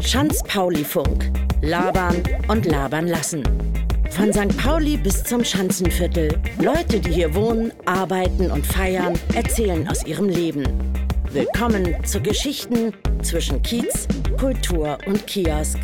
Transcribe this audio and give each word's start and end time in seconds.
Schanz-Pauli-Funk. 0.00 1.32
Labern 1.62 2.22
und 2.48 2.64
labern 2.64 3.08
lassen. 3.08 3.42
Von 4.10 4.32
St. 4.32 4.56
Pauli 4.56 4.96
bis 4.96 5.24
zum 5.24 5.44
Schanzenviertel. 5.44 6.28
Leute, 6.62 7.00
die 7.00 7.10
hier 7.10 7.34
wohnen, 7.34 7.72
arbeiten 7.84 8.50
und 8.50 8.64
feiern, 8.64 9.18
erzählen 9.34 9.86
aus 9.88 10.06
ihrem 10.06 10.28
Leben. 10.28 10.64
Willkommen 11.32 12.02
zu 12.04 12.20
Geschichten 12.20 12.94
zwischen 13.22 13.60
Kiez, 13.62 14.08
Kultur 14.38 14.96
und 15.06 15.26
Kiosk. 15.26 15.78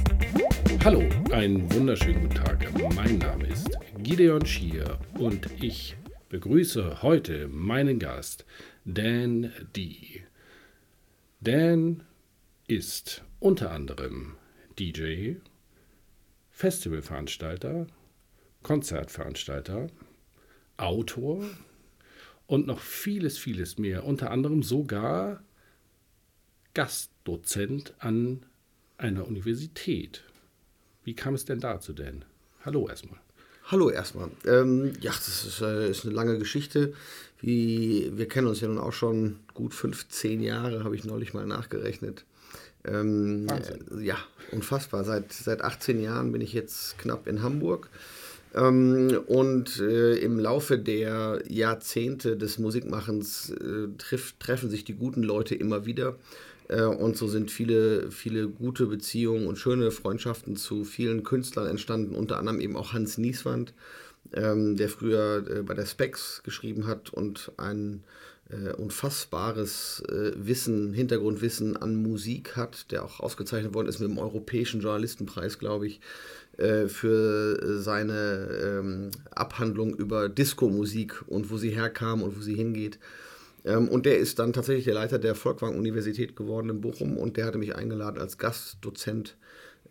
Hallo, 0.85 1.03
einen 1.31 1.71
wunderschönen 1.75 2.23
guten 2.23 2.37
Tag. 2.37 2.67
Mein 2.95 3.19
Name 3.19 3.47
ist 3.49 3.77
Gideon 3.99 4.47
Schier 4.47 4.99
und 5.19 5.49
ich 5.61 5.97
begrüße 6.29 7.03
heute 7.03 7.49
meinen 7.49 7.99
Gast, 7.99 8.47
Dan 8.85 9.53
D. 9.77 10.23
Dan 11.43 12.05
ist 12.69 13.25
unter 13.41 13.73
anderem 13.73 14.37
DJ, 14.79 15.39
Festivalveranstalter, 16.51 17.89
Konzertveranstalter, 18.63 19.89
Autor 20.77 21.45
und 22.47 22.69
noch 22.69 22.79
vieles, 22.79 23.39
vieles 23.39 23.77
mehr. 23.77 24.05
Unter 24.05 24.31
anderem 24.31 24.63
sogar 24.63 25.43
Gastdozent 26.75 27.95
an 27.99 28.47
einer 28.97 29.27
Universität. 29.27 30.23
Wie 31.03 31.15
kam 31.15 31.35
es 31.35 31.45
denn 31.45 31.59
dazu 31.59 31.93
denn? 31.93 32.25
Hallo 32.65 32.89
erstmal. 32.89 33.19
Hallo 33.65 33.91
erstmal. 33.91 34.31
Ähm, 34.47 34.93
ja, 35.01 35.11
das 35.11 35.45
ist, 35.45 35.61
äh, 35.61 35.91
ist, 35.91 36.05
eine 36.05 36.15
lange 36.15 36.39
Geschichte. 36.39 36.95
Wie, 37.43 38.13
wir 38.15 38.29
kennen 38.29 38.47
uns 38.47 38.61
ja 38.61 38.69
nun 38.69 38.79
auch 38.79 38.93
schon 38.93 39.41
gut 39.53 39.75
15 39.75 40.41
Jahre, 40.41 40.85
habe 40.85 40.95
ich 40.95 41.05
neulich 41.05 41.35
mal 41.35 41.45
nachgerechnet. 41.45 42.25
Ähm, 42.85 43.49
äh, 43.49 44.03
ja, 44.03 44.17
unfassbar. 44.53 45.05
Seit, 45.05 45.33
seit 45.33 45.63
18 45.63 46.01
Jahren 46.01 46.33
bin 46.33 46.41
ich 46.41 46.53
jetzt 46.53 46.99
knapp 46.99 47.27
in 47.27 47.43
Hamburg. 47.43 47.91
Ähm, 48.55 49.19
und 49.27 49.81
äh, 49.81 50.15
im 50.17 50.39
Laufe 50.39 50.79
der 50.79 51.43
Jahrzehnte 51.49 52.37
des 52.37 52.59
Musikmachens 52.59 53.51
äh, 53.51 53.89
triff, 53.99 54.35
treffen 54.39 54.71
sich 54.71 54.85
die 54.85 54.95
guten 54.95 55.25
Leute 55.25 55.57
immer 55.57 55.85
wieder. 55.85 56.17
Äh, 56.69 56.83
und 56.83 57.17
so 57.17 57.27
sind 57.27 57.51
viele, 57.51 58.11
viele 58.13 58.49
gute 58.49 58.87
Beziehungen 58.87 59.47
und 59.47 59.59
schöne 59.59 59.91
Freundschaften 59.91 60.57
zu 60.57 60.85
vielen 60.85 61.25
Künstlern 61.25 61.67
entstanden, 61.67 62.15
unter 62.15 62.39
anderem 62.39 62.61
eben 62.61 62.77
auch 62.77 62.93
Hans 62.93 63.19
Nieswand, 63.19 63.75
ähm, 64.35 64.77
der 64.77 64.89
früher 64.89 65.45
äh, 65.49 65.63
bei 65.63 65.75
der 65.75 65.87
Specs 65.87 66.43
geschrieben 66.45 66.87
hat 66.87 67.11
und 67.11 67.53
ein 67.57 68.05
äh, 68.51 68.73
unfassbares 68.73 70.03
äh, 70.09 70.33
Wissen, 70.37 70.93
Hintergrundwissen 70.93 71.77
an 71.77 71.97
Musik 71.97 72.57
hat, 72.57 72.91
der 72.91 73.05
auch 73.05 73.21
ausgezeichnet 73.21 73.75
worden 73.75 73.89
ist 73.89 74.01
mit 74.01 74.11
dem 74.11 74.19
Europäischen 74.19 74.81
Journalistenpreis, 74.81 75.59
glaube 75.59 75.87
ich, 75.87 76.01
äh, 76.59 76.87
für 76.89 77.81
seine 77.81 78.49
ähm, 78.63 79.11
Abhandlung 79.31 79.95
über 79.95 80.29
Disco-Musik 80.29 81.25
und 81.27 81.51
wo 81.51 81.57
sie 81.57 81.71
herkam 81.71 82.23
und 82.23 82.37
wo 82.37 82.43
sie 82.43 82.55
hingeht. 82.55 82.99
Ähm, 83.65 83.89
und 83.89 84.07
der 84.07 84.19
ist 84.19 84.39
dann 84.39 84.53
tatsächlich 84.53 84.85
der 84.85 84.95
Leiter 84.95 85.19
der 85.19 85.35
Volkwang-Universität 85.35 86.37
geworden 86.37 86.69
in 86.69 86.81
Bochum 86.81 87.17
und 87.17 87.37
der 87.37 87.47
hatte 87.47 87.59
mich 87.59 87.75
eingeladen 87.75 88.19
als 88.19 88.39
Gastdozent 88.39 89.37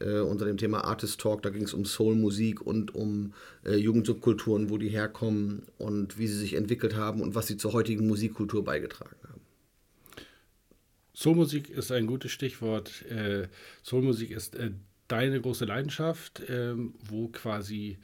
äh, 0.05 0.19
unter 0.19 0.45
dem 0.45 0.57
Thema 0.57 0.83
Artist 0.83 1.19
Talk. 1.19 1.41
Da 1.43 1.49
ging 1.49 1.63
es 1.63 1.73
um 1.73 1.85
Soul-Musik 1.85 2.61
und 2.61 2.93
um 2.95 3.33
äh, 3.65 3.75
Jugendsubkulturen, 3.75 4.69
wo 4.69 4.77
die 4.77 4.89
herkommen 4.89 5.63
und 5.77 6.17
wie 6.17 6.27
sie 6.27 6.37
sich 6.37 6.55
entwickelt 6.55 6.95
haben 6.95 7.21
und 7.21 7.35
was 7.35 7.47
sie 7.47 7.57
zur 7.57 7.73
heutigen 7.73 8.07
Musikkultur 8.07 8.63
beigetragen 8.63 9.15
haben. 9.23 9.41
Soulmusik 11.13 11.69
ist 11.69 11.91
ein 11.91 12.07
gutes 12.07 12.31
Stichwort. 12.31 13.05
Äh, 13.05 13.47
Soulmusik 13.83 14.31
ist 14.31 14.55
äh, 14.55 14.71
deine 15.07 15.41
große 15.41 15.65
Leidenschaft, 15.65 16.41
ähm, 16.49 16.95
wo 17.03 17.27
quasi 17.27 17.97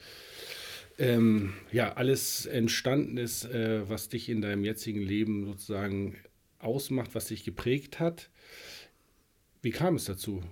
ähm, 0.97 1.53
ja 1.71 1.93
alles 1.93 2.45
entstanden 2.45 3.17
ist, 3.17 3.45
äh, 3.45 3.89
was 3.89 4.09
dich 4.09 4.29
in 4.29 4.41
deinem 4.41 4.63
jetzigen 4.63 5.01
Leben 5.01 5.45
sozusagen 5.45 6.17
ausmacht, 6.59 7.15
was 7.15 7.27
dich 7.27 7.43
geprägt 7.43 7.99
hat. 7.99 8.29
Wie 9.61 9.71
kam 9.71 9.95
es 9.95 10.05
dazu? 10.05 10.43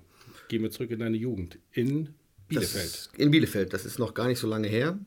Gehen 0.48 0.62
wir 0.62 0.72
zurück 0.72 0.92
in 0.92 1.00
deine 1.00 1.18
Jugend. 1.18 1.58
In 1.72 2.10
Bielefeld. 2.48 2.86
Das, 2.86 3.10
in 3.18 3.32
Bielefeld, 3.32 3.74
das 3.74 3.86
ist 3.86 4.00
noch 4.00 4.14
gar 4.14 4.28
nicht 4.28 4.40
so 4.40 4.48
lange 4.48 4.68
her. 4.68 5.00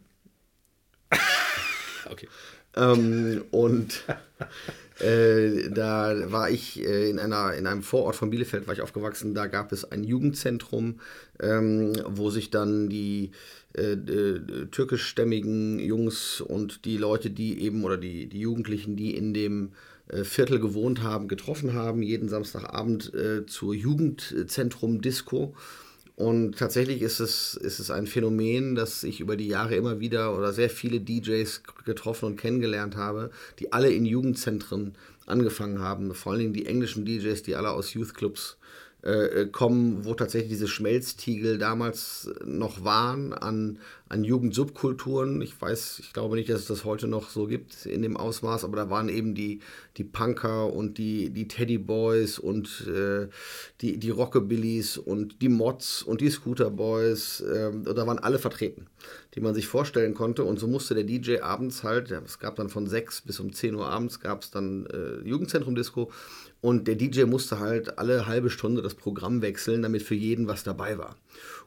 okay. 2.11 2.29
Ähm, 2.75 3.45
und 3.51 4.05
äh, 5.01 5.71
da 5.71 6.31
war 6.31 6.51
ich 6.51 6.85
äh, 6.85 7.11
in, 7.11 7.19
einer, 7.19 7.55
in 7.55 7.67
einem 7.67 7.83
Vorort 7.83 8.17
von 8.17 8.31
Bielefeld, 8.31 8.67
war 8.67 8.75
ich 8.75 8.83
aufgewachsen, 8.83 9.35
da 9.35 9.47
gab 9.47 9.73
es 9.73 9.85
ein 9.85 10.05
Jugendzentrum, 10.05 11.01
ähm, 11.41 11.93
wo 12.07 12.31
sich 12.31 12.51
dann 12.51 12.89
die 12.89 13.31
äh, 13.75 13.97
türkischstämmigen 14.71 15.79
Jungs 15.79 16.41
und 16.41 16.85
die 16.85 16.97
Leute, 16.97 17.31
die 17.31 17.63
eben, 17.63 17.85
oder 17.85 17.97
die, 17.97 18.27
die 18.27 18.41
Jugendlichen, 18.41 18.97
die 18.97 19.17
in 19.17 19.33
dem 19.35 19.67
äh, 19.67 19.71
Viertel 20.25 20.59
gewohnt 20.61 21.03
haben, 21.03 21.29
getroffen 21.29 21.75
haben, 21.75 22.03
jeden 22.03 22.29
Samstagabend 22.29 23.13
äh, 23.15 23.47
zur 23.47 23.75
Jugendzentrum 23.75 25.01
Disco. 25.01 25.55
Und 26.17 26.59
tatsächlich 26.59 27.03
ist 27.03 27.21
es, 27.21 27.55
ist 27.55 27.79
es 27.79 27.93
ein 27.93 28.09
Phänomen, 28.09 28.75
das 28.75 29.05
ich 29.05 29.21
über 29.21 29.37
die 29.37 29.47
Jahre 29.47 29.77
immer 29.77 30.01
wieder 30.01 30.37
oder 30.37 30.53
sehr 30.53 30.69
viele 30.69 31.01
DJs 31.01 31.63
getroffen 31.85 32.25
und 32.25 32.37
kennengelernt 32.37 32.97
habe, 32.97 33.31
die 33.61 33.73
alle 33.73 33.93
in 33.93 34.05
Jugendzentren 34.05 34.97
angefangen 35.27 35.79
haben. 35.79 36.13
Vor 36.15 36.33
allen 36.33 36.41
Dingen 36.41 36.55
die 36.55 36.67
englischen 36.67 37.05
DJs, 37.05 37.43
die 37.45 37.55
alle 37.55 37.71
aus 37.71 37.95
Youthclubs 37.95 38.57
äh, 39.09 39.47
kommen, 39.47 40.05
wo 40.05 40.15
tatsächlich 40.15 40.51
diese 40.51 40.69
Schmelztiegel 40.69 41.59
damals 41.59 42.31
noch 42.45 42.85
waren 42.85 43.33
an, 43.33 43.79
an 44.09 44.25
Jugendsubkulturen. 44.25 45.41
Ich 45.41 45.61
weiß, 45.61 46.01
ich 46.01 46.13
glaube 46.13 46.37
nicht, 46.37 46.51
dass 46.51 46.61
es 46.61 46.67
das 46.67 46.85
heute 46.85 47.09
noch 47.09 47.31
so 47.31 47.47
gibt 47.47 47.87
in 47.87 48.03
dem 48.03 48.17
Ausmaß, 48.17 48.65
aber 48.65 48.77
da 48.77 48.91
waren 48.91 49.09
eben 49.09 49.35
die, 49.35 49.61
die 49.97 50.05
Punker 50.05 50.73
und 50.73 50.99
die, 50.99 51.31
die 51.31 51.49
Teddy 51.49 51.79
Boys 51.79 52.39
und 52.39 52.87
äh, 52.87 53.29
die, 53.81 53.99
die 53.99 54.11
Rockabillys 54.11 54.99
und 54.99 55.41
die 55.43 55.49
Mods 55.49 56.03
und 56.03 56.21
die 56.21 56.31
Scooter 56.31 56.71
Boys. 56.71 57.41
Äh, 57.41 57.71
da 57.83 58.07
waren 58.07 58.19
alle 58.19 58.39
vertreten, 58.39 58.87
die 59.35 59.41
man 59.41 59.55
sich 59.55 59.67
vorstellen 59.67 60.15
konnte. 60.15 60.45
Und 60.45 60.59
so 60.59 60.67
musste 60.67 60.95
der 60.95 61.05
DJ 61.05 61.41
abends 61.41 61.83
halt, 61.83 62.11
ja, 62.11 62.21
es 62.25 62.39
gab 62.39 62.57
dann 62.57 62.69
von 62.69 62.87
6 62.87 63.23
bis 63.23 63.41
um 63.41 63.53
10 63.53 63.75
Uhr 63.75 63.87
abends, 63.87 64.21
gab 64.21 64.43
es 64.43 64.51
dann 64.51 64.87
äh, 64.87 65.27
Jugendzentrum 65.27 65.75
Disco 65.75 66.11
und 66.61 66.89
der 66.89 66.97
DJ 66.97 67.25
musste 67.25 67.61
halt 67.61 67.99
alle 67.99 68.27
halbe 68.27 68.51
Stunde 68.51 68.83
das 68.83 68.95
Programm 68.95 69.43
wechseln, 69.43 69.83
damit 69.83 70.03
für 70.03 70.17
jeden 70.17 70.49
was 70.49 70.65
dabei 70.65 70.99
war. 70.99 71.17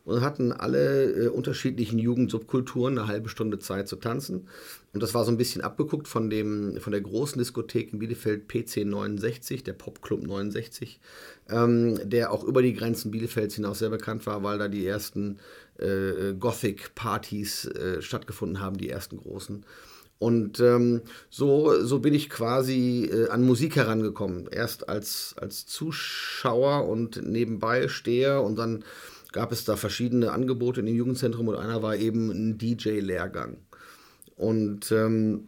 Und 0.04 0.16
dann 0.16 0.24
hatten 0.24 0.52
alle 0.52 1.12
äh, 1.12 1.28
unterschiedlichen 1.28 1.98
Jugendsubkulturen 1.98 2.98
eine 2.98 3.08
halbe 3.08 3.30
Stunde 3.30 3.60
Zeit 3.60 3.88
zu 3.88 3.96
tanzen. 3.96 4.50
Und 4.94 5.02
das 5.02 5.14
war 5.14 5.24
so 5.24 5.32
ein 5.32 5.38
bisschen 5.38 5.62
abgeguckt 5.62 6.10
von, 6.10 6.30
dem, 6.30 6.78
von 6.82 6.92
der 6.92 7.02
großen 7.02 7.38
Diskothek 7.38 7.94
in 7.94 8.00
Bielefeld 8.00 8.50
PC 8.50 8.86
69, 8.86 9.64
der 9.64 9.74
Popclub 9.74 10.24
69, 10.24 11.00
ähm, 11.50 11.98
der 12.10 12.32
auch 12.32 12.44
über 12.44 12.62
die 12.62 12.74
Grenzen 12.74 13.12
Bielefelds 13.12 13.56
hinaus 13.56 13.80
sehr 13.80 13.90
bekannt 13.90 14.26
war, 14.26 14.44
weil 14.44 14.58
da 14.58 14.68
die 14.68 14.86
ersten 14.86 15.38
äh, 15.78 16.34
Gothic-Partys 16.34 17.66
äh, 17.66 18.02
stattgefunden 18.02 18.60
haben, 18.60 18.78
die 18.78 18.90
ersten 18.90 19.18
großen. 19.18 19.66
Und 20.22 20.60
ähm, 20.60 21.02
so, 21.32 21.84
so 21.84 21.98
bin 21.98 22.14
ich 22.14 22.30
quasi 22.30 23.10
äh, 23.12 23.30
an 23.30 23.42
Musik 23.44 23.76
herangekommen. 23.76 24.48
Erst 24.52 24.88
als, 24.88 25.34
als 25.42 25.66
Zuschauer 25.66 26.88
und 26.88 27.28
nebenbei 27.28 27.88
Steher 27.88 28.44
und 28.44 28.56
dann 28.56 28.84
gab 29.32 29.52
es 29.52 29.66
da 29.66 29.76
verschiedene 29.78 30.32
Angebote 30.32 30.82
in 30.82 30.86
dem 30.86 30.96
Jugendzentrum 30.96 31.48
und 31.48 31.56
einer 31.56 31.82
war 31.82 31.96
eben 31.96 32.30
ein 32.30 32.60
DJ-Lehrgang. 32.60 33.58
Und 34.36 34.92
ähm, 34.92 35.48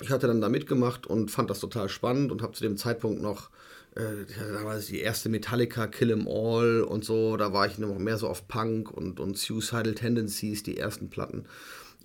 ich 0.00 0.08
hatte 0.08 0.26
dann 0.26 0.40
da 0.40 0.48
mitgemacht 0.48 1.06
und 1.06 1.30
fand 1.30 1.50
das 1.50 1.60
total 1.60 1.90
spannend 1.90 2.32
und 2.32 2.40
habe 2.40 2.54
zu 2.54 2.62
dem 2.62 2.78
Zeitpunkt 2.78 3.20
noch, 3.20 3.50
äh, 3.94 4.24
da 4.54 4.64
war 4.64 4.78
die 4.78 5.00
erste 5.00 5.28
Metallica, 5.28 5.86
Kill 5.86 6.12
'em 6.12 6.26
All 6.26 6.80
und 6.80 7.04
so, 7.04 7.36
da 7.36 7.52
war 7.52 7.66
ich 7.66 7.76
noch 7.76 7.98
mehr 7.98 8.16
so 8.16 8.26
auf 8.26 8.48
Punk 8.48 8.90
und, 8.90 9.20
und 9.20 9.36
Suicidal 9.36 9.94
Tendencies, 9.94 10.62
die 10.62 10.78
ersten 10.78 11.10
Platten. 11.10 11.44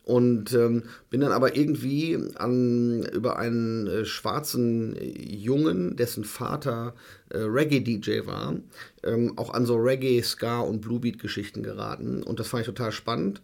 Und 0.03 0.53
ähm, 0.53 0.83
bin 1.09 1.21
dann 1.21 1.31
aber 1.31 1.55
irgendwie 1.55 2.19
an, 2.35 3.03
über 3.13 3.37
einen 3.37 3.87
äh, 3.87 4.05
schwarzen 4.05 4.97
Jungen, 4.99 5.95
dessen 5.95 6.25
Vater 6.25 6.93
äh, 7.29 7.37
Reggae-DJ 7.37 8.25
war, 8.25 8.55
ähm, 9.03 9.33
auch 9.37 9.53
an 9.53 9.65
so 9.65 9.77
Reggae, 9.77 10.21
Ska 10.21 10.59
und 10.59 10.81
Bluebeat-Geschichten 10.81 11.63
geraten. 11.63 12.21
Und 12.21 12.39
das 12.39 12.49
fand 12.49 12.61
ich 12.61 12.67
total 12.67 12.91
spannend. 12.91 13.41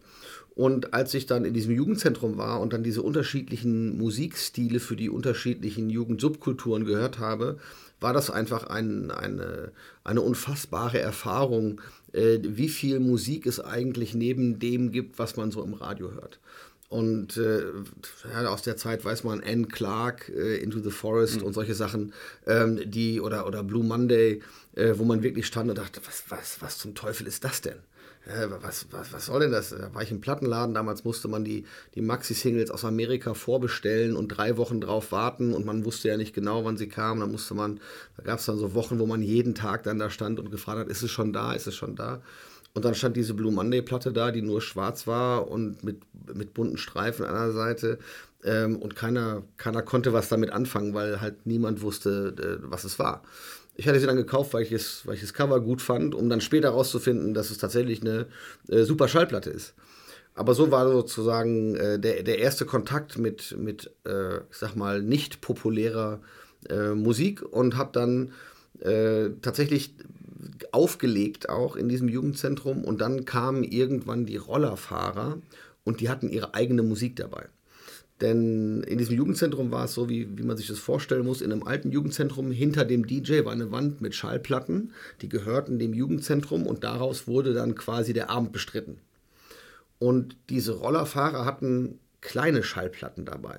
Und 0.54 0.92
als 0.92 1.14
ich 1.14 1.24
dann 1.24 1.46
in 1.46 1.54
diesem 1.54 1.74
Jugendzentrum 1.74 2.36
war 2.36 2.60
und 2.60 2.74
dann 2.74 2.82
diese 2.82 3.00
unterschiedlichen 3.00 3.96
Musikstile 3.96 4.80
für 4.80 4.96
die 4.96 5.08
unterschiedlichen 5.08 5.88
Jugendsubkulturen 5.88 6.84
gehört 6.84 7.18
habe, 7.18 7.56
war 8.00 8.12
das 8.12 8.30
einfach 8.30 8.64
ein, 8.64 9.10
eine, 9.10 9.72
eine 10.04 10.20
unfassbare 10.20 10.98
Erfahrung, 10.98 11.80
äh, 12.12 12.38
wie 12.42 12.68
viel 12.68 13.00
Musik 13.00 13.46
es 13.46 13.60
eigentlich 13.60 14.14
neben 14.14 14.58
dem 14.58 14.92
gibt, 14.92 15.18
was 15.18 15.36
man 15.36 15.50
so 15.50 15.62
im 15.62 15.74
Radio 15.74 16.12
hört. 16.12 16.40
Und 16.90 17.36
äh, 17.36 17.62
ja, 18.32 18.48
aus 18.48 18.62
der 18.62 18.76
Zeit 18.76 19.04
weiß 19.04 19.22
man 19.22 19.40
Anne 19.40 19.68
Clark, 19.68 20.28
äh, 20.28 20.56
Into 20.56 20.80
the 20.80 20.90
Forest 20.90 21.40
mhm. 21.40 21.46
und 21.46 21.52
solche 21.52 21.74
Sachen, 21.74 22.12
ähm, 22.48 22.80
die 22.84 23.20
oder, 23.20 23.46
oder 23.46 23.62
Blue 23.62 23.84
Monday, 23.84 24.42
äh, 24.74 24.94
wo 24.96 25.04
man 25.04 25.22
wirklich 25.22 25.46
stand 25.46 25.70
und 25.70 25.78
dachte, 25.78 26.00
was, 26.04 26.24
was, 26.30 26.60
was 26.60 26.78
zum 26.78 26.96
Teufel 26.96 27.28
ist 27.28 27.44
das 27.44 27.60
denn? 27.60 27.78
Was, 28.26 28.86
was, 28.90 29.12
was 29.12 29.26
soll 29.26 29.40
denn 29.40 29.50
das? 29.50 29.70
Da 29.70 29.94
war 29.94 30.02
ich 30.02 30.10
im 30.10 30.20
Plattenladen, 30.20 30.74
damals 30.74 31.04
musste 31.04 31.28
man 31.28 31.44
die, 31.44 31.64
die 31.94 32.02
Maxi-Singles 32.02 32.70
aus 32.70 32.84
Amerika 32.84 33.34
vorbestellen 33.34 34.14
und 34.16 34.28
drei 34.28 34.56
Wochen 34.56 34.80
drauf 34.80 35.10
warten 35.10 35.54
und 35.54 35.64
man 35.64 35.84
wusste 35.84 36.08
ja 36.08 36.16
nicht 36.16 36.34
genau, 36.34 36.64
wann 36.64 36.76
sie 36.76 36.88
kamen. 36.88 37.20
Da 37.20 37.26
musste 37.26 37.54
man, 37.54 37.80
da 38.16 38.22
gab 38.22 38.38
es 38.38 38.46
dann 38.46 38.58
so 38.58 38.74
Wochen, 38.74 38.98
wo 38.98 39.06
man 39.06 39.22
jeden 39.22 39.54
Tag 39.54 39.84
dann 39.84 39.98
da 39.98 40.10
stand 40.10 40.38
und 40.38 40.50
gefragt 40.50 40.80
hat, 40.80 40.88
ist 40.88 41.02
es 41.02 41.10
schon 41.10 41.32
da, 41.32 41.52
ist 41.52 41.66
es 41.66 41.74
schon 41.74 41.96
da? 41.96 42.20
Und 42.72 42.84
dann 42.84 42.94
stand 42.94 43.16
diese 43.16 43.34
Blue 43.34 43.52
Monday-Platte 43.52 44.12
da, 44.12 44.30
die 44.30 44.42
nur 44.42 44.60
schwarz 44.60 45.06
war 45.06 45.48
und 45.48 45.82
mit, 45.82 46.02
mit 46.32 46.54
bunten 46.54 46.76
Streifen 46.76 47.24
an 47.24 47.34
der 47.34 47.52
Seite. 47.52 47.98
Ähm, 48.44 48.76
und 48.76 48.96
keiner, 48.96 49.42
keiner 49.56 49.82
konnte 49.82 50.12
was 50.12 50.28
damit 50.28 50.50
anfangen, 50.50 50.94
weil 50.94 51.20
halt 51.20 51.46
niemand 51.46 51.82
wusste, 51.82 52.34
äh, 52.38 52.70
was 52.70 52.84
es 52.84 52.98
war. 52.98 53.22
Ich 53.80 53.88
hatte 53.88 53.98
sie 53.98 54.06
dann 54.06 54.16
gekauft, 54.16 54.52
weil 54.52 54.62
ich, 54.62 54.72
es, 54.72 55.06
weil 55.06 55.14
ich 55.14 55.22
das 55.22 55.32
Cover 55.32 55.58
gut 55.58 55.80
fand, 55.80 56.14
um 56.14 56.28
dann 56.28 56.42
später 56.42 56.68
herauszufinden, 56.68 57.32
dass 57.32 57.48
es 57.50 57.56
tatsächlich 57.56 58.02
eine 58.02 58.26
äh, 58.68 58.82
super 58.82 59.08
Schallplatte 59.08 59.48
ist. 59.48 59.72
Aber 60.34 60.52
so 60.52 60.70
war 60.70 60.86
sozusagen 60.86 61.76
äh, 61.76 61.98
der, 61.98 62.22
der 62.22 62.40
erste 62.40 62.66
Kontakt 62.66 63.16
mit, 63.16 63.56
mit 63.56 63.90
äh, 64.06 64.36
ich 64.50 64.58
sag 64.58 64.76
mal, 64.76 65.00
nicht 65.00 65.40
populärer 65.40 66.20
äh, 66.68 66.90
Musik 66.90 67.40
und 67.40 67.78
habe 67.78 67.88
dann 67.94 68.32
äh, 68.80 69.30
tatsächlich 69.40 69.94
aufgelegt 70.72 71.48
auch 71.48 71.74
in 71.74 71.88
diesem 71.88 72.10
Jugendzentrum 72.10 72.84
und 72.84 73.00
dann 73.00 73.24
kamen 73.24 73.64
irgendwann 73.64 74.26
die 74.26 74.36
Rollerfahrer 74.36 75.38
und 75.84 76.00
die 76.00 76.10
hatten 76.10 76.28
ihre 76.28 76.52
eigene 76.52 76.82
Musik 76.82 77.16
dabei. 77.16 77.46
Denn 78.20 78.82
in 78.82 78.98
diesem 78.98 79.16
Jugendzentrum 79.16 79.70
war 79.70 79.86
es 79.86 79.94
so, 79.94 80.08
wie, 80.08 80.36
wie 80.36 80.42
man 80.42 80.56
sich 80.56 80.66
das 80.66 80.78
vorstellen 80.78 81.24
muss. 81.24 81.40
In 81.40 81.52
einem 81.52 81.62
alten 81.62 81.90
Jugendzentrum 81.90 82.50
hinter 82.50 82.84
dem 82.84 83.06
DJ 83.06 83.44
war 83.44 83.52
eine 83.52 83.72
Wand 83.72 84.00
mit 84.02 84.14
Schallplatten, 84.14 84.92
die 85.22 85.28
gehörten 85.28 85.78
dem 85.78 85.94
Jugendzentrum 85.94 86.66
und 86.66 86.84
daraus 86.84 87.26
wurde 87.26 87.54
dann 87.54 87.74
quasi 87.74 88.12
der 88.12 88.28
Abend 88.28 88.52
bestritten. 88.52 88.98
Und 89.98 90.36
diese 90.50 90.72
Rollerfahrer 90.72 91.44
hatten 91.44 91.98
kleine 92.20 92.62
Schallplatten 92.62 93.24
dabei. 93.24 93.58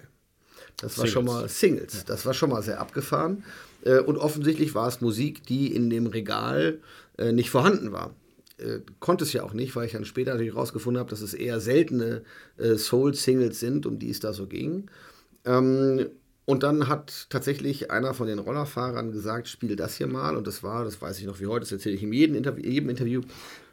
Das 0.77 0.97
war 0.97 1.05
Singles. 1.05 1.11
schon 1.11 1.25
mal 1.25 1.49
Singles. 1.49 2.05
Das 2.05 2.25
war 2.25 2.33
schon 2.33 2.49
mal 2.49 2.61
sehr 2.61 2.79
abgefahren. 2.79 3.43
Äh, 3.83 3.99
und 3.99 4.17
offensichtlich 4.17 4.75
war 4.75 4.87
es 4.87 5.01
Musik, 5.01 5.45
die 5.45 5.75
in 5.75 5.89
dem 5.89 6.07
Regal 6.07 6.79
äh, 7.17 7.31
nicht 7.31 7.49
vorhanden 7.49 7.91
war 7.91 8.13
äh, 8.61 8.81
konnte 8.99 9.23
es 9.23 9.33
ja 9.33 9.43
auch 9.43 9.53
nicht, 9.53 9.75
weil 9.75 9.85
ich 9.85 9.93
dann 9.93 10.05
später 10.05 10.31
natürlich 10.31 10.55
rausgefunden 10.55 10.99
habe, 10.99 11.09
dass 11.09 11.21
es 11.21 11.33
eher 11.33 11.59
seltene 11.59 12.23
äh, 12.57 12.75
Soul-Singles 12.75 13.59
sind, 13.59 13.85
um 13.85 13.99
die 13.99 14.09
es 14.09 14.19
da 14.19 14.33
so 14.33 14.47
ging. 14.47 14.89
Ähm, 15.45 16.07
und 16.45 16.63
dann 16.63 16.87
hat 16.87 17.27
tatsächlich 17.29 17.91
einer 17.91 18.13
von 18.13 18.27
den 18.27 18.39
Rollerfahrern 18.39 19.11
gesagt, 19.11 19.47
spiel 19.47 19.75
das 19.75 19.95
hier 19.95 20.07
mal. 20.07 20.35
Und 20.35 20.47
das 20.47 20.63
war, 20.63 20.83
das 20.83 21.01
weiß 21.01 21.19
ich 21.19 21.25
noch 21.25 21.39
wie 21.39 21.45
heute, 21.45 21.61
das 21.61 21.71
erzähle 21.71 21.95
ich 21.95 22.03
in 22.03 22.11
jedem 22.11 22.35
Interview, 22.35 22.69
jedem 22.69 22.89
Interview 22.89 23.21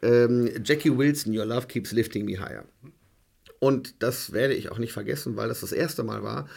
ähm, 0.01 0.49
Jackie 0.63 0.95
Wilson, 0.95 1.37
Your 1.37 1.45
Love 1.45 1.67
Keeps 1.67 1.91
Lifting 1.91 2.25
Me 2.25 2.39
Higher. 2.39 2.65
Und 3.59 4.01
das 4.01 4.31
werde 4.31 4.53
ich 4.53 4.71
auch 4.71 4.77
nicht 4.77 4.93
vergessen, 4.93 5.35
weil 5.35 5.49
das 5.49 5.61
das 5.61 5.71
erste 5.71 6.03
Mal 6.03 6.23
war, 6.23 6.47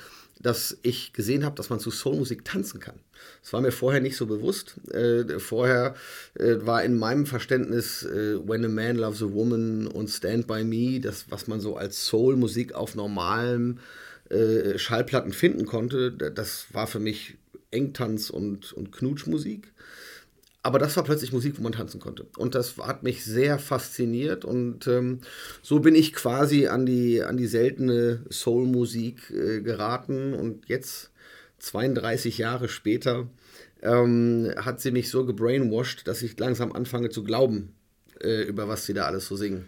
dass 0.40 0.76
ich 0.82 1.12
gesehen 1.12 1.44
habe, 1.44 1.56
dass 1.56 1.70
man 1.70 1.80
zu 1.80 1.90
Soulmusik 1.90 2.44
tanzen 2.44 2.80
kann. 2.80 2.96
Das 3.42 3.52
war 3.52 3.60
mir 3.60 3.72
vorher 3.72 4.00
nicht 4.00 4.16
so 4.16 4.26
bewusst. 4.26 4.76
Äh, 4.92 5.38
vorher 5.38 5.94
äh, 6.34 6.56
war 6.60 6.82
in 6.84 6.98
meinem 6.98 7.26
Verständnis 7.26 8.02
äh, 8.02 8.36
When 8.46 8.64
a 8.64 8.68
Man 8.68 8.96
Loves 8.96 9.22
a 9.22 9.32
Woman 9.32 9.86
und 9.86 10.08
Stand 10.08 10.46
By 10.46 10.64
Me, 10.64 11.00
das, 11.00 11.26
was 11.30 11.46
man 11.46 11.60
so 11.60 11.76
als 11.76 12.06
Soulmusik 12.06 12.74
auf 12.74 12.94
normalen 12.94 13.80
äh, 14.28 14.78
Schallplatten 14.78 15.32
finden 15.32 15.66
konnte, 15.66 16.12
das 16.12 16.66
war 16.72 16.86
für 16.86 17.00
mich 17.00 17.36
Engtanz 17.70 18.30
und, 18.30 18.72
und 18.72 18.92
Knutschmusik. 18.92 19.72
Aber 20.64 20.78
das 20.78 20.96
war 20.96 21.02
plötzlich 21.02 21.32
Musik, 21.32 21.58
wo 21.58 21.62
man 21.62 21.72
tanzen 21.72 22.00
konnte. 22.00 22.26
Und 22.36 22.54
das 22.54 22.76
hat 22.78 23.02
mich 23.02 23.24
sehr 23.24 23.58
fasziniert. 23.58 24.44
Und 24.44 24.86
ähm, 24.86 25.20
so 25.60 25.80
bin 25.80 25.96
ich 25.96 26.12
quasi 26.12 26.68
an 26.68 26.86
die, 26.86 27.22
an 27.22 27.36
die 27.36 27.48
seltene 27.48 28.24
Soul-Musik 28.30 29.30
äh, 29.30 29.60
geraten. 29.60 30.34
Und 30.34 30.68
jetzt, 30.68 31.10
32 31.58 32.38
Jahre 32.38 32.68
später, 32.68 33.28
ähm, 33.82 34.52
hat 34.56 34.80
sie 34.80 34.92
mich 34.92 35.10
so 35.10 35.26
gebrainwashed, 35.26 36.06
dass 36.06 36.22
ich 36.22 36.38
langsam 36.38 36.72
anfange 36.72 37.10
zu 37.10 37.24
glauben, 37.24 37.74
äh, 38.20 38.42
über 38.42 38.68
was 38.68 38.86
sie 38.86 38.94
da 38.94 39.06
alles 39.06 39.26
so 39.26 39.34
singen. 39.34 39.66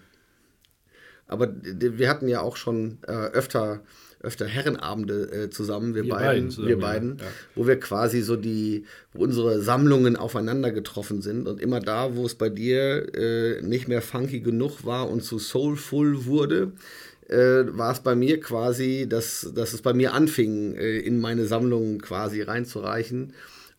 Aber 1.27 1.53
wir 1.63 2.09
hatten 2.09 2.29
ja 2.29 2.41
auch 2.41 2.57
schon 2.57 2.99
äh, 3.07 3.13
öfter 3.13 3.83
öfter 4.25 4.47
Herrenabende 4.47 5.31
äh, 5.31 5.51
zusammen, 5.51 5.95
wir, 5.95 6.05
wir 6.05 6.11
beiden, 6.11 6.27
beiden 6.27 6.51
zusammen, 6.51 6.69
wir 6.69 6.79
beiden, 6.79 7.19
ja. 7.19 7.25
wo 7.55 7.67
wir 7.67 7.79
quasi 7.79 8.23
so 8.23 8.37
die, 8.37 8.85
wo 9.13 9.25
unsere 9.25 9.63
Sammlungen 9.63 10.17
aufeinander 10.17 10.73
getroffen 10.73 11.23
sind 11.23 11.47
und 11.47 11.61
immer 11.61 11.81
da, 11.81 12.17
wo 12.17 12.27
es 12.27 12.35
bei 12.35 12.49
dir 12.49 13.15
äh, 13.15 13.63
nicht 13.63 13.89
mehr 13.89 14.03
funky 14.03 14.41
genug 14.41 14.85
war 14.85 15.09
und 15.11 15.23
zu 15.23 15.39
soulful 15.39 16.25
wurde, 16.27 16.73
äh, 17.29 17.65
war 17.77 17.93
es 17.93 18.01
bei 18.01 18.15
mir 18.15 18.41
quasi, 18.41 19.07
dass, 19.09 19.51
dass 19.55 19.73
es 19.73 19.83
bei 19.83 19.95
mir 19.95 20.13
anfing, 20.13 20.75
äh, 20.75 20.99
in 20.99 21.21
meine 21.21 21.47
Sammlungen 21.47 22.01
quasi 22.01 22.43
reinzureichen, 22.43 23.33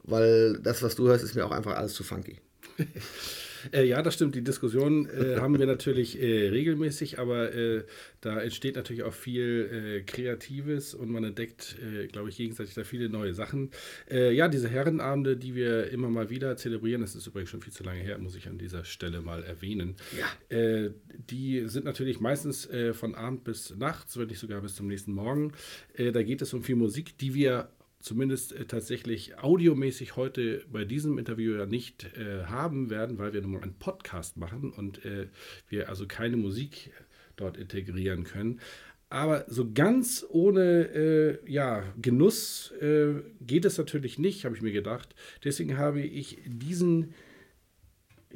weil 0.04 0.60
das, 0.62 0.84
was 0.84 0.96
du 0.96 1.08
hörst, 1.08 1.24
ist 1.24 1.36
mir 1.36 1.46
auch 1.46 1.52
einfach 1.52 1.76
alles 1.76 1.94
zu 1.94 2.04
funky. 2.04 2.38
Äh, 3.72 3.86
ja, 3.86 4.02
das 4.02 4.16
stimmt. 4.16 4.36
Die 4.36 4.44
Diskussion 4.44 5.08
äh, 5.10 5.38
haben 5.38 5.58
wir 5.58 5.66
natürlich 5.66 6.22
äh, 6.22 6.50
regelmäßig, 6.50 7.20
aber 7.20 7.54
äh, 7.54 7.84
da 8.22 8.40
entsteht 8.40 8.76
natürlich 8.76 9.04
auch 9.04 9.14
viel 9.14 10.00
äh, 10.00 10.02
Kreatives 10.02 10.94
und 10.94 11.10
man 11.10 11.24
entdeckt, 11.24 11.76
äh, 11.82 12.08
glaube 12.08 12.30
ich, 12.30 12.38
gegenseitig 12.38 12.74
da 12.74 12.84
viele 12.84 13.10
neue 13.10 13.34
Sachen. 13.34 13.72
ja, 14.10 14.48
diese 14.48 14.70
Herrenabende, 14.70 15.38
die 15.38 15.56
wir 15.56 15.90
immer 15.92 16.10
mal 16.10 16.30
wieder 16.30 16.58
zelebrieren, 16.58 17.02
das 17.02 17.16
ist 17.16 17.28
übrigens 17.28 17.50
schon 17.50 17.62
viel 17.62 17.74
zu 17.74 17.84
lange 17.84 18.00
her, 18.00 18.18
muss 18.18 18.36
ich 18.36 18.48
an 18.48 18.58
dieser 18.58 18.86
Stelle 18.86 19.22
mal 19.22 19.44
erwähnen. 19.44 19.96
Ja. 20.18 20.90
die 21.30 21.68
sind 21.68 21.86
natürlich 21.86 22.20
meistens 22.20 22.70
von 22.94 23.16
Abend 23.16 23.44
bis 23.44 23.76
nachts, 23.76 24.18
wenn 24.18 24.28
nicht 24.28 24.40
sogar 24.40 24.62
bis 24.62 24.76
zum 24.76 24.88
nächsten 24.88 25.14
Morgen. 25.14 25.54
da 25.98 26.24
geht 26.24 26.42
es 26.42 26.54
um 26.54 26.64
viel 26.64 26.76
Musik, 26.76 27.18
die 27.18 27.34
wir 27.34 27.70
zumindest 28.06 28.54
äh, 28.54 28.66
tatsächlich 28.66 29.40
audiomäßig 29.40 30.16
heute 30.16 30.64
bei 30.72 30.86
diesem 30.86 31.18
Interview 31.18 31.56
ja 31.58 31.66
nicht 31.66 32.06
äh, 32.16 32.46
haben 32.46 32.92
werden, 32.92 33.18
weil 33.18 33.34
wir 33.34 33.42
nun 33.42 33.54
mal 33.54 33.64
einen 33.64 33.80
Podcast 33.80 34.38
machen 34.38 34.72
und 34.72 35.04
äh, 35.06 35.28
wir 35.70 35.90
also 35.90 36.06
keine 36.08 36.38
Musik 36.38 36.92
dort 37.36 37.58
integrieren 37.58 38.24
können. 38.24 38.62
Aber 39.10 39.46
so 39.48 39.72
ganz 39.72 40.24
ohne 40.30 40.88
äh, 40.94 41.52
ja, 41.52 41.84
Genuss 42.00 42.72
äh, 42.80 43.16
geht 43.42 43.66
es 43.66 43.78
natürlich 43.78 44.20
nicht, 44.20 44.46
habe 44.46 44.56
ich 44.56 44.62
mir 44.62 44.72
gedacht. 44.72 45.16
Deswegen 45.44 45.78
habe 45.78 46.02
ich 46.02 46.38
diesen 46.46 47.14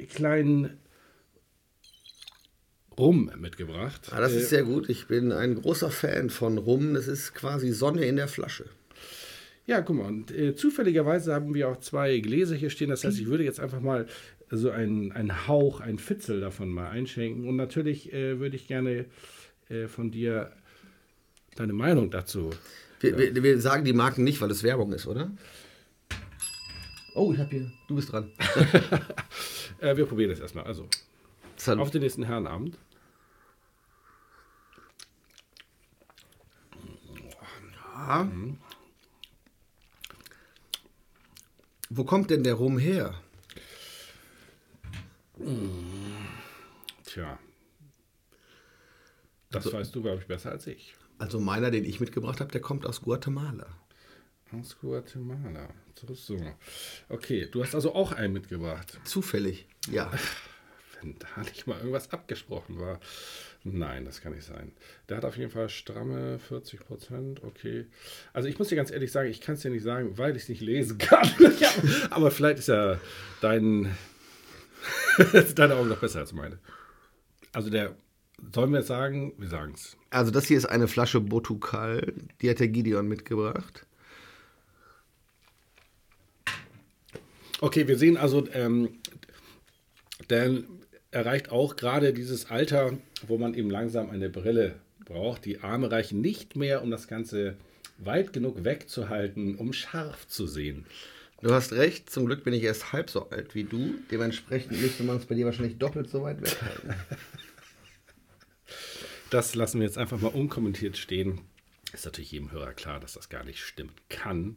kleinen 0.08 0.78
Rum 2.98 3.30
mitgebracht. 3.36 4.08
Ah, 4.10 4.20
das 4.20 4.32
ist 4.32 4.46
äh, 4.46 4.56
sehr 4.56 4.64
gut. 4.64 4.88
Ich 4.88 5.06
bin 5.06 5.30
ein 5.30 5.54
großer 5.54 5.90
Fan 5.90 6.28
von 6.28 6.58
Rum. 6.58 6.94
Das 6.94 7.06
ist 7.06 7.34
quasi 7.34 7.72
Sonne 7.72 8.04
in 8.04 8.16
der 8.16 8.28
Flasche. 8.28 8.64
Ja, 9.70 9.82
guck 9.82 9.98
mal, 9.98 10.06
und 10.06 10.32
äh, 10.32 10.56
zufälligerweise 10.56 11.32
haben 11.32 11.54
wir 11.54 11.68
auch 11.68 11.76
zwei 11.76 12.18
Gläser 12.18 12.56
hier 12.56 12.70
stehen. 12.70 12.90
Das 12.90 13.04
heißt, 13.04 13.20
ich 13.20 13.26
würde 13.26 13.44
jetzt 13.44 13.60
einfach 13.60 13.78
mal 13.78 14.08
so 14.50 14.72
einen, 14.72 15.12
einen 15.12 15.46
Hauch, 15.46 15.78
ein 15.78 16.00
Fitzel 16.00 16.40
davon 16.40 16.70
mal 16.70 16.88
einschenken. 16.88 17.48
Und 17.48 17.54
natürlich 17.54 18.12
äh, 18.12 18.40
würde 18.40 18.56
ich 18.56 18.66
gerne 18.66 19.04
äh, 19.68 19.86
von 19.86 20.10
dir 20.10 20.50
deine 21.54 21.72
Meinung 21.72 22.10
dazu. 22.10 22.50
Wir, 22.98 23.16
wir, 23.16 23.40
wir, 23.44 23.60
sagen 23.60 23.84
die 23.84 23.92
Marken 23.92 24.24
nicht, 24.24 24.40
weil 24.40 24.50
es 24.50 24.64
Werbung 24.64 24.92
ist, 24.92 25.06
oder? 25.06 25.30
Oh, 27.14 27.32
ich 27.32 27.38
habe 27.38 27.50
hier. 27.50 27.70
Du 27.86 27.94
bist 27.94 28.10
dran. 28.10 28.28
Äh, 29.78 29.96
wir 29.96 30.04
probieren 30.04 30.28
das 30.28 30.40
erstmal. 30.40 30.64
Also, 30.64 30.86
auf 31.68 31.90
den 31.90 32.02
nächsten 32.02 32.24
Herrenabend. 32.24 32.76
Ja. 37.94 38.24
Mhm. 38.24 38.58
Wo 41.90 42.04
kommt 42.04 42.30
denn 42.30 42.44
der 42.44 42.54
Rum 42.54 42.78
her? 42.78 43.20
Tja. 47.04 47.38
Das 49.50 49.66
also, 49.66 49.76
weißt 49.76 49.94
du, 49.96 50.02
glaube 50.02 50.20
ich, 50.20 50.26
besser 50.28 50.52
als 50.52 50.68
ich. 50.68 50.94
Also 51.18 51.40
meiner, 51.40 51.72
den 51.72 51.84
ich 51.84 51.98
mitgebracht 51.98 52.40
habe, 52.40 52.52
der 52.52 52.60
kommt 52.60 52.86
aus 52.86 53.02
Guatemala. 53.02 53.66
Aus 54.52 54.78
Guatemala. 54.78 55.68
So. 56.14 56.38
Okay, 57.08 57.46
du 57.50 57.62
hast 57.62 57.74
also 57.74 57.94
auch 57.94 58.12
einen 58.12 58.32
mitgebracht. 58.32 59.00
Zufällig, 59.04 59.66
ja. 59.90 60.10
Wenn 61.00 61.16
da 61.18 61.42
nicht 61.42 61.66
mal 61.66 61.78
irgendwas 61.78 62.12
abgesprochen 62.12 62.78
war. 62.78 63.00
Nein, 63.62 64.06
das 64.06 64.22
kann 64.22 64.32
nicht 64.32 64.46
sein. 64.46 64.72
Der 65.08 65.18
hat 65.18 65.24
auf 65.24 65.36
jeden 65.36 65.50
Fall 65.50 65.68
stramme 65.68 66.38
40 66.38 66.80
Prozent. 66.80 67.42
Okay. 67.44 67.86
Also 68.32 68.48
ich 68.48 68.58
muss 68.58 68.68
dir 68.68 68.76
ganz 68.76 68.90
ehrlich 68.90 69.12
sagen, 69.12 69.28
ich 69.28 69.40
kann 69.40 69.56
es 69.56 69.60
dir 69.60 69.70
nicht 69.70 69.82
sagen, 69.82 70.16
weil 70.16 70.34
ich 70.34 70.44
es 70.44 70.48
nicht 70.48 70.62
lesen 70.62 70.98
kann. 70.98 71.28
aber 72.10 72.30
vielleicht 72.30 72.58
ist 72.60 72.68
ja 72.68 72.98
dein, 73.42 73.94
deine 75.54 75.74
Augen 75.74 75.88
noch 75.88 76.00
besser 76.00 76.20
als 76.20 76.32
meine. 76.32 76.58
Also 77.52 77.68
der 77.68 77.94
Sollen 78.54 78.72
wir 78.72 78.82
sagen? 78.82 79.32
Wir 79.38 79.48
sagen 79.48 79.72
es. 79.74 79.96
Also 80.10 80.30
das 80.30 80.46
hier 80.46 80.56
ist 80.56 80.66
eine 80.66 80.88
Flasche 80.88 81.20
Botukal, 81.20 82.12
die 82.40 82.50
hat 82.50 82.58
der 82.58 82.68
Gideon 82.68 83.06
mitgebracht. 83.06 83.86
Okay, 87.60 87.86
wir 87.86 87.98
sehen 87.98 88.16
also, 88.16 88.48
ähm, 88.52 88.88
Dan 90.28 90.64
erreicht 91.10 91.50
auch 91.50 91.76
gerade 91.76 92.12
dieses 92.12 92.50
Alter, 92.50 92.96
wo 93.26 93.38
man 93.38 93.54
eben 93.54 93.70
langsam 93.70 94.10
eine 94.10 94.30
Brille 94.30 94.76
braucht. 95.04 95.44
Die 95.44 95.60
Arme 95.60 95.90
reichen 95.90 96.20
nicht 96.20 96.56
mehr, 96.56 96.82
um 96.82 96.90
das 96.90 97.08
Ganze 97.08 97.56
weit 97.98 98.32
genug 98.32 98.64
wegzuhalten, 98.64 99.56
um 99.56 99.72
scharf 99.72 100.26
zu 100.28 100.46
sehen. 100.46 100.86
Du 101.42 101.52
hast 101.52 101.72
recht, 101.72 102.10
zum 102.10 102.26
Glück 102.26 102.44
bin 102.44 102.52
ich 102.52 102.62
erst 102.62 102.92
halb 102.92 103.08
so 103.08 103.30
alt 103.30 103.54
wie 103.54 103.64
du. 103.64 103.94
Dementsprechend 104.10 104.80
müsste 104.80 105.04
man 105.04 105.16
es 105.16 105.24
bei 105.24 105.34
dir 105.34 105.46
wahrscheinlich 105.46 105.78
doppelt 105.78 106.10
so 106.10 106.22
weit 106.22 106.40
weghalten. 106.42 106.94
Das 109.30 109.54
lassen 109.54 109.78
wir 109.78 109.86
jetzt 109.86 109.96
einfach 109.96 110.20
mal 110.20 110.32
unkommentiert 110.34 110.96
stehen. 110.96 111.42
Ist 111.92 112.04
natürlich 112.04 112.32
jedem 112.32 112.50
Hörer 112.50 112.72
klar, 112.72 112.98
dass 112.98 113.12
das 113.12 113.28
gar 113.28 113.44
nicht 113.44 113.60
stimmen 113.60 113.92
kann. 114.08 114.56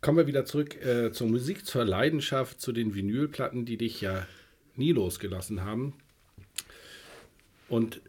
Kommen 0.00 0.16
wir 0.16 0.28
wieder 0.28 0.44
zurück 0.44 0.80
äh, 0.80 1.10
zur 1.10 1.26
Musik, 1.26 1.66
zur 1.66 1.84
Leidenschaft, 1.84 2.60
zu 2.60 2.70
den 2.70 2.94
Vinylplatten, 2.94 3.64
die 3.64 3.76
dich 3.76 4.00
ja 4.00 4.24
nie 4.78 4.92
losgelassen 4.92 5.62
haben. 5.62 5.94
Und 7.68 8.00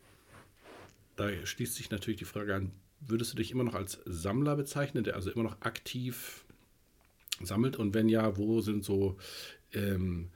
da 1.15 1.29
schließt 1.45 1.75
sich 1.75 1.89
natürlich 1.89 2.19
die 2.19 2.25
Frage 2.25 2.55
an, 2.55 2.71
würdest 2.99 3.33
du 3.33 3.37
dich 3.37 3.51
immer 3.51 3.63
noch 3.63 3.75
als 3.75 3.99
Sammler 4.05 4.55
bezeichnen, 4.55 5.03
der 5.03 5.15
also 5.15 5.31
immer 5.31 5.43
noch 5.43 5.61
aktiv 5.61 6.45
sammelt? 7.41 7.75
Und 7.75 7.93
wenn 7.93 8.09
ja, 8.09 8.37
wo 8.37 8.61
sind 8.61 8.83
so 8.83 9.17
ähm, 9.73 10.29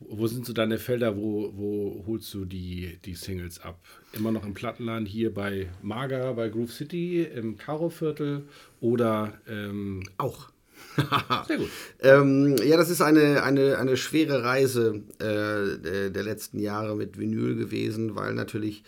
wo 0.00 0.26
sind 0.26 0.46
so 0.46 0.52
deine 0.52 0.78
Felder, 0.78 1.16
wo, 1.16 1.52
wo 1.56 2.04
holst 2.06 2.32
du 2.32 2.44
die, 2.44 2.98
die 3.04 3.14
Singles 3.14 3.60
ab? 3.60 3.80
Immer 4.12 4.30
noch 4.30 4.44
im 4.44 4.54
Plattenladen 4.54 5.06
hier 5.06 5.34
bei 5.34 5.70
Maga, 5.82 6.32
bei 6.32 6.48
Groove 6.48 6.72
City, 6.72 7.22
im 7.22 7.56
Karo-Viertel 7.58 8.44
oder 8.80 9.40
ähm, 9.48 10.04
auch? 10.16 10.50
Sehr 11.46 11.58
gut. 11.58 11.70
ähm, 12.00 12.56
ja, 12.64 12.76
das 12.76 12.90
ist 12.90 13.00
eine, 13.00 13.42
eine, 13.42 13.78
eine 13.78 13.96
schwere 13.96 14.42
Reise 14.42 15.02
äh, 15.18 16.10
der 16.10 16.22
letzten 16.22 16.58
Jahre 16.58 16.96
mit 16.96 17.18
Vinyl 17.18 17.56
gewesen, 17.56 18.16
weil 18.16 18.34
natürlich 18.34 18.82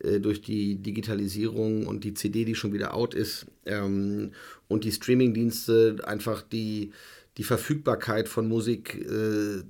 äh, 0.00 0.20
durch 0.20 0.42
die 0.42 0.76
Digitalisierung 0.76 1.86
und 1.86 2.04
die 2.04 2.14
CD, 2.14 2.44
die 2.44 2.54
schon 2.54 2.72
wieder 2.72 2.94
out 2.94 3.14
ist, 3.14 3.46
ähm, 3.64 4.32
und 4.68 4.84
die 4.84 4.92
Streamingdienste 4.92 5.96
einfach 6.04 6.42
die 6.42 6.92
die 7.36 7.44
Verfügbarkeit 7.44 8.28
von 8.28 8.48
Musik 8.48 8.94
äh, 8.94 9.62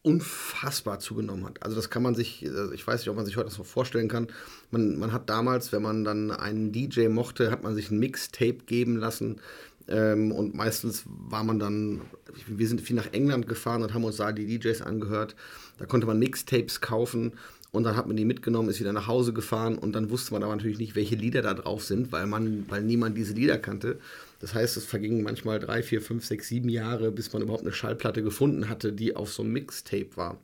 unfassbar 0.00 0.98
zugenommen 0.98 1.44
hat. 1.44 1.62
Also 1.62 1.76
das 1.76 1.90
kann 1.90 2.02
man 2.02 2.14
sich, 2.14 2.44
also 2.48 2.72
ich 2.72 2.86
weiß 2.86 3.00
nicht, 3.00 3.08
ob 3.10 3.16
man 3.16 3.26
sich 3.26 3.36
heute 3.36 3.46
das 3.46 3.54
so 3.54 3.64
vorstellen 3.64 4.08
kann. 4.08 4.28
Man, 4.70 4.98
man 4.98 5.12
hat 5.12 5.28
damals, 5.28 5.72
wenn 5.72 5.82
man 5.82 6.04
dann 6.04 6.30
einen 6.30 6.72
DJ 6.72 7.08
mochte, 7.08 7.50
hat 7.50 7.62
man 7.62 7.74
sich 7.74 7.90
ein 7.90 7.98
Mixtape 7.98 8.64
geben 8.66 8.96
lassen. 8.96 9.40
Ähm, 9.88 10.32
und 10.32 10.54
meistens 10.54 11.04
war 11.06 11.44
man 11.44 11.58
dann, 11.58 12.00
wir 12.46 12.68
sind 12.68 12.80
viel 12.80 12.96
nach 12.96 13.12
England 13.12 13.48
gefahren 13.48 13.82
und 13.82 13.94
haben 13.94 14.04
uns 14.04 14.16
da 14.16 14.32
die 14.32 14.58
DJs 14.58 14.82
angehört. 14.82 15.34
Da 15.78 15.86
konnte 15.86 16.06
man 16.06 16.18
Mixtapes 16.18 16.80
kaufen 16.80 17.32
und 17.72 17.84
dann 17.84 17.96
hat 17.96 18.06
man 18.06 18.16
die 18.16 18.24
mitgenommen, 18.24 18.68
ist 18.68 18.80
wieder 18.80 18.92
nach 18.92 19.06
Hause 19.06 19.32
gefahren 19.32 19.78
und 19.78 19.94
dann 19.94 20.10
wusste 20.10 20.34
man 20.34 20.42
aber 20.42 20.54
natürlich 20.54 20.78
nicht, 20.78 20.94
welche 20.94 21.16
Lieder 21.16 21.42
da 21.42 21.54
drauf 21.54 21.84
sind, 21.84 22.12
weil 22.12 22.26
man, 22.26 22.66
weil 22.68 22.82
niemand 22.82 23.16
diese 23.16 23.32
Lieder 23.32 23.58
kannte. 23.58 23.98
Das 24.40 24.54
heißt, 24.54 24.76
es 24.76 24.84
vergingen 24.84 25.22
manchmal 25.22 25.58
drei, 25.58 25.82
vier, 25.82 26.02
fünf, 26.02 26.26
sechs, 26.26 26.48
sieben 26.48 26.68
Jahre, 26.68 27.10
bis 27.10 27.32
man 27.32 27.42
überhaupt 27.42 27.62
eine 27.62 27.72
Schallplatte 27.72 28.22
gefunden 28.22 28.68
hatte, 28.68 28.92
die 28.92 29.16
auf 29.16 29.32
so 29.32 29.42
einem 29.42 29.52
Mixtape 29.52 30.16
war. 30.16 30.38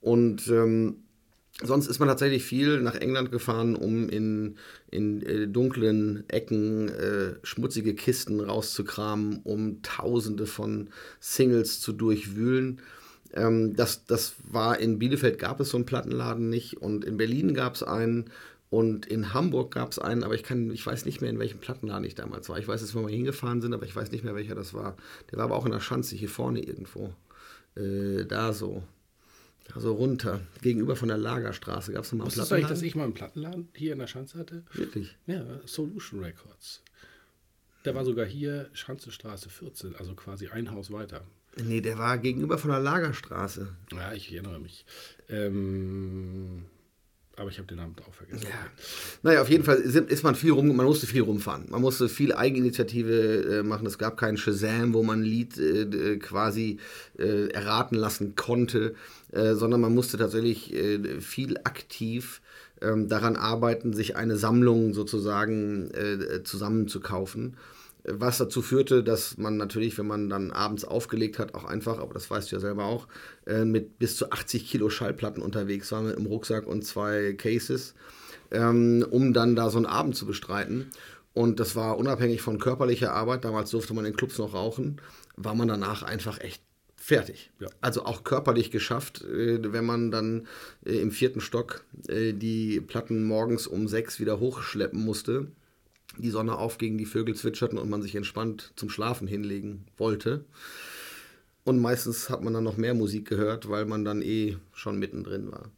Und 0.00 0.48
ähm, 0.48 0.96
sonst 1.62 1.88
ist 1.88 1.98
man 1.98 2.08
tatsächlich 2.08 2.44
viel 2.44 2.80
nach 2.80 2.94
England 2.94 3.32
gefahren, 3.32 3.74
um 3.74 4.08
in, 4.08 4.56
in 4.90 5.22
äh, 5.22 5.48
dunklen 5.48 6.24
Ecken 6.28 6.88
äh, 6.88 7.34
schmutzige 7.42 7.94
Kisten 7.94 8.40
rauszukramen, 8.40 9.40
um 9.42 9.82
tausende 9.82 10.46
von 10.46 10.90
Singles 11.20 11.80
zu 11.80 11.92
durchwühlen. 11.92 12.80
Ähm, 13.34 13.74
das, 13.74 14.04
das 14.04 14.34
war 14.44 14.78
in 14.78 14.98
Bielefeld 14.98 15.38
gab 15.38 15.60
es 15.60 15.70
so 15.70 15.76
einen 15.76 15.86
Plattenladen 15.86 16.48
nicht 16.48 16.76
und 16.76 17.04
in 17.04 17.16
Berlin 17.16 17.54
gab 17.54 17.74
es 17.74 17.82
einen 17.82 18.30
und 18.70 19.06
in 19.06 19.32
Hamburg 19.32 19.72
gab 19.74 19.92
es 19.92 19.98
einen, 19.98 20.22
aber 20.22 20.34
ich 20.34 20.42
kann, 20.42 20.70
ich 20.70 20.86
weiß 20.86 21.06
nicht 21.06 21.20
mehr, 21.20 21.30
in 21.30 21.38
welchem 21.38 21.58
Plattenladen 21.58 22.04
ich 22.04 22.14
damals 22.14 22.48
war. 22.48 22.58
Ich 22.58 22.68
weiß, 22.68 22.80
dass 22.80 22.94
wir 22.94 23.02
mal 23.02 23.10
hingefahren 23.10 23.60
sind, 23.60 23.72
aber 23.72 23.86
ich 23.86 23.96
weiß 23.96 24.12
nicht 24.12 24.24
mehr, 24.24 24.34
welcher 24.34 24.54
das 24.54 24.74
war. 24.74 24.96
Der 25.30 25.38
war 25.38 25.46
aber 25.46 25.56
auch 25.56 25.66
in 25.66 25.72
der 25.72 25.80
Schanze, 25.80 26.16
hier 26.16 26.28
vorne 26.28 26.62
irgendwo. 26.62 27.14
Äh, 27.76 28.26
da 28.26 28.52
so. 28.52 28.82
Da 29.72 29.80
so 29.80 29.92
runter. 29.94 30.40
Gegenüber 30.62 30.96
von 30.96 31.08
der 31.08 31.18
Lagerstraße 31.18 31.92
gab 31.92 32.04
es 32.04 32.12
nochmal 32.12 32.26
einen 32.26 32.34
Plattenladen. 32.34 32.62
Wusstest 32.62 32.70
du 32.70 32.74
dass 32.74 32.82
ich 32.82 32.94
mal 32.94 33.04
einen 33.04 33.14
Plattenladen 33.14 33.68
hier 33.74 33.92
in 33.92 33.98
der 33.98 34.06
Schanze 34.06 34.38
hatte? 34.38 34.64
Wirklich? 34.72 35.16
Ja, 35.26 35.44
Solution 35.66 36.22
Records. 36.22 36.82
Der 37.84 37.94
war 37.94 38.04
sogar 38.04 38.26
hier 38.26 38.70
Schanzestraße 38.72 39.50
14, 39.50 39.94
also 39.96 40.14
quasi 40.14 40.48
ein 40.48 40.70
Haus 40.70 40.90
weiter. 40.90 41.22
Nee, 41.56 41.80
der 41.80 41.98
war 41.98 42.18
gegenüber 42.18 42.58
von 42.58 42.70
der 42.70 42.80
Lagerstraße. 42.80 43.74
Ja, 43.92 44.12
ich 44.12 44.32
erinnere 44.32 44.60
mich. 44.60 44.84
Ähm, 45.28 46.64
aber 47.38 47.50
ich 47.50 47.58
habe 47.58 47.68
den 47.68 47.76
Namen 47.76 47.94
auch 48.08 48.14
vergessen. 48.14 48.44
Ja. 48.44 48.56
Naja, 49.22 49.42
auf 49.42 49.48
jeden 49.48 49.64
Fall 49.64 49.76
ist 49.76 50.22
man 50.24 50.34
viel 50.34 50.52
rum, 50.52 50.74
man 50.74 50.86
musste 50.86 51.06
viel 51.06 51.22
rumfahren. 51.22 51.66
Man 51.70 51.80
musste 51.80 52.08
viel 52.08 52.34
Eigeninitiative 52.34 53.58
äh, 53.58 53.62
machen. 53.62 53.86
Es 53.86 53.98
gab 53.98 54.16
keinen 54.16 54.36
Shazam, 54.36 54.92
wo 54.92 55.02
man 55.02 55.20
ein 55.20 55.24
Lied 55.24 55.56
äh, 55.58 56.16
quasi 56.16 56.78
äh, 57.18 57.48
erraten 57.48 57.96
lassen 57.96 58.34
konnte, 58.34 58.94
äh, 59.32 59.54
sondern 59.54 59.80
man 59.80 59.94
musste 59.94 60.18
tatsächlich 60.18 60.74
äh, 60.74 61.20
viel 61.20 61.58
aktiv 61.58 62.40
ähm, 62.80 63.08
daran 63.08 63.36
arbeiten, 63.36 63.92
sich 63.92 64.16
eine 64.16 64.36
Sammlung 64.36 64.92
sozusagen 64.92 65.90
äh, 65.92 66.42
zusammenzukaufen 66.42 67.56
was 68.04 68.38
dazu 68.38 68.62
führte, 68.62 69.02
dass 69.02 69.36
man 69.38 69.56
natürlich, 69.56 69.98
wenn 69.98 70.06
man 70.06 70.28
dann 70.28 70.50
abends 70.50 70.84
aufgelegt 70.84 71.38
hat, 71.38 71.54
auch 71.54 71.64
einfach, 71.64 71.98
aber 71.98 72.14
das 72.14 72.30
weißt 72.30 72.50
du 72.50 72.56
ja 72.56 72.60
selber 72.60 72.84
auch, 72.84 73.08
äh, 73.46 73.64
mit 73.64 73.98
bis 73.98 74.16
zu 74.16 74.30
80 74.30 74.68
Kilo 74.68 74.88
Schallplatten 74.90 75.42
unterwegs 75.42 75.90
war 75.92 76.02
mit 76.02 76.16
im 76.16 76.26
Rucksack 76.26 76.66
und 76.66 76.84
zwei 76.84 77.34
Cases, 77.34 77.94
ähm, 78.50 79.04
um 79.10 79.32
dann 79.32 79.56
da 79.56 79.70
so 79.70 79.78
einen 79.78 79.86
Abend 79.86 80.16
zu 80.16 80.26
bestreiten. 80.26 80.90
Und 81.34 81.60
das 81.60 81.76
war 81.76 81.98
unabhängig 81.98 82.40
von 82.42 82.58
körperlicher 82.58 83.12
Arbeit, 83.12 83.44
damals 83.44 83.70
durfte 83.70 83.94
man 83.94 84.04
in 84.04 84.16
Clubs 84.16 84.38
noch 84.38 84.54
rauchen, 84.54 85.00
war 85.36 85.54
man 85.54 85.68
danach 85.68 86.02
einfach 86.02 86.40
echt 86.40 86.62
fertig. 86.96 87.50
Ja. 87.60 87.68
Also 87.80 88.04
auch 88.04 88.24
körperlich 88.24 88.70
geschafft, 88.70 89.22
äh, 89.22 89.72
wenn 89.72 89.84
man 89.84 90.10
dann 90.10 90.46
äh, 90.84 90.98
im 90.98 91.10
vierten 91.10 91.40
Stock 91.40 91.84
äh, 92.08 92.32
die 92.32 92.80
Platten 92.80 93.24
morgens 93.24 93.66
um 93.66 93.88
sechs 93.88 94.20
wieder 94.20 94.40
hochschleppen 94.40 95.04
musste 95.04 95.48
die 96.22 96.30
Sonne 96.30 96.56
aufging, 96.56 96.98
die 96.98 97.06
Vögel 97.06 97.34
zwitscherten 97.34 97.78
und 97.78 97.90
man 97.90 98.02
sich 98.02 98.14
entspannt 98.14 98.72
zum 98.76 98.90
Schlafen 98.90 99.26
hinlegen 99.26 99.84
wollte. 99.96 100.44
Und 101.64 101.80
meistens 101.80 102.30
hat 102.30 102.42
man 102.42 102.54
dann 102.54 102.64
noch 102.64 102.76
mehr 102.76 102.94
Musik 102.94 103.28
gehört, 103.28 103.68
weil 103.68 103.84
man 103.84 104.04
dann 104.04 104.22
eh 104.22 104.56
schon 104.72 104.98
mittendrin 104.98 105.52
war. 105.52 105.70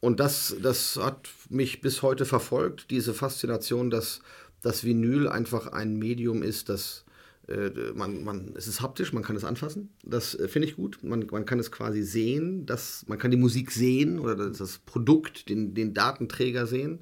Und 0.00 0.20
das, 0.20 0.56
das 0.62 0.96
hat 0.96 1.28
mich 1.50 1.80
bis 1.80 2.02
heute 2.02 2.24
verfolgt, 2.24 2.90
diese 2.90 3.12
Faszination, 3.14 3.90
dass 3.90 4.20
das 4.62 4.84
Vinyl 4.84 5.28
einfach 5.28 5.66
ein 5.68 5.98
Medium 5.98 6.42
ist, 6.42 6.68
das 6.68 7.04
äh, 7.48 7.70
man, 7.94 8.24
man, 8.24 8.54
es 8.56 8.68
ist 8.68 8.80
haptisch, 8.82 9.12
man 9.12 9.22
kann 9.22 9.36
es 9.36 9.44
anfassen. 9.44 9.88
Das 10.04 10.34
äh, 10.34 10.48
finde 10.48 10.68
ich 10.68 10.76
gut. 10.76 10.98
Man, 11.02 11.26
man 11.30 11.46
kann 11.46 11.58
es 11.58 11.72
quasi 11.72 12.02
sehen, 12.02 12.66
dass, 12.66 13.06
man 13.08 13.18
kann 13.18 13.30
die 13.30 13.36
Musik 13.36 13.70
sehen 13.70 14.18
oder 14.18 14.36
das, 14.36 14.58
das 14.58 14.78
Produkt, 14.78 15.48
den, 15.48 15.74
den 15.74 15.94
Datenträger 15.94 16.66
sehen. 16.66 17.00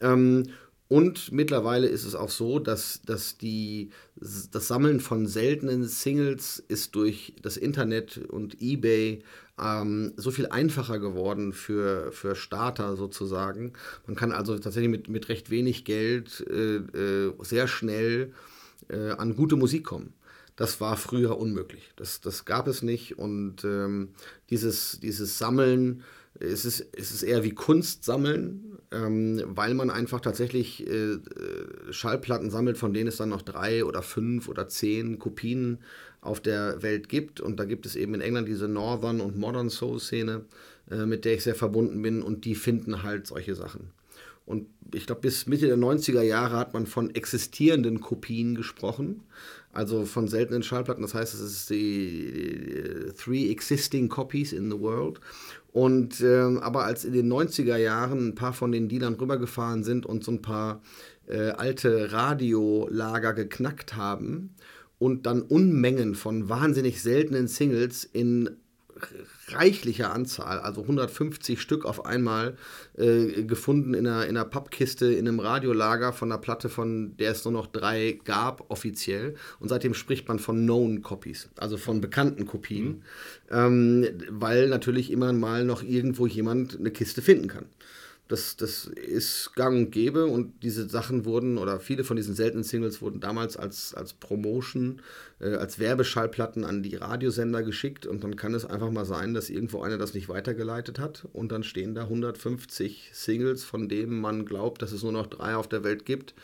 Ähm, 0.00 0.44
und 0.88 1.32
mittlerweile 1.32 1.86
ist 1.86 2.04
es 2.04 2.14
auch 2.14 2.30
so, 2.30 2.58
dass, 2.58 3.02
dass 3.02 3.36
die, 3.36 3.90
das 4.16 4.68
Sammeln 4.68 5.00
von 5.00 5.26
seltenen 5.26 5.84
Singles 5.84 6.64
ist 6.66 6.94
durch 6.94 7.34
das 7.42 7.58
Internet 7.58 8.16
und 8.28 8.62
eBay 8.62 9.22
ähm, 9.60 10.14
so 10.16 10.30
viel 10.30 10.46
einfacher 10.46 10.98
geworden 10.98 11.52
für, 11.52 12.10
für 12.12 12.34
Starter 12.34 12.96
sozusagen. 12.96 13.74
Man 14.06 14.16
kann 14.16 14.32
also 14.32 14.58
tatsächlich 14.58 14.90
mit, 14.90 15.08
mit 15.08 15.28
recht 15.28 15.50
wenig 15.50 15.84
Geld 15.84 16.44
äh, 16.48 16.76
äh, 16.76 17.34
sehr 17.42 17.68
schnell 17.68 18.32
äh, 18.88 19.10
an 19.10 19.36
gute 19.36 19.56
Musik 19.56 19.84
kommen. 19.84 20.14
Das 20.56 20.80
war 20.80 20.96
früher 20.96 21.38
unmöglich. 21.38 21.92
Das, 21.96 22.22
das 22.22 22.46
gab 22.46 22.66
es 22.66 22.82
nicht. 22.82 23.18
Und 23.18 23.62
ähm, 23.62 24.08
dieses, 24.48 25.00
dieses 25.00 25.36
Sammeln, 25.38 26.02
es 26.40 26.64
ist, 26.64 26.86
es 26.96 27.12
ist 27.12 27.22
eher 27.22 27.44
wie 27.44 27.52
Kunst 27.52 28.04
sammeln 28.04 28.67
ähm, 28.90 29.42
weil 29.46 29.74
man 29.74 29.90
einfach 29.90 30.20
tatsächlich 30.20 30.86
äh, 30.86 31.12
äh, 31.12 31.18
Schallplatten 31.90 32.50
sammelt, 32.50 32.78
von 32.78 32.92
denen 32.92 33.08
es 33.08 33.16
dann 33.16 33.28
noch 33.28 33.42
drei 33.42 33.84
oder 33.84 34.02
fünf 34.02 34.48
oder 34.48 34.68
zehn 34.68 35.18
Kopien 35.18 35.78
auf 36.20 36.40
der 36.40 36.82
Welt 36.82 37.08
gibt. 37.08 37.40
Und 37.40 37.58
da 37.60 37.64
gibt 37.64 37.86
es 37.86 37.96
eben 37.96 38.14
in 38.14 38.20
England 38.20 38.48
diese 38.48 38.68
Northern 38.68 39.20
und 39.20 39.36
Modern 39.36 39.70
Soul 39.70 40.00
Szene, 40.00 40.44
äh, 40.90 41.06
mit 41.06 41.24
der 41.24 41.34
ich 41.34 41.42
sehr 41.42 41.54
verbunden 41.54 42.00
bin 42.02 42.22
und 42.22 42.44
die 42.44 42.54
finden 42.54 43.02
halt 43.02 43.26
solche 43.26 43.54
Sachen. 43.54 43.90
Und 44.46 44.66
ich 44.94 45.04
glaube, 45.04 45.20
bis 45.20 45.46
Mitte 45.46 45.66
der 45.66 45.76
90er 45.76 46.22
Jahre 46.22 46.56
hat 46.56 46.72
man 46.72 46.86
von 46.86 47.14
existierenden 47.14 48.00
Kopien 48.00 48.54
gesprochen, 48.54 49.24
also 49.74 50.06
von 50.06 50.26
seltenen 50.26 50.62
Schallplatten. 50.62 51.02
Das 51.02 51.12
heißt, 51.12 51.34
es 51.34 51.40
ist 51.40 51.68
die, 51.68 52.32
die 52.32 53.12
Three 53.12 53.50
Existing 53.50 54.08
Copies 54.08 54.54
in 54.54 54.70
the 54.70 54.80
World. 54.80 55.20
Und 55.78 56.20
ähm, 56.22 56.58
aber 56.58 56.86
als 56.86 57.04
in 57.04 57.12
den 57.12 57.32
90er 57.32 57.76
Jahren 57.76 58.30
ein 58.30 58.34
paar 58.34 58.52
von 58.52 58.72
den 58.72 58.88
Dealern 58.88 59.14
rübergefahren 59.14 59.84
sind 59.84 60.06
und 60.06 60.24
so 60.24 60.32
ein 60.32 60.42
paar 60.42 60.82
äh, 61.28 61.50
alte 61.50 62.10
Radiolager 62.10 63.32
geknackt 63.32 63.94
haben 63.94 64.56
und 64.98 65.26
dann 65.26 65.40
Unmengen 65.40 66.16
von 66.16 66.48
wahnsinnig 66.48 67.00
seltenen 67.00 67.46
Singles 67.46 68.02
in 68.02 68.56
reichlicher 69.48 70.12
Anzahl, 70.12 70.58
also 70.58 70.82
150 70.82 71.60
Stück 71.60 71.84
auf 71.84 72.04
einmal 72.04 72.56
äh, 72.96 73.44
gefunden 73.44 73.94
in 73.94 74.06
einer, 74.06 74.26
in 74.26 74.36
einer 74.36 74.44
Pappkiste 74.44 75.12
in 75.12 75.26
einem 75.26 75.40
Radiolager 75.40 76.12
von 76.12 76.30
einer 76.30 76.40
Platte, 76.40 76.68
von 76.68 77.16
der 77.16 77.32
es 77.32 77.44
nur 77.44 77.52
noch 77.52 77.66
drei 77.66 78.18
gab, 78.24 78.70
offiziell. 78.70 79.34
Und 79.60 79.68
seitdem 79.68 79.94
spricht 79.94 80.28
man 80.28 80.38
von 80.38 80.56
Known 80.56 81.02
Copies, 81.02 81.48
also 81.56 81.76
von 81.76 82.00
bekannten 82.00 82.46
Kopien, 82.46 82.86
mhm. 82.88 83.02
ähm, 83.50 84.06
weil 84.30 84.68
natürlich 84.68 85.10
immer 85.10 85.32
mal 85.32 85.64
noch 85.64 85.82
irgendwo 85.82 86.26
jemand 86.26 86.78
eine 86.78 86.90
Kiste 86.90 87.22
finden 87.22 87.48
kann. 87.48 87.66
Das, 88.28 88.56
das 88.56 88.84
ist 88.84 89.54
gang 89.54 89.74
und 89.74 89.90
gäbe 89.90 90.26
und 90.26 90.62
diese 90.62 90.86
Sachen 90.86 91.24
wurden, 91.24 91.56
oder 91.56 91.80
viele 91.80 92.04
von 92.04 92.16
diesen 92.16 92.34
seltenen 92.34 92.62
Singles 92.62 93.00
wurden 93.00 93.20
damals 93.20 93.56
als, 93.56 93.94
als 93.94 94.12
Promotion, 94.12 95.00
äh, 95.40 95.54
als 95.54 95.78
Werbeschallplatten 95.78 96.64
an 96.64 96.82
die 96.82 96.94
Radiosender 96.96 97.62
geschickt 97.62 98.04
und 98.04 98.22
dann 98.22 98.36
kann 98.36 98.52
es 98.52 98.66
einfach 98.66 98.90
mal 98.90 99.06
sein, 99.06 99.32
dass 99.32 99.48
irgendwo 99.48 99.80
einer 99.80 99.96
das 99.96 100.12
nicht 100.12 100.28
weitergeleitet 100.28 100.98
hat 100.98 101.26
und 101.32 101.50
dann 101.52 101.64
stehen 101.64 101.94
da 101.94 102.02
150 102.02 103.10
Singles, 103.14 103.64
von 103.64 103.88
denen 103.88 104.20
man 104.20 104.44
glaubt, 104.44 104.82
dass 104.82 104.92
es 104.92 105.02
nur 105.02 105.12
noch 105.12 105.26
drei 105.26 105.56
auf 105.56 105.66
der 105.66 105.82
Welt 105.82 106.04
gibt 106.04 106.34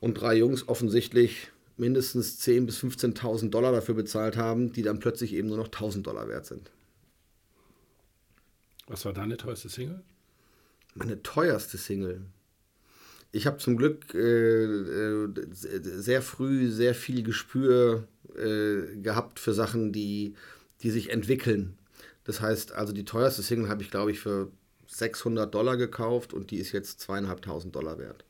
und 0.00 0.14
drei 0.14 0.36
Jungs 0.36 0.68
offensichtlich 0.68 1.50
mindestens 1.76 2.40
10.000 2.40 2.66
bis 2.66 2.78
15.000 2.82 3.50
Dollar 3.50 3.72
dafür 3.72 3.94
bezahlt 3.94 4.38
haben, 4.38 4.72
die 4.72 4.82
dann 4.82 5.00
plötzlich 5.00 5.34
eben 5.34 5.48
nur 5.48 5.58
noch 5.58 5.68
1.000 5.68 6.02
Dollar 6.02 6.28
wert 6.28 6.46
sind. 6.46 6.70
Was 8.86 9.04
war 9.04 9.12
deine 9.12 9.36
teuerste 9.36 9.68
Single? 9.68 10.02
Meine 10.94 11.22
teuerste 11.22 11.78
Single. 11.78 12.22
Ich 13.30 13.46
habe 13.46 13.56
zum 13.56 13.76
Glück 13.76 14.14
äh, 14.14 14.64
äh, 14.64 15.28
sehr 15.82 16.20
früh 16.20 16.70
sehr 16.70 16.94
viel 16.94 17.22
Gespür 17.22 18.06
äh, 18.36 18.96
gehabt 19.00 19.38
für 19.38 19.54
Sachen, 19.54 19.92
die, 19.92 20.34
die 20.82 20.90
sich 20.90 21.10
entwickeln. 21.10 21.78
Das 22.24 22.40
heißt, 22.40 22.72
also 22.72 22.92
die 22.92 23.04
teuerste 23.04 23.42
Single 23.42 23.68
habe 23.68 23.82
ich, 23.82 23.90
glaube 23.90 24.10
ich, 24.10 24.20
für 24.20 24.50
600 24.86 25.52
Dollar 25.52 25.76
gekauft 25.76 26.34
und 26.34 26.50
die 26.50 26.58
ist 26.58 26.72
jetzt 26.72 27.00
zweieinhalbtausend 27.00 27.74
Dollar 27.74 27.98
wert. 27.98 28.24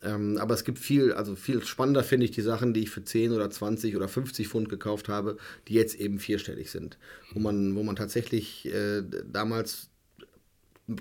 Ähm, 0.00 0.38
aber 0.38 0.54
es 0.54 0.64
gibt 0.64 0.78
viel, 0.78 1.12
also 1.12 1.34
viel 1.34 1.64
spannender 1.64 2.04
finde 2.04 2.24
ich 2.24 2.30
die 2.30 2.42
Sachen, 2.42 2.72
die 2.72 2.82
ich 2.82 2.90
für 2.90 3.02
10 3.02 3.32
oder 3.32 3.50
20 3.50 3.96
oder 3.96 4.06
50 4.06 4.46
Pfund 4.46 4.68
gekauft 4.68 5.08
habe, 5.08 5.36
die 5.66 5.74
jetzt 5.74 5.96
eben 5.96 6.20
vierstellig 6.20 6.70
sind. 6.70 6.98
Wo 7.32 7.40
man, 7.40 7.74
wo 7.74 7.82
man 7.82 7.96
tatsächlich 7.96 8.72
äh, 8.72 9.02
damals 9.26 9.90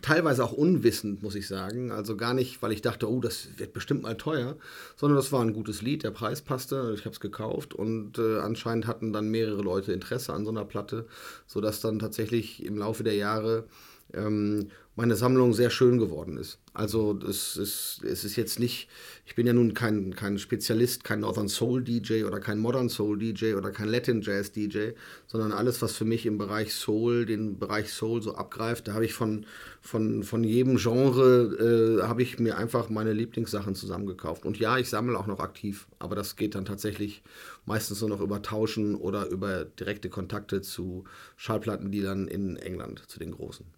teilweise 0.01 0.44
auch 0.44 0.51
unwissend, 0.51 1.24
muss 1.24 1.36
ich 1.36 1.48
sagen. 1.48 1.91
Also 1.91 2.17
gar 2.17 2.34
nicht, 2.34 2.62
weil 2.62 2.72
ich 2.72 2.82
dachte, 2.82 3.10
oh, 3.10 3.22
das 3.22 3.48
wird 3.58 3.74
bestimmt 3.74 4.03
mal 4.03 4.15
teuer, 4.15 4.58
sondern 4.96 5.15
das 5.15 5.32
war 5.32 5.41
ein 5.41 5.53
gutes 5.53 5.82
Lied, 5.82 6.03
der 6.03 6.12
Preis 6.12 6.41
passte, 6.41 6.94
ich 6.94 7.06
habe 7.06 7.13
es 7.13 7.20
gekauft 7.20 7.74
und 7.74 8.17
äh, 8.17 8.39
anscheinend 8.39 8.88
hatten 8.88 9.13
dann 9.13 9.29
mehrere 9.29 9.62
Leute 9.62 9.94
Interesse 9.94 10.34
an 10.34 10.46
so 10.46 10.51
einer 10.51 10.65
Platte, 10.65 11.06
sodass 11.46 11.79
dann 11.79 12.00
tatsächlich 12.00 12.65
im 12.65 12.77
Laufe 12.77 13.03
der 13.03 13.15
Jahre 13.15 13.65
ähm, 14.13 14.69
meine 14.97 15.15
Sammlung 15.15 15.53
sehr 15.53 15.69
schön 15.69 15.99
geworden 15.99 16.37
ist. 16.37 16.57
Also 16.73 17.19
es 17.19 17.55
ist, 17.55 18.01
es 18.03 18.25
ist 18.25 18.35
jetzt 18.35 18.59
nicht, 18.59 18.89
ich 19.27 19.35
bin 19.35 19.45
ja 19.45 19.53
nun 19.53 19.75
kein, 19.75 20.15
kein 20.15 20.39
Spezialist, 20.39 21.03
kein 21.03 21.19
Northern 21.19 21.49
Soul 21.49 21.83
DJ 21.83 22.23
oder 22.23 22.39
kein 22.39 22.57
Modern 22.57 22.89
Soul 22.89 23.19
DJ 23.19 23.53
oder 23.53 23.69
kein 23.69 23.89
Latin 23.89 24.23
Jazz 24.23 24.51
DJ, 24.51 24.93
sondern 25.27 25.51
alles, 25.51 25.83
was 25.83 25.93
für 25.93 26.05
mich 26.05 26.25
im 26.25 26.39
Bereich 26.39 26.73
Soul, 26.73 27.27
den 27.27 27.59
Bereich 27.59 27.93
Soul 27.93 28.23
so 28.23 28.33
abgreift, 28.33 28.87
da 28.87 28.95
habe 28.95 29.05
ich 29.05 29.13
von, 29.13 29.45
von, 29.81 30.23
von 30.23 30.43
jedem 30.43 30.77
Genre, 30.77 31.99
äh, 32.01 32.07
habe 32.07 32.23
ich 32.23 32.39
mir 32.39 32.57
einfach 32.57 32.89
meine 32.89 33.13
Lieblingssachen 33.13 33.75
zusammengekauft. 33.75 34.45
Und 34.47 34.57
ja, 34.57 34.79
ich 34.79 34.89
sammle 34.89 35.19
auch 35.19 35.27
noch 35.27 35.41
aktiv, 35.41 35.87
aber 35.99 36.15
das 36.15 36.35
geht 36.35 36.55
dann 36.55 36.65
tatsächlich 36.65 37.21
meistens 37.67 38.01
nur 38.01 38.09
noch 38.09 38.21
über 38.21 38.41
Tauschen 38.41 38.95
oder 38.95 39.27
über 39.27 39.63
direkte 39.63 40.09
Kontakte 40.09 40.63
zu 40.63 41.03
Schallplattendealern 41.35 42.27
in 42.27 42.57
England, 42.57 43.03
zu 43.07 43.19
den 43.19 43.31
großen. 43.31 43.76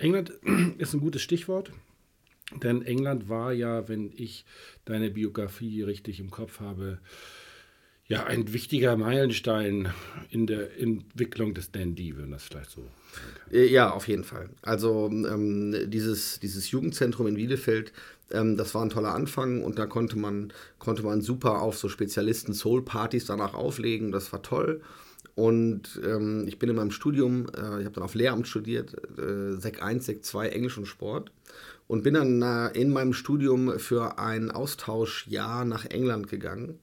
England 0.00 0.30
ist 0.78 0.94
ein 0.94 1.00
gutes 1.00 1.22
Stichwort, 1.22 1.70
denn 2.62 2.82
England 2.82 3.28
war 3.28 3.52
ja, 3.52 3.88
wenn 3.88 4.12
ich 4.16 4.44
deine 4.84 5.10
Biografie 5.10 5.82
richtig 5.82 6.20
im 6.20 6.30
Kopf 6.30 6.60
habe, 6.60 6.98
ja, 8.08 8.24
ein 8.24 8.52
wichtiger 8.52 8.96
Meilenstein 8.96 9.92
in 10.30 10.48
der 10.48 10.76
Entwicklung 10.80 11.54
des 11.54 11.70
Dandy, 11.70 12.18
wenn 12.18 12.32
das 12.32 12.42
vielleicht 12.42 12.70
so. 12.70 12.84
Äh, 13.52 13.66
ja, 13.66 13.90
auf 13.90 14.08
jeden 14.08 14.24
Fall. 14.24 14.50
Also 14.62 15.08
ähm, 15.08 15.88
dieses, 15.88 16.40
dieses 16.40 16.72
Jugendzentrum 16.72 17.28
in 17.28 17.36
Bielefeld, 17.36 17.92
ähm, 18.32 18.56
das 18.56 18.74
war 18.74 18.82
ein 18.82 18.90
toller 18.90 19.14
Anfang 19.14 19.62
und 19.62 19.78
da 19.78 19.86
konnte 19.86 20.18
man, 20.18 20.52
konnte 20.80 21.04
man 21.04 21.20
super 21.20 21.62
auf 21.62 21.78
so 21.78 21.88
Spezialisten 21.88 22.52
Soul-Partys 22.52 23.26
danach 23.26 23.54
auflegen. 23.54 24.10
Das 24.10 24.32
war 24.32 24.42
toll. 24.42 24.82
Und 25.34 26.00
ähm, 26.04 26.44
ich 26.46 26.58
bin 26.58 26.68
in 26.68 26.76
meinem 26.76 26.90
Studium, 26.90 27.46
äh, 27.56 27.80
ich 27.80 27.84
habe 27.84 27.92
dann 27.92 28.04
auf 28.04 28.14
Lehramt 28.14 28.48
studiert, 28.48 28.94
äh, 29.18 29.56
Sek 29.58 29.82
1, 29.82 30.04
Sek 30.04 30.24
2, 30.24 30.48
Englisch 30.48 30.78
und 30.78 30.86
Sport. 30.86 31.32
Und 31.86 32.04
bin 32.04 32.14
dann 32.14 32.42
äh, 32.42 32.68
in 32.78 32.90
meinem 32.90 33.12
Studium 33.12 33.78
für 33.78 34.18
ein 34.18 34.50
Austauschjahr 34.50 35.64
nach 35.64 35.86
England 35.86 36.28
gegangen. 36.28 36.78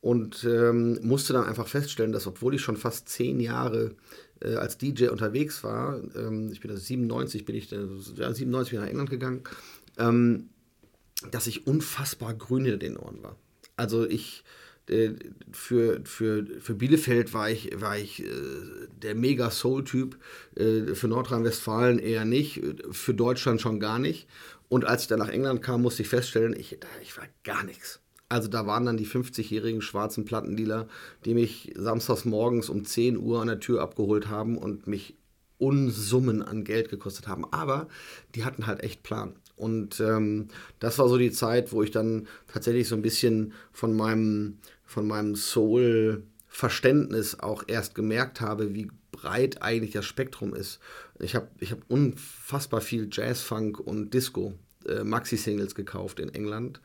Und 0.00 0.44
ähm, 0.44 0.98
musste 1.02 1.32
dann 1.32 1.46
einfach 1.46 1.66
feststellen, 1.66 2.12
dass 2.12 2.26
obwohl 2.26 2.54
ich 2.54 2.60
schon 2.60 2.76
fast 2.76 3.08
zehn 3.08 3.40
Jahre 3.40 3.94
äh, 4.40 4.56
als 4.56 4.76
DJ 4.76 5.08
unterwegs 5.08 5.64
war, 5.64 5.98
ähm, 6.14 6.50
ich 6.52 6.60
bin 6.60 6.70
also 6.70 6.82
97, 6.82 7.46
bin 7.46 7.56
ich, 7.56 7.70
ja, 7.70 8.34
97 8.34 8.48
bin 8.50 8.60
ich 8.60 8.72
nach 8.72 8.90
England 8.90 9.10
gegangen, 9.10 9.42
ähm, 9.96 10.50
dass 11.30 11.46
ich 11.46 11.66
unfassbar 11.66 12.34
grün 12.34 12.64
hinter 12.64 12.78
den 12.78 12.96
Ohren 12.98 13.22
war. 13.22 13.36
Also 13.76 14.06
ich 14.06 14.44
für, 15.52 16.00
für, 16.04 16.46
für 16.60 16.74
Bielefeld 16.74 17.32
war 17.32 17.50
ich, 17.50 17.70
war 17.80 17.96
ich 17.96 18.22
äh, 18.22 18.26
der 19.02 19.14
Mega-Soul-Typ, 19.14 20.18
äh, 20.56 20.94
für 20.94 21.08
Nordrhein-Westfalen 21.08 21.98
eher 21.98 22.24
nicht, 22.24 22.60
für 22.90 23.14
Deutschland 23.14 23.60
schon 23.60 23.80
gar 23.80 23.98
nicht. 23.98 24.28
Und 24.68 24.84
als 24.84 25.02
ich 25.02 25.08
dann 25.08 25.20
nach 25.20 25.28
England 25.28 25.62
kam, 25.62 25.82
musste 25.82 26.02
ich 26.02 26.08
feststellen, 26.08 26.54
ich, 26.58 26.78
ich 27.02 27.16
war 27.16 27.24
gar 27.44 27.64
nichts. 27.64 28.00
Also 28.28 28.48
da 28.48 28.66
waren 28.66 28.86
dann 28.86 28.96
die 28.96 29.06
50-jährigen 29.06 29.80
schwarzen 29.80 30.24
Plattendealer, 30.24 30.88
die 31.24 31.34
mich 31.34 31.72
samstags 31.76 32.24
morgens 32.24 32.68
um 32.68 32.84
10 32.84 33.16
Uhr 33.16 33.40
an 33.40 33.48
der 33.48 33.60
Tür 33.60 33.80
abgeholt 33.80 34.28
haben 34.28 34.58
und 34.58 34.86
mich 34.86 35.16
Unsummen 35.58 36.42
an 36.42 36.64
Geld 36.64 36.88
gekostet 36.90 37.28
haben. 37.28 37.44
Aber 37.52 37.88
die 38.34 38.44
hatten 38.44 38.66
halt 38.66 38.82
echt 38.82 39.02
Plan. 39.02 39.36
Und 39.56 40.00
ähm, 40.00 40.48
das 40.80 40.98
war 40.98 41.08
so 41.08 41.16
die 41.16 41.30
Zeit, 41.30 41.72
wo 41.72 41.82
ich 41.82 41.90
dann 41.90 42.26
tatsächlich 42.52 42.88
so 42.88 42.96
ein 42.96 43.02
bisschen 43.02 43.52
von 43.72 43.94
meinem, 43.94 44.58
von 44.94 45.06
meinem 45.08 45.34
Soul-Verständnis 45.34 47.40
auch 47.40 47.64
erst 47.66 47.96
gemerkt 47.96 48.40
habe, 48.40 48.74
wie 48.74 48.92
breit 49.10 49.60
eigentlich 49.60 49.90
das 49.90 50.06
Spektrum 50.06 50.54
ist. 50.54 50.78
Ich 51.18 51.34
habe 51.34 51.48
ich 51.58 51.72
hab 51.72 51.80
unfassbar 51.88 52.80
viel 52.80 53.08
Jazz, 53.10 53.40
Funk 53.40 53.80
und 53.80 54.14
Disco 54.14 54.54
äh, 54.86 55.02
Maxi-Singles 55.02 55.74
gekauft 55.74 56.20
in 56.20 56.32
England, 56.32 56.80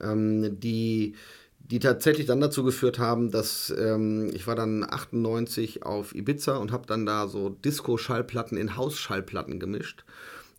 ähm, 0.00 0.58
die, 0.58 1.14
die 1.60 1.78
tatsächlich 1.78 2.26
dann 2.26 2.40
dazu 2.40 2.64
geführt 2.64 2.98
haben, 2.98 3.30
dass 3.30 3.72
ähm, 3.78 4.28
ich 4.34 4.48
war 4.48 4.56
dann 4.56 4.82
98 4.82 5.84
auf 5.84 6.16
Ibiza 6.16 6.56
und 6.56 6.72
habe 6.72 6.86
dann 6.86 7.06
da 7.06 7.28
so 7.28 7.50
Disco-Schallplatten 7.50 8.58
in 8.58 8.76
Hausschallplatten 8.76 9.60
gemischt, 9.60 10.04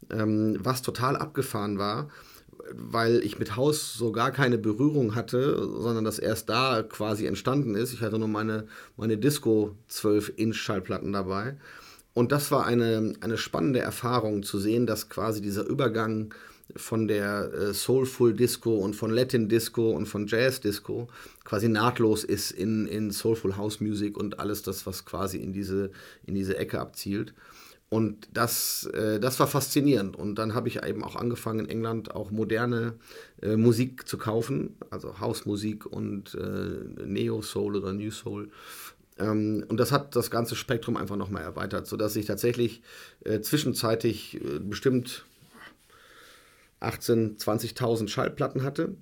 ähm, 0.10 0.58
was 0.62 0.82
total 0.82 1.18
abgefahren 1.18 1.78
war 1.78 2.08
weil 2.76 3.24
ich 3.24 3.40
mit 3.40 3.56
Haus 3.56 3.94
so 3.94 4.12
gar 4.12 4.32
keine 4.32 4.58
Berührung 4.58 5.16
hatte, 5.16 5.58
sondern 5.80 6.04
das 6.04 6.20
erst 6.20 6.50
da 6.50 6.84
quasi 6.84 7.26
entstanden 7.26 7.76
ist. 7.76 7.94
Ich 7.94 8.02
hatte 8.02 8.20
nur 8.20 8.28
meine, 8.28 8.68
meine 8.98 9.18
Disco 9.18 9.76
12-Inch-Schallplatten 9.92 11.14
dabei. 11.14 11.56
Und 12.14 12.32
das 12.32 12.52
war 12.52 12.66
eine, 12.66 13.14
eine 13.22 13.38
spannende 13.38 13.80
Erfahrung 13.80 14.44
zu 14.44 14.60
sehen, 14.60 14.86
dass 14.86 15.10
quasi 15.10 15.42
dieser 15.42 15.66
Übergang 15.66 16.34
von 16.76 17.08
der 17.08 17.52
äh, 17.54 17.74
Soulful 17.74 18.34
Disco 18.34 18.76
und 18.76 18.96
von 18.96 19.12
Latin 19.12 19.50
Disco 19.50 19.92
und 19.92 20.06
von 20.06 20.28
Jazz 20.28 20.62
Disco 20.62 21.08
quasi 21.44 21.68
nahtlos 21.68 22.24
ist 22.24 22.52
in, 22.52 22.88
in 22.88 23.12
Soulful 23.12 23.58
House 23.58 23.80
Music 23.80 24.18
und 24.18 24.40
alles 24.40 24.64
das, 24.64 24.86
was 24.86 25.06
quasi 25.06 25.38
in 25.38 25.54
diese, 25.54 25.92
in 26.26 26.36
diese 26.36 26.58
Ecke 26.58 26.80
abzielt. 26.80 27.34
Und 27.94 28.28
das, 28.34 28.86
äh, 28.88 29.20
das 29.20 29.40
war 29.40 29.46
faszinierend. 29.46 30.16
Und 30.16 30.36
dann 30.36 30.56
habe 30.56 30.68
ich 30.68 30.84
eben 30.84 31.04
auch 31.04 31.16
angefangen, 31.16 31.60
in 31.60 31.70
England 31.70 32.16
auch 32.16 32.32
moderne 32.32 32.96
äh, 33.44 33.56
Musik 33.56 34.08
zu 34.08 34.18
kaufen, 34.18 34.76
also 34.90 35.20
Hausmusik 35.20 35.86
und 35.86 36.34
äh, 36.34 37.06
Neo-Soul 37.06 37.76
oder 37.76 37.94
New 37.94 38.10
Soul. 38.10 38.50
Ähm, 39.20 39.64
und 39.68 39.78
das 39.78 39.92
hat 39.92 40.16
das 40.16 40.32
ganze 40.32 40.56
Spektrum 40.56 40.98
einfach 40.98 41.18
nochmal 41.18 41.44
erweitert, 41.44 41.86
sodass 41.86 42.16
ich 42.16 42.26
tatsächlich 42.26 42.82
zwischenzeitlich 43.42 44.42
äh, 44.44 44.58
bestimmt 44.60 45.24
18.000, 46.82 47.40
20.000 47.44 48.08
Schallplatten 48.08 48.64
hatte, 48.64 48.96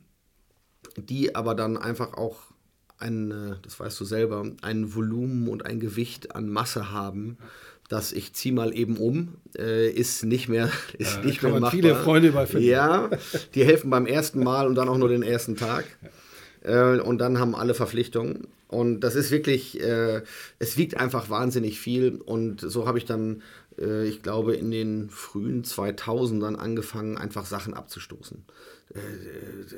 die 0.98 1.34
aber 1.34 1.56
dann 1.56 1.78
einfach 1.78 2.15
auch 2.15 2.52
ein, 2.98 3.58
das 3.63 3.80
weißt 3.80 4.00
du 4.00 4.06
selber, 4.06 4.46
ein 4.62 4.94
Volumen 4.94 5.48
und 5.48 5.65
ein 5.65 5.80
Gewicht 5.80 6.36
an 6.36 6.50
Masse 6.50 6.91
haben, 6.91 7.38
dass 7.91 8.13
ich 8.13 8.32
zieh 8.32 8.54
mal 8.54 8.73
eben 8.73 8.95
um, 8.95 9.36
äh, 9.58 9.89
ist 9.89 10.23
nicht 10.23 10.47
mehr, 10.47 10.69
ist 10.97 11.17
ja, 11.17 11.23
nicht 11.23 11.43
mehr 11.43 11.51
machbar. 11.51 11.71
viele 11.71 11.95
Freunde 11.95 12.32
bei 12.32 12.45
finden. 12.45 12.65
Ja, 12.65 13.10
die 13.54 13.65
helfen 13.65 13.89
beim 13.89 14.06
ersten 14.06 14.41
Mal 14.41 14.65
und 14.65 14.75
dann 14.75 14.88
auch 14.88 14.97
nur 14.97 15.10
den 15.10 15.23
ersten 15.23 15.58
Tag. 15.58 15.84
Äh, 16.63 16.99
und 16.99 17.17
dann 17.17 17.38
haben 17.38 17.54
alle 17.54 17.73
Verpflichtungen. 17.73 18.47
Und 18.69 19.01
das 19.01 19.15
ist 19.15 19.30
wirklich, 19.30 19.82
äh, 19.82 20.21
es 20.58 20.77
wiegt 20.77 20.95
einfach 20.95 21.30
wahnsinnig 21.30 21.82
viel. 21.82 22.21
Und 22.23 22.62
so 22.62 22.88
habe 22.88 22.97
ich 22.97 23.04
dann, 23.04 23.41
äh, 23.77 24.08
ich 24.08 24.21
glaube, 24.21 24.56
in 24.56 24.71
den 24.71 25.10
frühen 25.10 25.65
2000ern 25.65 26.56
angefangen, 26.56 27.17
einfach 27.17 27.45
Sachen 27.45 27.73
abzustoßen. 27.73 28.45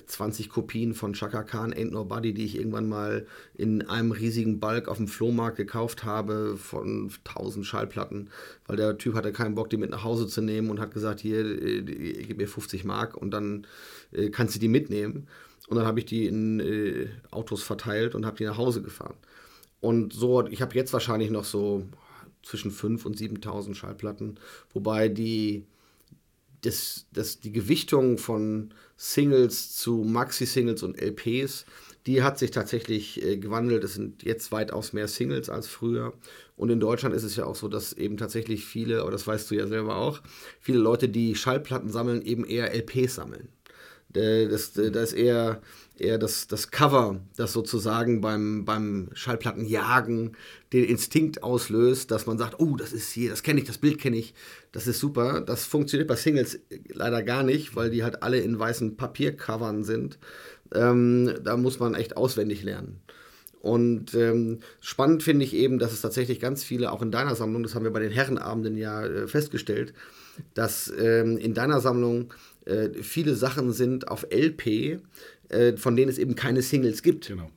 20 0.08 0.50
Kopien 0.50 0.94
von 0.94 1.14
Chaka 1.14 1.44
Khan 1.44 1.74
Ain't 1.74 1.92
Nobody, 1.92 2.34
die 2.34 2.46
ich 2.46 2.58
irgendwann 2.58 2.90
mal 2.90 3.26
in 3.56 3.88
einem 3.88 4.12
riesigen 4.12 4.60
Balk 4.60 4.88
auf 4.88 4.98
dem 4.98 5.08
Flohmarkt 5.08 5.58
gekauft 5.58 6.04
habe 6.04 6.58
von 6.58 7.12
1000 7.26 7.66
Schallplatten, 7.66 8.30
weil 8.66 8.78
der 8.78 8.98
Typ 8.98 9.16
hatte 9.16 9.32
keinen 9.32 9.56
Bock, 9.56 9.70
die 9.70 9.78
mit 9.78 9.92
nach 9.92 10.04
Hause 10.04 10.28
zu 10.28 10.42
nehmen 10.42 10.70
und 10.70 10.80
hat 10.80 10.94
gesagt, 10.94 11.20
hier, 11.20 11.44
gib 11.84 12.38
mir 12.38 12.48
50 12.48 12.84
Mark 12.84 13.16
und 13.16 13.32
dann 13.32 13.68
äh, 14.12 14.30
kannst 14.30 14.56
du 14.56 14.60
die 14.60 14.68
mitnehmen. 14.68 15.28
Und 15.68 15.78
dann 15.78 15.86
habe 15.86 16.00
ich 16.00 16.06
die 16.06 16.26
in 16.26 16.60
äh, 16.60 17.08
Autos 17.32 17.64
verteilt 17.64 18.16
und 18.16 18.26
habe 18.26 18.38
die 18.38 18.46
nach 18.46 18.58
Hause 18.58 18.82
gefahren. 18.82 19.16
Und 19.80 20.14
so, 20.14 20.46
ich 20.48 20.62
habe 20.62 20.76
jetzt 20.76 20.94
wahrscheinlich 20.94 21.30
noch 21.30 21.46
so 21.46 21.86
zwischen 22.42 22.72
5.000 22.72 23.06
und 23.06 23.18
7.000 23.18 23.76
Schallplatten, 23.76 24.40
wobei 24.74 25.10
die, 25.10 25.66
das, 26.62 27.06
das, 27.12 27.40
die 27.40 27.52
Gewichtung 27.52 28.18
von 28.18 28.74
Singles 29.06 29.76
zu 29.76 30.06
Maxi-Singles 30.06 30.82
und 30.82 30.98
LPs, 30.98 31.66
die 32.06 32.24
hat 32.24 32.40
sich 32.40 32.52
tatsächlich 32.52 33.22
äh, 33.22 33.36
gewandelt. 33.36 33.84
Es 33.84 33.96
sind 33.96 34.24
jetzt 34.24 34.54
weitaus 34.54 34.94
mehr 34.94 35.10
Singles 35.10 35.50
als 35.50 35.68
früher. 35.68 36.14
Und 36.56 36.70
in 36.70 36.80
Deutschland 36.80 37.14
ist 37.14 37.24
es 37.24 37.36
ja 37.36 37.46
auch 37.46 37.56
so, 37.56 37.68
dass 37.68 37.92
eben 37.92 38.16
tatsächlich 38.16 38.64
viele, 38.64 39.02
aber 39.02 39.12
das 39.12 39.28
weißt 39.28 39.52
du 39.52 39.56
ja 39.56 39.68
selber 39.68 39.98
auch, 39.98 40.22
viele 40.62 40.78
Leute, 40.80 41.10
die 41.10 41.36
Schallplatten 41.36 41.90
sammeln, 41.90 42.22
eben 42.22 42.46
eher 42.46 42.74
LPs 42.74 43.16
sammeln. 43.16 43.50
Das, 44.14 44.74
das 44.74 45.12
ist 45.12 45.14
eher, 45.14 45.62
eher 45.98 46.18
das, 46.18 46.48
das 46.48 46.72
Cover, 46.72 47.20
das 47.36 47.54
sozusagen 47.54 48.22
beim, 48.22 48.66
beim 48.66 49.10
Schallplattenjagen 49.14 50.38
den 50.72 50.86
Instinkt 50.86 51.44
auslöst, 51.44 52.12
dass 52.12 52.26
man 52.26 52.38
sagt, 52.38 52.60
oh, 52.60 52.76
das 52.76 52.94
ist 52.94 53.12
hier, 53.12 53.30
das 53.30 53.44
kenne 53.44 53.62
ich, 53.62 53.68
das 53.68 53.78
Bild 53.78 54.00
kenne 54.00 54.18
ich, 54.18 54.34
das 54.72 54.88
ist 54.88 55.00
super. 55.00 55.42
Das 55.42 55.66
funktioniert 55.66 56.08
bei 56.08 56.16
Singles 56.16 56.60
leider 56.90 57.24
gar 57.24 57.44
nicht, 57.44 57.76
weil 57.76 57.90
die 57.90 58.04
halt 58.04 58.24
alle 58.24 58.40
in 58.40 58.58
weißen 58.58 58.98
Papiercovern 58.98 59.84
sind. 59.84 60.18
Ähm, 60.74 61.34
da 61.44 61.58
muss 61.58 61.80
man 61.80 61.96
echt 61.96 62.18
auswendig 62.18 62.64
lernen. 62.64 63.02
Und 63.64 64.14
ähm, 64.14 64.60
spannend 64.82 65.24
finde 65.24 65.46
ich 65.46 65.54
eben, 65.54 65.80
dass 65.80 65.94
es 65.94 66.02
tatsächlich 66.02 66.42
ganz 66.42 66.66
viele, 66.66 66.92
auch 66.92 67.02
in 67.02 67.12
deiner 67.12 67.34
Sammlung, 67.34 67.64
das 67.64 67.76
haben 67.76 67.86
wir 67.86 67.94
bei 67.94 68.02
den 68.02 68.12
Herrenabenden 68.12 68.76
ja 68.76 69.06
äh, 69.06 69.26
festgestellt, 69.26 69.94
dass 70.54 70.92
ähm, 71.00 71.38
in 71.38 71.54
deiner 71.54 71.80
Sammlung 71.80 72.34
äh, 72.66 72.90
viele 73.02 73.36
Sachen 73.36 73.72
sind 73.74 74.08
auf 74.08 74.26
LP, 74.32 75.00
äh, 75.50 75.78
von 75.78 75.96
denen 75.96 76.10
es 76.10 76.18
eben 76.18 76.36
keine 76.36 76.62
Singles 76.62 77.04
gibt. 77.04 77.28
Genau. 77.28 77.50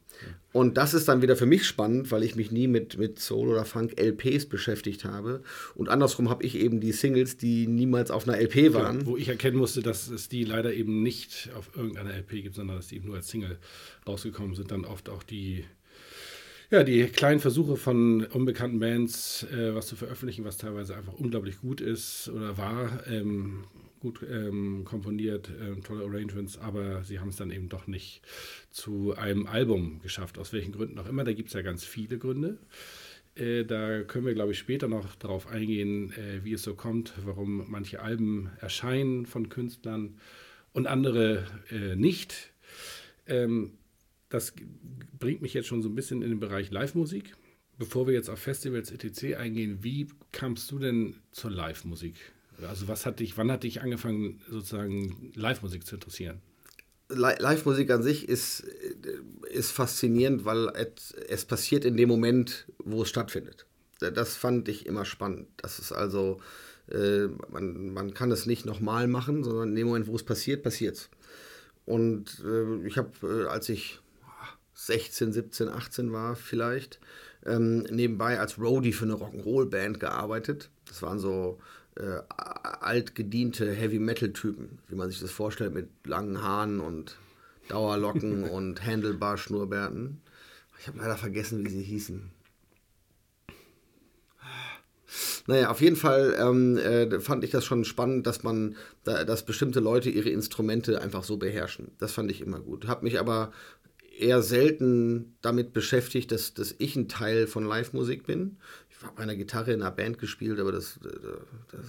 Und 0.57 0.79
das 0.79 0.95
ist 0.95 1.07
dann 1.07 1.21
wieder 1.21 1.37
für 1.37 1.45
mich 1.45 1.67
spannend, 1.67 2.11
weil 2.11 2.23
ich 2.23 2.35
mich 2.35 2.51
nie 2.51 2.67
mit, 2.67 2.97
mit 2.97 3.19
Soul 3.21 3.49
oder 3.49 3.67
Funk 3.67 4.01
LPs 4.01 4.47
beschäftigt 4.47 5.05
habe. 5.05 5.43
Und 5.75 5.91
andersrum 5.91 6.31
habe 6.31 6.45
ich 6.45 6.57
eben 6.57 6.81
die 6.81 6.93
Singles, 6.93 7.37
die 7.37 7.67
niemals 7.67 8.11
auf 8.11 8.27
einer 8.27 8.41
LP 8.41 8.73
waren. 8.73 9.01
Ja, 9.01 9.07
wo 9.07 9.19
ich 9.19 9.29
erkennen 9.29 9.59
musste, 9.59 9.83
dass 9.83 10.09
es 10.09 10.31
die 10.31 10.45
leider 10.45 10.73
eben 10.73 11.03
nicht 11.03 11.51
auf 11.55 11.77
irgendeiner 11.77 12.15
LP 12.17 12.43
gibt, 12.43 12.55
sondern 12.55 12.77
dass 12.77 12.87
die 12.87 12.97
eben 12.97 13.07
nur 13.09 13.17
als 13.17 13.29
Single 13.29 13.59
rausgekommen 14.07 14.55
sind. 14.55 14.71
Dann 14.71 14.87
oft 14.87 15.11
auch 15.11 15.23
die, 15.23 15.65
ja, 16.71 16.85
die 16.85 17.05
kleinen 17.05 17.41
Versuche 17.41 17.77
von 17.77 18.25
unbekannten 18.25 18.79
Bands, 18.79 19.47
äh, 19.53 19.75
was 19.75 19.89
zu 19.89 19.97
veröffentlichen, 19.97 20.47
was 20.47 20.57
teilweise 20.57 20.97
einfach 20.97 21.13
unglaublich 21.13 21.61
gut 21.61 21.83
ist 21.83 22.31
oder 22.31 22.57
war. 22.57 23.07
Ähm, 23.07 23.65
gut 24.07 24.25
ähm, 24.31 24.85
komponiert, 24.85 25.51
äh, 25.51 25.81
tolle 25.81 26.05
Arrangements, 26.05 26.59
aber 26.59 27.03
sie 27.03 27.19
haben 27.19 27.31
es 27.31 27.37
dann 27.37 27.51
eben 27.51 27.69
doch 27.69 27.89
nicht 27.89 28.23
zu 28.71 29.17
einem 29.17 29.47
Album 29.49 30.01
geschafft, 30.01 30.39
aus 30.39 30.53
welchen 30.53 30.73
Gründen 30.73 30.99
auch 31.01 31.09
immer. 31.09 31.25
Da 31.25 31.33
gibt 31.33 31.49
es 31.49 31.55
ja 31.55 31.63
ganz 31.63 31.85
viele 31.85 32.17
Gründe. 32.19 32.59
Äh, 33.35 33.65
da 33.65 34.03
können 34.05 34.25
wir, 34.25 34.35
glaube 34.35 34.53
ich, 34.53 34.59
später 34.59 34.87
noch 34.87 35.17
darauf 35.17 35.49
eingehen, 35.49 36.13
äh, 36.13 36.45
wie 36.45 36.53
es 36.53 36.63
so 36.63 36.75
kommt, 36.75 37.15
warum 37.25 37.69
manche 37.69 38.01
Alben 38.01 38.51
erscheinen 38.61 39.27
von 39.27 39.49
Künstlern 39.49 40.21
und 40.73 40.87
andere 40.87 41.45
äh, 41.71 41.97
nicht. 41.97 42.53
Ähm, 43.27 43.73
das 44.29 44.55
bringt 45.19 45.43
mich 45.43 45.53
jetzt 45.53 45.67
schon 45.67 45.83
so 45.83 45.89
ein 45.89 45.97
bisschen 45.97 46.23
in 46.23 46.31
den 46.31 46.41
Bereich 46.41 46.71
Live-Musik. 46.71 47.35
Bevor 47.77 48.07
wir 48.07 48.15
jetzt 48.15 48.31
auf 48.31 48.39
Festivals 48.39 48.93
etc. 48.93 49.37
eingehen, 49.37 49.79
wie 49.83 50.07
kamst 50.31 50.71
du 50.71 50.79
denn 50.79 51.17
zur 51.33 51.51
Live-Musik? 51.51 52.36
Also 52.63 52.89
was 52.89 53.07
hat 53.07 53.21
dich, 53.21 53.37
wann 53.37 53.51
hat 53.51 53.63
dich 53.63 53.83
angefangen, 53.83 54.41
sozusagen 54.49 55.33
Live-Musik 55.35 55.87
zu 55.87 55.97
interessieren? 55.97 56.41
Live-Musik 57.09 57.91
an 57.91 58.03
sich 58.03 58.29
ist, 58.29 58.65
ist 59.51 59.71
faszinierend, 59.71 60.45
weil 60.45 60.69
es, 60.75 61.13
es 61.29 61.45
passiert 61.45 61.85
in 61.85 61.97
dem 61.97 62.09
Moment, 62.09 62.67
wo 62.79 63.03
es 63.03 63.09
stattfindet. 63.09 63.67
Das 64.01 64.37
fand 64.37 64.69
ich 64.69 64.87
immer 64.87 65.05
spannend. 65.05 65.49
Das 65.59 65.79
ist 65.79 65.93
also, 65.93 66.41
äh, 66.91 67.29
man, 67.51 67.93
man 67.93 68.13
kann 68.13 68.31
es 68.33 68.47
nicht 68.47 68.67
nochmal 68.67 69.07
machen, 69.07 69.45
sondern 69.45 69.71
in 69.71 69.77
dem 69.77 69.87
Moment, 69.87 70.09
wo 70.09 70.17
es 70.17 70.25
passiert, 70.25 70.63
passiert 70.63 70.97
es. 70.97 71.11
Und 71.85 72.43
äh, 72.45 72.87
ich 72.87 72.99
habe, 72.99 73.13
äh, 73.23 73.47
als 73.47 73.69
ich 73.69 74.01
16, 74.75 75.33
17, 75.33 75.69
18 75.69 76.13
war 76.13 76.37
vielleicht, 76.37 77.01
ähm, 77.47 77.85
nebenbei 77.85 78.39
als 78.41 78.59
Roadie 78.59 78.93
für 78.93 79.05
eine 79.05 79.15
Rock'n'Roll-Band 79.15 80.01
gearbeitet. 80.01 80.71
Das 80.87 81.03
waren 81.03 81.19
so 81.19 81.59
äh, 81.97 82.21
altgediente 82.81 83.73
Heavy-Metal-Typen, 83.73 84.79
wie 84.89 84.95
man 84.95 85.11
sich 85.11 85.21
das 85.21 85.31
vorstellt, 85.31 85.75
mit 85.75 85.89
langen 86.05 86.43
Haaren 86.43 86.81
und 86.81 87.17
Dauerlocken 87.69 88.45
und 88.51 88.85
Handlebar-Schnurrbärten. 88.85 90.21
Ich 90.81 90.89
habe 90.89 90.99
leider 90.99 91.17
vergessen, 91.17 91.65
wie 91.65 91.71
sie 91.71 91.83
hießen. 91.83 92.31
Naja, 95.47 95.71
auf 95.71 95.81
jeden 95.81 95.97
Fall 95.97 96.37
ähm, 96.39 96.77
äh, 96.77 97.21
fand 97.21 97.45
ich 97.45 97.51
das 97.51 97.65
schon 97.65 97.85
spannend, 97.85 98.27
dass 98.27 98.43
man, 98.43 98.77
da, 99.05 99.25
dass 99.25 99.47
bestimmte 99.47 99.81
Leute 99.81 100.11
ihre 100.11 100.29
Instrumente 100.29 101.01
einfach 101.01 101.23
so 101.23 101.37
beherrschen. 101.37 101.93
Das 101.99 102.13
fand 102.13 102.31
ich 102.31 102.41
immer 102.41 102.59
gut. 102.61 102.89
Habe 102.89 103.05
mich 103.05 103.21
aber 103.21 103.53
eher 104.19 104.43
selten 104.43 105.37
damit 105.43 105.73
beschäftigt, 105.73 106.33
dass, 106.33 106.55
dass 106.55 106.75
ich 106.79 106.97
ein 106.97 107.09
Teil 107.09 107.47
von 107.47 107.65
Live-Musik 107.65 108.27
bin 108.27 108.59
ich 108.99 109.05
habe 109.05 109.15
meine 109.19 109.37
Gitarre 109.37 109.73
in 109.73 109.83
einer 109.83 109.91
Band 109.91 110.19
gespielt, 110.19 110.59
aber 110.59 110.73
das, 110.73 110.99
das, 111.03 111.13
das, 111.73 111.87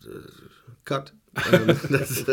das 0.00 0.34
Cut. 0.84 1.12
Das 1.90 2.24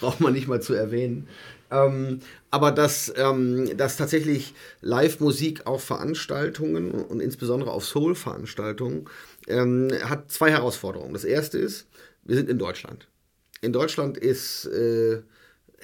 braucht 0.00 0.20
man 0.20 0.32
nicht 0.32 0.48
mal 0.48 0.60
zu 0.60 0.74
erwähnen. 0.74 1.28
Ähm, 1.70 2.20
aber 2.50 2.72
dass, 2.72 3.12
ähm, 3.16 3.76
dass 3.76 3.96
tatsächlich 3.96 4.54
Live-Musik 4.80 5.66
auf 5.66 5.84
Veranstaltungen 5.84 6.90
und 6.90 7.20
insbesondere 7.20 7.70
auf 7.70 7.84
Soul-Veranstaltungen 7.84 9.06
ähm, 9.46 9.90
hat 10.04 10.30
zwei 10.32 10.50
Herausforderungen. 10.50 11.12
Das 11.12 11.24
erste 11.24 11.58
ist, 11.58 11.86
wir 12.24 12.36
sind 12.36 12.48
in 12.48 12.58
Deutschland. 12.58 13.06
In 13.60 13.72
Deutschland 13.72 14.16
ist 14.16 14.66
äh, 14.66 15.22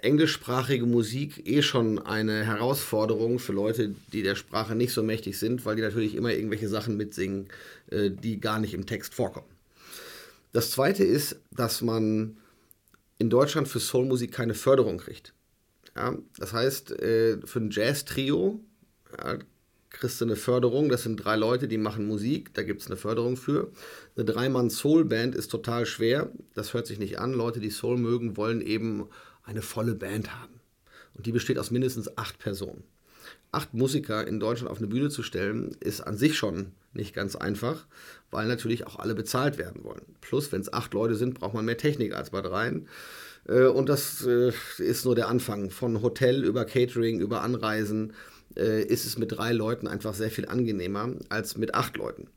englischsprachige 0.03 0.87
Musik 0.87 1.47
eh 1.47 1.63
schon 1.63 1.99
eine 1.99 2.45
Herausforderung 2.45 3.39
für 3.39 3.53
Leute, 3.53 3.95
die 4.13 4.23
der 4.23 4.35
Sprache 4.35 4.75
nicht 4.75 4.93
so 4.93 5.03
mächtig 5.03 5.39
sind, 5.39 5.65
weil 5.65 5.77
die 5.77 5.83
natürlich 5.83 6.15
immer 6.15 6.33
irgendwelche 6.33 6.69
Sachen 6.69 6.97
mitsingen, 6.97 7.49
äh, 7.91 8.11
die 8.11 8.41
gar 8.41 8.59
nicht 8.59 8.75
im 8.75 8.87
Text 8.87 9.15
vorkommen. 9.15 9.49
Das 10.53 10.71
zweite 10.71 11.05
ist, 11.05 11.37
dass 11.51 11.83
man 11.83 12.37
in 13.19 13.31
Deutschland 13.31 13.69
für 13.69 13.81
Soulmusik 13.81 14.33
keine 14.33 14.55
Förderung 14.55 14.99
kriegt. 14.99 15.33
Ja, 15.97 16.17
das 16.39 16.53
heißt, 16.53 16.91
äh, 17.01 17.39
für 17.45 17.61
ein 17.61 17.71
Jazz-Trio 17.71 18.61
ja, 19.17 19.39
kriegst 19.91 20.21
du 20.21 20.25
eine 20.25 20.37
Förderung. 20.37 20.89
Das 20.89 21.05
sind 21.05 21.17
drei 21.17 21.37
Leute, 21.37 21.69
die 21.69 21.79
machen 21.79 22.07
Musik, 22.07 22.53
da 22.55 22.63
gibt 22.63 22.83
es 22.83 22.89
eine 22.89 22.97
Förderung 22.97 23.37
für. 23.37 23.71
Eine 24.17 24.25
Dreimann-Soul-Band 24.25 25.35
ist 25.35 25.49
total 25.49 25.87
schwer, 25.87 26.31
das 26.55 26.75
hört 26.75 26.87
sich 26.87 26.99
nicht 26.99 27.19
an. 27.19 27.33
Leute, 27.33 27.61
die 27.61 27.71
Soul 27.71 27.97
mögen, 27.97 28.37
wollen 28.37 28.61
eben 28.61 29.09
eine 29.45 29.63
volle 29.63 29.95
Band 29.95 30.35
haben. 30.35 30.61
Und 31.15 31.27
die 31.27 31.33
besteht 31.33 31.59
aus 31.59 31.71
mindestens 31.71 32.17
acht 32.19 32.39
Personen. 32.39 32.85
Acht 33.53 33.73
Musiker 33.73 34.27
in 34.27 34.41
Deutschland 34.41 34.71
auf 34.71 34.79
eine 34.79 34.89
Bühne 34.89 35.11
zu 35.11 35.23
stellen, 35.23 35.77
ist 35.81 36.01
an 36.01 36.17
sich 36.17 36.37
schon 36.37 36.73
nicht 36.93 37.15
ganz 37.15 37.37
einfach, 37.37 37.87
weil 38.31 38.47
natürlich 38.47 38.87
auch 38.87 38.99
alle 38.99 39.15
bezahlt 39.15 39.59
werden 39.59 39.85
wollen. 39.85 40.03
Plus, 40.21 40.53
wenn 40.53 40.61
es 40.61 40.73
acht 40.73 40.95
Leute 40.95 41.15
sind, 41.15 41.35
braucht 41.35 41.55
man 41.55 41.65
mehr 41.65 41.77
Technik 41.77 42.15
als 42.15 42.31
bei 42.31 42.41
dreien. 42.41 42.89
Äh, 43.47 43.67
und 43.67 43.89
das 43.89 44.25
äh, 44.27 44.53
ist 44.79 45.05
nur 45.05 45.15
der 45.15 45.29
Anfang. 45.29 45.71
Von 45.71 46.03
Hotel 46.03 46.45
über 46.45 46.65
Catering, 46.65 47.21
über 47.21 47.43
Anreisen 47.43 48.13
äh, 48.57 48.83
ist 48.85 49.05
es 49.05 49.19
mit 49.19 49.33
drei 49.33 49.53
Leuten 49.53 49.87
einfach 49.87 50.15
sehr 50.15 50.31
viel 50.31 50.47
angenehmer 50.47 51.15
als 51.29 51.57
mit 51.57 51.75
acht 51.75 51.97
Leuten. 51.97 52.29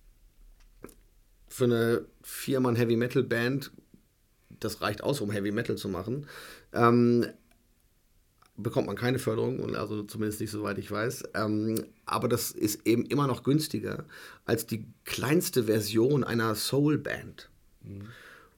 Für 1.48 1.65
eine 1.65 2.06
Viermann 2.22 2.76
Heavy 2.76 2.96
Metal 2.96 3.24
Band, 3.24 3.72
das 4.60 4.82
reicht 4.82 5.04
aus, 5.04 5.22
um 5.22 5.32
Heavy 5.32 5.52
Metal 5.52 5.78
zu 5.78 5.88
machen, 5.88 6.28
ähm, 6.78 7.26
bekommt 8.58 8.88
man 8.88 8.96
keine 8.96 9.20
Förderung, 9.20 9.76
also 9.76 10.04
zumindest 10.04 10.42
nicht 10.42 10.52
soweit 10.52 10.78
ich 10.80 10.90
weiß. 10.90 11.26
Ähm, 11.36 11.84
aber 12.06 12.28
das 12.28 12.52
ist 12.52 12.88
eben 12.88 13.06
immer 13.06 13.28
noch 13.28 13.44
günstiger 13.44 14.06
als 14.46 14.66
die 14.66 14.86
kleinste 15.06 15.66
Version 15.66 16.24
einer 16.24 16.56
Soul-Band. 16.56 17.50
Mhm. 17.84 18.08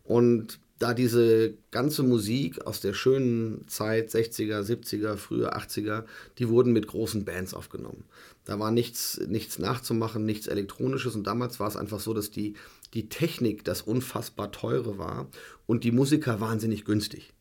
Und 0.03 0.59
da 0.79 0.93
diese 0.93 1.55
ganze 1.71 2.03
Musik 2.03 2.65
aus 2.65 2.79
der 2.79 2.93
schönen 2.93 3.67
Zeit, 3.67 4.09
60er, 4.09 4.61
70er, 4.61 5.17
frühe 5.17 5.53
80er, 5.53 6.05
die 6.37 6.47
wurden 6.47 6.71
mit 6.71 6.87
großen 6.87 7.25
Bands 7.25 7.53
aufgenommen. 7.53 8.05
Da 8.45 8.59
war 8.59 8.71
nichts, 8.71 9.19
nichts 9.27 9.59
nachzumachen, 9.59 10.25
nichts 10.25 10.47
Elektronisches 10.47 11.15
und 11.15 11.27
damals 11.27 11.59
war 11.59 11.67
es 11.67 11.75
einfach 11.75 11.99
so, 11.99 12.13
dass 12.13 12.31
die, 12.31 12.55
die 12.93 13.09
Technik 13.09 13.65
das 13.65 13.81
unfassbar 13.81 14.53
teure 14.53 14.97
war 14.97 15.27
und 15.67 15.83
die 15.83 15.91
Musiker 15.91 16.39
wahnsinnig 16.39 16.85
günstig. 16.85 17.33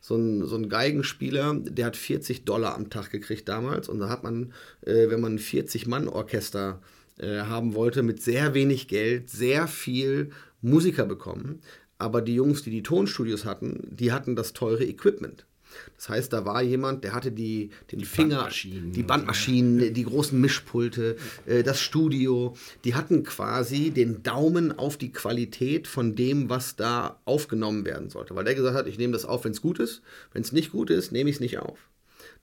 So 0.00 0.16
ein, 0.16 0.46
so 0.46 0.56
ein 0.56 0.68
Geigenspieler, 0.68 1.54
der 1.54 1.86
hat 1.86 1.96
40 1.96 2.44
Dollar 2.44 2.74
am 2.74 2.90
Tag 2.90 3.10
gekriegt 3.10 3.48
damals 3.48 3.88
und 3.88 3.98
da 3.98 4.08
hat 4.08 4.22
man, 4.22 4.52
äh, 4.82 5.08
wenn 5.08 5.20
man 5.20 5.34
ein 5.34 5.38
40-Mann-Orchester 5.38 6.80
äh, 7.18 7.40
haben 7.40 7.74
wollte, 7.74 8.02
mit 8.02 8.22
sehr 8.22 8.54
wenig 8.54 8.88
Geld 8.88 9.30
sehr 9.30 9.68
viel 9.68 10.30
Musiker 10.62 11.06
bekommen. 11.06 11.60
Aber 11.98 12.22
die 12.22 12.34
Jungs, 12.34 12.62
die 12.62 12.70
die 12.70 12.82
Tonstudios 12.82 13.44
hatten, 13.44 13.80
die 13.90 14.12
hatten 14.12 14.36
das 14.36 14.52
teure 14.52 14.84
Equipment. 14.84 15.46
Das 15.96 16.08
heißt, 16.08 16.32
da 16.32 16.44
war 16.44 16.62
jemand, 16.62 17.04
der 17.04 17.12
hatte 17.12 17.32
die, 17.32 17.70
den 17.90 18.00
die 18.00 18.04
Finger, 18.04 18.36
Bandmaschinen 18.36 18.92
die 18.92 19.02
Bandmaschinen, 19.02 19.94
die 19.94 20.04
großen 20.04 20.40
Mischpulte, 20.40 21.16
äh, 21.46 21.62
das 21.62 21.80
Studio. 21.80 22.56
Die 22.84 22.94
hatten 22.94 23.22
quasi 23.22 23.90
den 23.90 24.22
Daumen 24.22 24.76
auf 24.78 24.96
die 24.96 25.12
Qualität 25.12 25.86
von 25.86 26.14
dem, 26.14 26.48
was 26.48 26.76
da 26.76 27.20
aufgenommen 27.24 27.84
werden 27.84 28.10
sollte. 28.10 28.34
Weil 28.34 28.44
der 28.44 28.54
gesagt 28.54 28.76
hat, 28.76 28.86
ich 28.86 28.98
nehme 28.98 29.12
das 29.12 29.24
auf, 29.24 29.44
wenn 29.44 29.52
es 29.52 29.62
gut 29.62 29.78
ist. 29.78 30.02
Wenn 30.32 30.42
es 30.42 30.52
nicht 30.52 30.72
gut 30.72 30.90
ist, 30.90 31.12
nehme 31.12 31.30
ich 31.30 31.36
es 31.36 31.40
nicht 31.40 31.58
auf. 31.58 31.78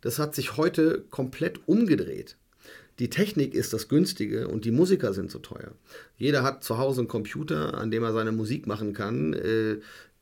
Das 0.02 0.20
hat 0.20 0.36
sich 0.36 0.58
heute 0.58 1.06
komplett 1.10 1.68
umgedreht. 1.68 2.38
Die 3.00 3.10
Technik 3.10 3.56
ist 3.56 3.74
das 3.74 3.88
Günstige 3.88 4.48
und 4.48 4.66
die 4.66 4.72
Musiker 4.72 5.14
sind 5.14 5.32
so 5.32 5.40
teuer. 5.40 5.72
Jeder 6.18 6.44
hat 6.44 6.64
zu 6.64 6.78
Hause 6.78 7.02
einen 7.02 7.08
Computer, 7.08 7.76
an 7.76 7.90
dem 7.90 8.04
er 8.04 8.14
seine 8.14 8.32
Musik 8.32 8.68
machen 8.68 8.94
kann. 8.94 9.34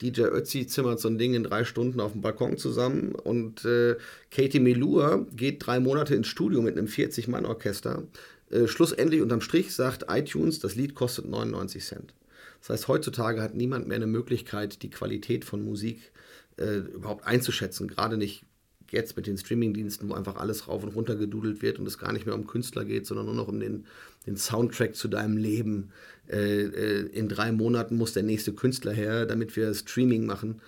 DJ 0.02 0.22
Ötzi 0.22 0.66
zimmert 0.68 1.00
so 1.00 1.10
ein 1.10 1.18
Ding 1.18 1.34
in 1.34 1.44
drei 1.44 1.66
Stunden 1.66 2.00
auf 2.00 2.14
dem 2.14 2.22
Balkon 2.22 2.58
zusammen 2.58 3.14
und 3.14 3.66
äh, 3.66 3.98
Katie 4.32 4.60
Melua 4.60 5.26
geht 5.36 5.66
drei 5.66 5.80
Monate 5.80 6.16
ins 6.16 6.28
Studio 6.28 6.62
mit 6.62 6.78
einem 6.78 6.88
40-Mann-Orchester. 6.88 8.04
Äh, 8.50 8.68
schlussendlich 8.68 9.22
unterm 9.22 9.42
Strich 9.42 9.74
sagt 9.74 10.06
iTunes, 10.10 10.60
das 10.60 10.76
Lied 10.76 10.96
kostet 10.96 11.28
99 11.28 11.84
Cent. 11.84 12.14
Das 12.62 12.70
heißt, 12.70 12.88
heutzutage 12.88 13.42
hat 13.42 13.56
niemand 13.56 13.88
mehr 13.88 13.98
eine 13.98 14.08
Möglichkeit, 14.08 14.82
die 14.84 14.90
Qualität 14.90 15.46
von 15.46 15.64
Musik 15.64 16.12
äh, 16.58 16.78
überhaupt 16.78 17.26
einzuschätzen. 17.26 17.88
Gerade 17.88 18.18
nicht 18.18 18.44
jetzt 18.92 19.16
mit 19.16 19.28
den 19.28 19.38
Streamingdiensten, 19.38 20.10
wo 20.10 20.14
einfach 20.14 20.36
alles 20.36 20.68
rauf 20.68 20.84
und 20.84 20.96
runter 20.96 21.16
gedudelt 21.16 21.62
wird 21.62 21.80
und 21.80 21.88
es 21.88 21.98
gar 21.98 22.12
nicht 22.12 22.26
mehr 22.26 22.36
um 22.36 22.48
Künstler 22.48 22.86
geht, 22.86 23.06
sondern 23.06 23.28
nur 23.28 23.36
noch 23.36 23.48
um 23.48 23.60
den, 23.60 23.86
den 24.26 24.36
Soundtrack 24.36 24.96
zu 24.96 25.08
deinem 25.08 25.38
Leben. 25.38 25.92
Äh, 26.30 26.63
äh, 26.63 27.08
in 27.08 27.28
drei 27.28 27.52
Monaten 27.52 27.96
muss 27.96 28.13
der 28.13 28.24
nächste 28.24 28.54
Künstler 28.54 28.94
her, 28.94 29.26
damit 29.26 29.56
wir 29.56 29.74
Streaming 29.74 30.26
machen 30.26 30.62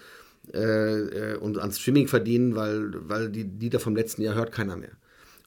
äh, 0.53 1.33
äh 1.33 1.37
und 1.37 1.57
an 1.59 1.71
Streaming 1.71 2.07
verdienen, 2.07 2.55
weil, 2.55 2.91
weil 3.07 3.29
die 3.29 3.43
Lieder 3.43 3.79
vom 3.79 3.95
letzten 3.95 4.21
Jahr 4.21 4.35
hört 4.35 4.51
keiner 4.51 4.75
mehr. 4.75 4.91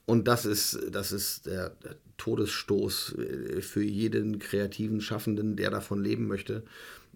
Und 0.05 0.27
das 0.27 0.45
ist, 0.45 0.79
das 0.91 1.11
ist 1.11 1.47
der, 1.47 1.75
Todesstoß 2.17 3.15
äh, 3.17 3.61
für 3.61 3.83
jeden 3.83 4.39
kreativen 4.39 5.01
Schaffenden, 5.01 5.55
der 5.55 5.69
davon 5.69 6.03
leben 6.03 6.27
möchte. 6.27 6.63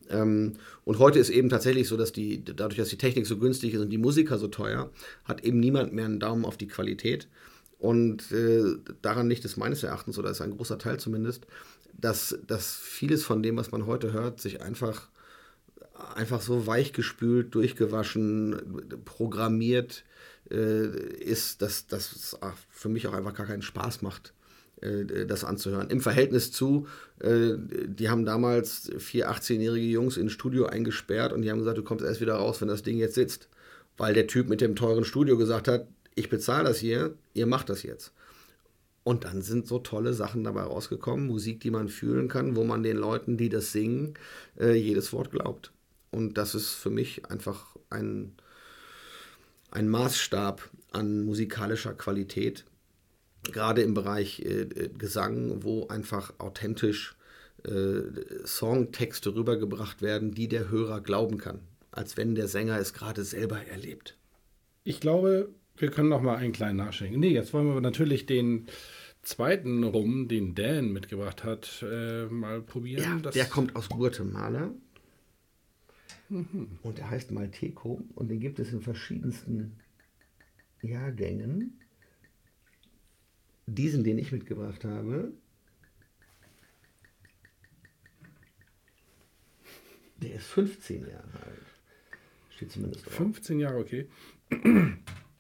Ähm, 0.10 0.54
und 0.86 1.00
heute 1.00 1.20
ist 1.20 1.30
eben 1.30 1.50
tatsächlich 1.50 1.88
so, 1.88 1.98
dass 1.98 2.12
die, 2.12 2.44
dadurch, 2.44 2.78
dass 2.78 2.90
die 2.90 2.98
Technik 2.98 3.26
so 3.28 3.38
günstig 3.38 3.74
ist 3.74 3.82
und 3.82 3.90
die 3.90 3.98
Musiker 3.98 4.38
so 4.38 4.48
teuer, 4.48 4.92
hat 5.26 5.44
eben 5.44 5.60
niemand 5.60 5.94
mehr 5.94 6.06
einen 6.06 6.20
Daumen 6.20 6.46
auf 6.46 6.58
die 6.58 6.68
Qualität. 6.68 7.28
Und 7.78 8.32
äh, 8.32 8.76
daran 9.02 9.30
liegt 9.30 9.46
es 9.46 9.56
meines 9.56 9.84
Erachtens, 9.84 10.20
oder 10.20 10.32
ist 10.32 10.42
ein 10.42 10.58
großer 10.58 10.78
Teil 10.78 11.00
zumindest, 11.00 11.48
dass, 12.02 12.38
dass 12.46 12.76
vieles 12.76 13.24
von 13.24 13.44
dem, 13.44 13.58
was 13.58 13.72
man 13.72 13.86
heute 13.86 14.14
hört, 14.14 14.42
sich 14.42 14.62
einfach, 14.62 15.10
einfach 16.16 16.42
so 16.42 16.68
weichgespült, 16.68 17.54
durchgewaschen, 17.54 19.02
programmiert 19.06 20.04
äh, 20.52 20.88
ist, 20.88 21.62
dass 21.62 21.88
das 21.88 22.38
für 22.70 22.90
mich 22.90 23.08
auch 23.08 23.14
einfach 23.14 23.34
gar 23.34 23.46
keinen 23.46 23.62
Spaß 23.62 24.02
macht, 24.02 24.34
äh, 24.82 25.26
das 25.26 25.44
anzuhören. 25.44 25.90
Im 25.90 26.02
Verhältnis 26.02 26.52
zu, 26.52 26.88
äh, 27.20 27.54
die 27.58 28.10
haben 28.10 28.26
damals 28.26 28.92
vier 28.98 29.30
18-jährige 29.32 29.88
Jungs 29.88 30.18
ins 30.18 30.32
Studio 30.32 30.66
eingesperrt 30.66 31.34
und 31.34 31.42
die 31.42 31.52
haben 31.52 31.60
gesagt, 31.60 31.78
du 31.78 31.84
kommst 31.84 32.06
erst 32.06 32.22
wieder 32.22 32.36
raus, 32.36 32.62
wenn 32.62 32.68
das 32.68 32.84
Ding 32.84 32.98
jetzt 32.98 33.16
sitzt. 33.16 33.50
Weil 33.98 34.14
der 34.14 34.28
Typ 34.28 34.48
mit 34.48 34.62
dem 34.62 34.78
teuren 34.78 35.04
Studio 35.04 35.38
gesagt 35.38 35.68
hat, 35.68 35.86
ich 36.16 36.30
bezahle 36.30 36.70
das 36.70 36.80
hier, 36.80 37.16
ihr 37.34 37.46
macht 37.46 37.70
das 37.70 37.84
jetzt. 37.84 38.14
Und 39.04 39.24
dann 39.24 39.42
sind 39.42 39.68
so 39.68 39.80
tolle 39.80 40.14
Sachen 40.14 40.44
dabei 40.44 40.64
rausgekommen, 40.64 41.26
Musik, 41.26 41.62
die 41.62 41.72
man 41.72 41.88
fühlen 41.88 42.28
kann, 42.28 42.56
wo 42.56 42.64
man 42.64 42.84
den 42.84 42.98
Leuten, 42.98 43.38
die 43.38 43.50
das 43.50 43.72
singen, 43.72 44.14
äh, 44.60 44.74
jedes 44.74 45.14
Wort 45.14 45.32
glaubt. 45.32 45.72
Und 46.12 46.38
das 46.38 46.56
ist 46.56 46.74
für 46.74 46.90
mich 46.90 47.26
einfach 47.28 47.76
ein, 47.90 48.34
ein 49.72 49.90
Maßstab 49.90 50.70
an 50.92 51.24
musikalischer 51.24 51.94
Qualität, 51.94 52.66
gerade 53.44 53.82
im 53.82 53.94
Bereich 53.94 54.42
äh, 54.42 54.62
äh, 54.62 54.90
Gesang, 54.90 55.64
wo 55.64 55.88
einfach 55.88 56.34
authentisch 56.40 57.16
äh, 57.64 58.02
Songtexte 58.46 59.36
rübergebracht 59.36 60.02
werden, 60.02 60.34
die 60.34 60.48
der 60.48 60.70
Hörer 60.70 61.02
glauben 61.02 61.38
kann, 61.38 61.60
als 61.92 62.18
wenn 62.18 62.36
der 62.36 62.48
Sänger 62.48 62.80
es 62.80 62.94
gerade 62.94 63.24
selber 63.24 63.62
erlebt. 63.66 64.18
Ich 64.84 65.00
glaube, 65.00 65.50
wir 65.80 65.92
können 65.92 66.10
noch 66.10 66.22
mal 66.22 66.36
einen 66.36 66.54
kleinen 66.54 66.78
nachschenken. 66.78 67.20
Nee, 67.20 67.30
jetzt 67.30 67.54
wollen 67.54 67.68
wir 67.74 67.82
natürlich 67.82 68.26
den 68.26 68.68
zweiten 69.22 69.84
Rum, 69.84 70.28
den 70.28 70.56
Dan 70.56 70.92
mitgebracht 70.92 71.44
hat, 71.44 71.84
äh, 71.90 72.26
mal 72.26 72.62
probieren. 72.62 73.22
Ja, 73.24 73.32
der 73.32 73.46
kommt 73.46 73.76
aus 73.76 73.90
Guatemala. 73.90 74.72
Mhm. 76.30 76.80
Und 76.84 76.98
der 76.98 77.10
heißt 77.10 77.32
Malteco 77.32 78.02
und 78.16 78.30
den 78.30 78.40
gibt 78.40 78.60
es 78.60 78.72
in 78.72 78.82
verschiedensten 78.82 79.78
Jahrgängen 80.82 81.80
diesen, 83.76 84.04
den 84.04 84.18
ich 84.18 84.32
mitgebracht 84.32 84.84
habe, 84.84 85.34
der 90.18 90.36
ist 90.36 90.48
15 90.48 91.08
Jahre 91.08 91.44
alt. 91.46 91.66
Steht 92.56 92.72
zumindest 92.72 93.06
drauf. 93.06 93.14
15 93.14 93.60
Jahre, 93.60 93.78
okay. 93.78 94.08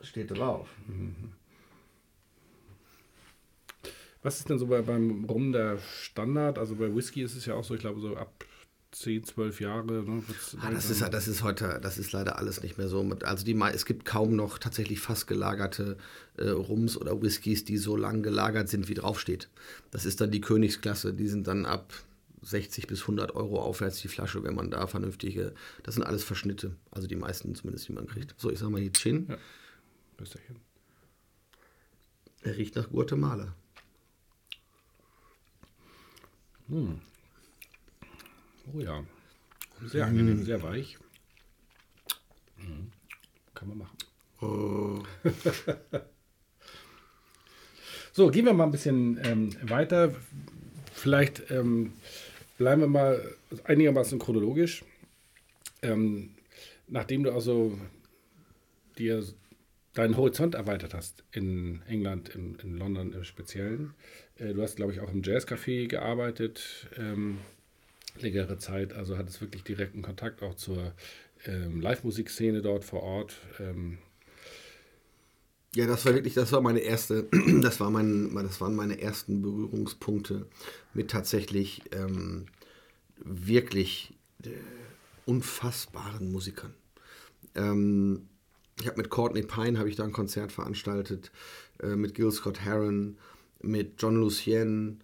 Steht 0.02 0.32
drauf. 0.32 0.68
Was 4.22 4.40
ist 4.40 4.50
denn 4.50 4.60
so 4.60 4.68
bei, 4.68 4.82
beim 4.82 5.26
Rum 5.26 5.52
der 5.52 5.78
Standard? 5.80 6.58
Also 6.58 6.76
bei 6.76 6.94
Whisky 6.94 7.22
ist 7.24 7.36
es 7.36 7.46
ja 7.46 7.56
auch 7.56 7.64
so, 7.64 7.74
ich 7.74 7.82
glaube, 7.82 8.02
so 8.02 8.18
ab 8.18 8.46
10, 8.92 9.24
12 9.24 9.62
Jahre. 9.62 10.04
Ne, 10.04 10.24
ah, 10.62 10.72
das, 10.72 10.90
ist, 10.90 11.02
das 11.02 11.28
ist 11.28 11.44
heute, 11.44 11.80
das 11.82 11.98
ist 11.98 12.12
leider 12.12 12.38
alles 12.38 12.62
nicht 12.64 12.78
mehr 12.78 12.88
so. 12.88 13.08
Also 13.24 13.46
die, 13.46 13.58
es 13.74 13.86
gibt 13.86 14.06
kaum 14.06 14.36
noch 14.36 14.58
tatsächlich 14.58 15.00
fast 15.00 15.28
gelagerte 15.28 15.98
äh, 16.38 16.50
Rums 16.50 16.98
oder 16.98 17.22
Whiskys, 17.22 17.66
die 17.66 17.78
so 17.78 17.96
lang 17.96 18.24
gelagert 18.24 18.68
sind, 18.70 18.90
wie 18.90 18.96
draufsteht. 18.96 19.50
Das 19.92 20.06
ist 20.06 20.22
dann 20.22 20.32
die 20.32 20.42
Königsklasse. 20.42 21.14
Die 21.14 21.28
sind 21.28 21.48
dann 21.48 21.66
ab 21.66 21.94
60 22.42 22.88
bis 22.88 23.02
100 23.02 23.36
Euro 23.36 23.62
aufwärts 23.62 24.02
die 24.02 24.08
Flasche, 24.08 24.44
wenn 24.44 24.56
man 24.56 24.72
da 24.72 24.88
vernünftige. 24.88 25.54
Das 25.84 25.96
sind 25.96 26.04
alles 26.04 26.24
Verschnitte. 26.24 26.76
Also 26.90 27.08
die 27.08 27.16
meisten 27.16 27.54
zumindest, 27.54 27.88
die 27.88 27.94
man 27.94 28.08
kriegt. 28.08 28.36
So, 28.38 28.50
ich 28.50 28.60
sag 28.60 28.70
mal 28.70 28.82
hier 28.82 28.94
Chin. 28.94 29.28
Ja. 29.30 29.38
Besterchen. 30.20 30.58
Er 32.42 32.58
riecht 32.58 32.76
nach 32.76 32.90
Guatemala. 32.90 33.56
Hm. 36.68 37.02
Oh 38.74 38.80
ja. 38.80 39.04
Sehr 39.86 40.06
angenehm, 40.06 40.44
sehr 40.44 40.62
weich. 40.62 40.98
Mhm. 42.58 42.92
Kann 43.56 43.70
man 43.70 43.78
machen. 43.80 43.98
Oh. 44.42 45.04
so, 48.12 48.30
gehen 48.30 48.46
wir 48.46 48.54
mal 48.54 48.66
ein 48.66 48.72
bisschen 48.72 49.20
ähm, 49.24 49.56
weiter. 49.70 50.14
Vielleicht 50.94 51.50
ähm, 51.50 51.94
bleiben 52.58 52.82
wir 52.82 52.88
mal 52.88 53.36
einigermaßen 53.64 54.20
chronologisch. 54.20 54.84
Ähm, 55.82 56.36
nachdem 56.88 57.24
du 57.24 57.34
also 57.34 57.78
dir 58.98 59.24
deinen 60.00 60.16
Horizont 60.16 60.56
erweitert 60.56 60.94
hast 60.94 61.24
in 61.32 61.82
England, 61.88 62.30
in, 62.30 62.56
in 62.56 62.78
London 62.78 63.12
im 63.12 63.24
Speziellen. 63.26 63.94
Äh, 64.38 64.54
du 64.54 64.62
hast, 64.62 64.78
glaube 64.78 64.94
ich, 64.94 65.02
auch 65.02 65.12
im 65.12 65.22
Jazzcafé 65.22 65.88
gearbeitet. 65.88 66.88
Ähm, 66.98 67.40
längere 68.18 68.58
Zeit. 68.58 68.94
Also 68.94 69.18
hat 69.18 69.28
es 69.28 69.42
wirklich 69.42 69.64
direkten 69.64 70.02
Kontakt 70.02 70.42
auch 70.42 70.56
zur 70.56 70.94
ähm, 71.46 71.82
Live-Musikszene 71.82 72.62
dort 72.62 72.86
vor 72.86 73.04
Ort. 73.04 73.36
Ähm, 73.60 73.98
ja, 75.76 75.86
das 75.86 76.06
war 76.06 76.16
wirklich, 76.16 76.34
das 76.34 76.52
war 76.54 76.62
meine 76.62 76.80
erste, 76.80 77.28
das 77.62 77.82
war 77.82 77.92
mein, 77.92 78.34
das 78.36 78.62
waren 78.62 78.76
meine 78.76 79.02
ersten 79.02 79.42
Berührungspunkte 79.42 80.48
mit 80.94 81.12
tatsächlich 81.12 81.82
ähm, 81.92 82.46
wirklich 83.18 84.14
äh, 84.46 84.50
unfassbaren 85.26 86.32
Musikern. 86.32 86.74
Ähm, 87.54 88.29
Ich 88.82 88.88
habe 88.88 88.98
mit 88.98 89.10
Courtney 89.10 89.44
Pine 89.44 89.78
habe 89.78 89.90
ich 89.90 89.96
da 89.96 90.04
ein 90.04 90.14
Konzert 90.14 90.52
veranstaltet, 90.52 91.32
äh, 91.82 91.96
mit 91.96 92.16
Gil 92.16 92.32
Scott 92.32 92.62
Heron, 92.62 93.18
mit 93.62 94.02
John 94.02 94.16
Lucien, 94.16 95.02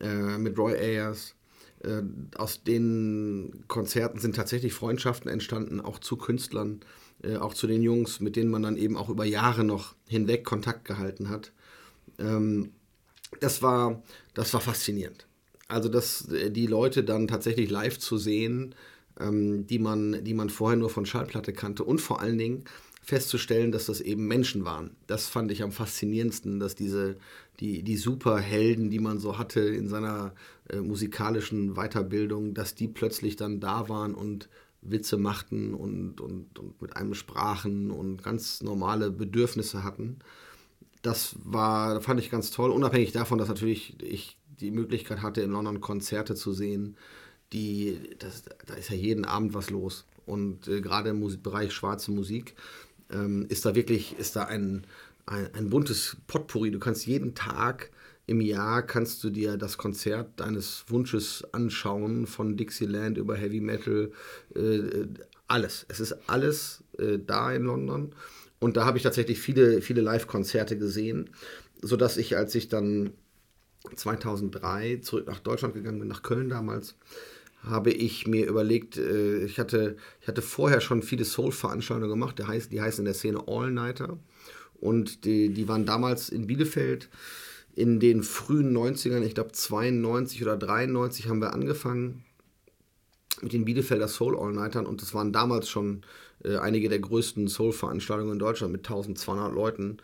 äh, 0.00 0.38
mit 0.38 0.58
Roy 0.58 0.74
Ayers. 0.74 1.34
Äh, 1.82 2.02
aus 2.36 2.64
den 2.64 3.64
Konzerten 3.68 4.18
sind 4.18 4.36
tatsächlich 4.36 4.74
Freundschaften 4.74 5.30
entstanden, 5.30 5.80
auch 5.80 5.98
zu 5.98 6.16
Künstlern, 6.16 6.80
äh, 7.22 7.36
auch 7.36 7.54
zu 7.54 7.66
den 7.66 7.82
Jungs, 7.82 8.20
mit 8.20 8.36
denen 8.36 8.50
man 8.50 8.62
dann 8.62 8.76
eben 8.76 8.96
auch 8.96 9.08
über 9.08 9.24
Jahre 9.24 9.64
noch 9.64 9.94
hinweg 10.06 10.44
Kontakt 10.44 10.84
gehalten 10.84 11.28
hat. 11.28 11.52
Ähm, 12.18 12.72
das, 13.40 13.62
war, 13.62 14.02
das 14.34 14.52
war 14.52 14.60
faszinierend. 14.60 15.26
Also, 15.68 15.88
dass 15.88 16.28
äh, 16.28 16.50
die 16.50 16.66
Leute 16.66 17.04
dann 17.04 17.26
tatsächlich 17.26 17.70
live 17.70 17.98
zu 17.98 18.18
sehen, 18.18 18.74
ähm, 19.18 19.66
die, 19.66 19.78
man, 19.78 20.24
die 20.24 20.34
man 20.34 20.50
vorher 20.50 20.78
nur 20.78 20.90
von 20.90 21.06
Schallplatte 21.06 21.52
kannte 21.52 21.84
und 21.84 22.00
vor 22.00 22.20
allen 22.20 22.38
Dingen 22.38 22.64
festzustellen, 23.04 23.70
dass 23.70 23.86
das 23.86 24.00
eben 24.00 24.26
Menschen 24.26 24.64
waren. 24.64 24.96
Das 25.06 25.28
fand 25.28 25.52
ich 25.52 25.62
am 25.62 25.72
faszinierendsten, 25.72 26.58
dass 26.58 26.74
diese, 26.74 27.16
die, 27.60 27.82
die 27.82 27.96
Superhelden, 27.96 28.90
die 28.90 28.98
man 28.98 29.18
so 29.18 29.36
hatte 29.38 29.60
in 29.60 29.88
seiner 29.88 30.34
äh, 30.70 30.80
musikalischen 30.80 31.74
Weiterbildung, 31.74 32.54
dass 32.54 32.74
die 32.74 32.88
plötzlich 32.88 33.36
dann 33.36 33.60
da 33.60 33.88
waren 33.90 34.14
und 34.14 34.48
Witze 34.80 35.18
machten 35.18 35.74
und, 35.74 36.20
und, 36.20 36.58
und 36.58 36.80
mit 36.80 36.96
einem 36.96 37.14
sprachen 37.14 37.90
und 37.90 38.22
ganz 38.22 38.62
normale 38.62 39.10
Bedürfnisse 39.10 39.84
hatten. 39.84 40.18
Das 41.02 41.36
war, 41.44 42.00
fand 42.00 42.20
ich 42.20 42.30
ganz 42.30 42.50
toll, 42.50 42.70
unabhängig 42.70 43.12
davon, 43.12 43.38
dass 43.38 43.48
natürlich 43.48 44.02
ich 44.02 44.38
die 44.60 44.70
Möglichkeit 44.70 45.20
hatte, 45.20 45.42
in 45.42 45.50
London 45.50 45.80
Konzerte 45.80 46.34
zu 46.34 46.52
sehen, 46.52 46.96
die, 47.52 47.98
das, 48.18 48.44
da 48.66 48.74
ist 48.74 48.88
ja 48.88 48.96
jeden 48.96 49.26
Abend 49.26 49.52
was 49.52 49.68
los. 49.68 50.06
Und 50.26 50.68
äh, 50.68 50.80
gerade 50.80 51.10
im 51.10 51.20
Musik, 51.20 51.42
Bereich 51.42 51.72
schwarze 51.72 52.10
Musik 52.10 52.54
ähm, 53.10 53.46
ist 53.48 53.64
da 53.64 53.74
wirklich, 53.74 54.18
ist 54.18 54.36
da 54.36 54.44
ein, 54.44 54.86
ein, 55.26 55.48
ein, 55.54 55.70
buntes 55.70 56.16
Potpourri. 56.26 56.70
Du 56.70 56.78
kannst 56.78 57.06
jeden 57.06 57.34
Tag 57.34 57.90
im 58.26 58.40
Jahr 58.40 58.82
kannst 58.82 59.22
du 59.22 59.30
dir 59.30 59.56
das 59.56 59.76
Konzert 59.76 60.40
deines 60.40 60.84
Wunsches 60.88 61.44
anschauen, 61.52 62.26
von 62.26 62.56
Dixieland 62.56 63.18
über 63.18 63.36
Heavy 63.36 63.60
Metal, 63.60 64.12
äh, 64.54 65.06
alles. 65.46 65.84
Es 65.88 66.00
ist 66.00 66.16
alles 66.26 66.82
äh, 66.98 67.18
da 67.18 67.52
in 67.52 67.64
London. 67.64 68.14
Und 68.60 68.78
da 68.78 68.86
habe 68.86 68.96
ich 68.96 69.02
tatsächlich 69.02 69.40
viele, 69.40 69.82
viele 69.82 70.00
Live-Konzerte 70.00 70.78
gesehen, 70.78 71.30
sodass 71.82 72.16
ich, 72.16 72.36
als 72.36 72.54
ich 72.54 72.68
dann 72.68 73.12
2003 73.94 74.98
zurück 75.02 75.26
nach 75.26 75.40
Deutschland 75.40 75.74
gegangen 75.74 75.98
bin, 75.98 76.08
nach 76.08 76.22
Köln 76.22 76.48
damals, 76.48 76.96
habe 77.66 77.90
ich 77.90 78.26
mir 78.26 78.46
überlegt, 78.46 78.96
äh, 78.96 79.44
ich, 79.44 79.58
hatte, 79.58 79.96
ich 80.20 80.28
hatte 80.28 80.42
vorher 80.42 80.80
schon 80.80 81.02
viele 81.02 81.24
Soul-Veranstaltungen 81.24 82.10
gemacht, 82.10 82.38
die, 82.38 82.44
heißt, 82.44 82.72
die 82.72 82.80
heißen 82.80 83.00
in 83.00 83.06
der 83.06 83.14
Szene 83.14 83.44
All-Nighter. 83.46 84.18
Und 84.80 85.24
die, 85.24 85.48
die 85.50 85.68
waren 85.68 85.86
damals 85.86 86.28
in 86.28 86.46
Bielefeld 86.46 87.08
in 87.74 88.00
den 88.00 88.22
frühen 88.22 88.76
90ern, 88.76 89.22
ich 89.22 89.34
glaube 89.34 89.52
92 89.52 90.42
oder 90.42 90.56
93 90.56 91.28
haben 91.28 91.40
wir 91.40 91.52
angefangen 91.52 92.24
mit 93.42 93.52
den 93.52 93.64
Bielefelder 93.64 94.08
Soul 94.08 94.38
All-Nightern 94.38 94.86
und 94.86 95.02
das 95.02 95.12
waren 95.14 95.32
damals 95.32 95.68
schon 95.68 96.02
äh, 96.44 96.56
einige 96.56 96.88
der 96.88 97.00
größten 97.00 97.48
Soul-Veranstaltungen 97.48 98.34
in 98.34 98.38
Deutschland 98.38 98.72
mit 98.72 98.82
1200 98.86 99.52
Leuten, 99.52 99.96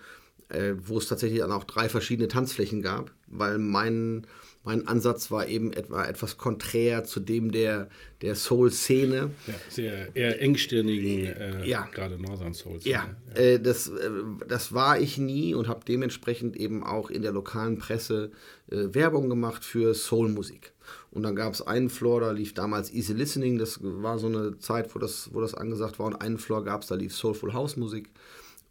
äh, 0.48 0.74
wo 0.78 0.98
es 0.98 1.06
tatsächlich 1.06 1.40
dann 1.40 1.52
auch 1.52 1.64
drei 1.64 1.88
verschiedene 1.88 2.28
Tanzflächen 2.28 2.82
gab, 2.82 3.12
weil 3.28 3.58
mein 3.58 4.26
mein 4.62 4.86
Ansatz 4.86 5.30
war 5.30 5.48
eben 5.48 5.72
etwa 5.72 6.04
etwas 6.04 6.36
konträr 6.36 7.04
zu 7.04 7.20
dem 7.20 7.50
der, 7.50 7.88
der 8.20 8.34
Soul-Szene. 8.34 9.30
Ja, 9.46 9.54
sehr 9.70 10.14
eher 10.14 10.42
engstirnigen, 10.42 11.34
äh, 11.34 11.66
ja. 11.66 11.88
gerade 11.92 12.20
Northern 12.20 12.52
Soul. 12.52 12.78
Ja, 12.82 13.08
ja. 13.34 13.40
Äh, 13.40 13.60
das, 13.60 13.88
äh, 13.88 14.10
das 14.46 14.74
war 14.74 15.00
ich 15.00 15.16
nie 15.16 15.54
und 15.54 15.66
habe 15.66 15.80
dementsprechend 15.88 16.56
eben 16.56 16.84
auch 16.84 17.10
in 17.10 17.22
der 17.22 17.32
lokalen 17.32 17.78
Presse 17.78 18.32
äh, 18.70 18.92
Werbung 18.92 19.30
gemacht 19.30 19.64
für 19.64 19.94
Soul-Musik. 19.94 20.72
Und 21.10 21.22
dann 21.22 21.36
gab 21.36 21.54
es 21.54 21.62
einen 21.62 21.88
Floor, 21.88 22.20
da 22.20 22.30
lief 22.30 22.52
damals 22.52 22.92
Easy 22.92 23.14
Listening, 23.14 23.58
das 23.58 23.80
war 23.82 24.18
so 24.18 24.26
eine 24.26 24.58
Zeit, 24.58 24.94
wo 24.94 24.98
das, 24.98 25.30
wo 25.32 25.40
das 25.40 25.54
angesagt 25.54 25.98
war. 25.98 26.06
Und 26.06 26.16
einen 26.16 26.38
Floor 26.38 26.64
gab 26.64 26.82
es, 26.82 26.88
da 26.88 26.96
lief 26.96 27.14
Soulful 27.14 27.54
House 27.54 27.76
Musik 27.76 28.10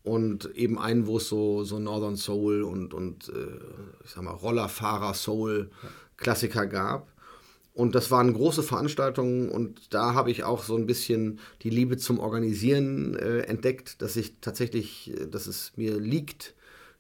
und 0.04 0.56
eben 0.56 0.80
einen, 0.80 1.08
wo 1.08 1.18
es 1.18 1.28
so, 1.28 1.64
so 1.64 1.80
Northern 1.80 2.16
Soul 2.16 2.64
und, 2.64 2.94
und 2.94 3.30
äh, 3.30 3.60
ich 4.04 4.12
sag 4.12 4.24
mal 4.24 4.32
Rollerfahrer 4.32 5.14
Soul 5.14 5.70
Klassiker 6.18 6.68
gab. 6.68 7.08
Und 7.74 7.96
das 7.96 8.12
waren 8.12 8.34
große 8.34 8.64
Veranstaltungen 8.64 9.50
und 9.50 9.94
da 9.94 10.14
habe 10.14 10.32
ich 10.32 10.44
auch 10.44 10.64
so 10.64 10.76
ein 10.76 10.86
bisschen 10.86 11.40
die 11.62 11.70
Liebe 11.70 11.98
zum 11.98 12.20
Organisieren 12.20 13.16
äh, 13.16 13.40
entdeckt, 13.42 14.02
dass 14.02 14.18
ich 14.18 14.34
tatsächlich, 14.42 15.14
äh, 15.16 15.28
dass 15.28 15.48
es 15.48 15.72
mir 15.78 15.98
liegt, 15.98 16.56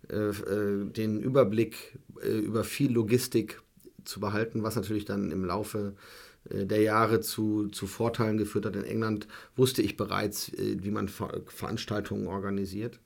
äh, 0.09 0.15
äh, 0.15 0.85
den 0.85 1.19
Überblick 1.19 1.99
äh, 2.21 2.29
über 2.29 2.63
viel 2.63 2.91
Logistik 2.91 3.61
zu 4.05 4.19
behalten, 4.21 4.63
was 4.63 4.75
natürlich 4.75 5.05
dann 5.05 5.31
im 5.31 5.43
Laufe 5.43 5.95
äh, 5.97 6.28
der 6.45 6.81
Jahre 6.81 7.21
zu, 7.21 7.67
zu 7.67 7.87
Vorteilen 7.87 8.37
geführt 8.37 8.65
hat. 8.65 8.75
In 8.75 8.83
England 8.83 9.27
wusste 9.55 9.81
ich 9.81 9.97
bereits, 9.97 10.49
äh, 10.49 10.77
wie 10.81 10.91
man 10.91 11.07
Ver 11.07 11.41
Veranstaltungen 11.47 12.27
organisiert. 12.27 12.99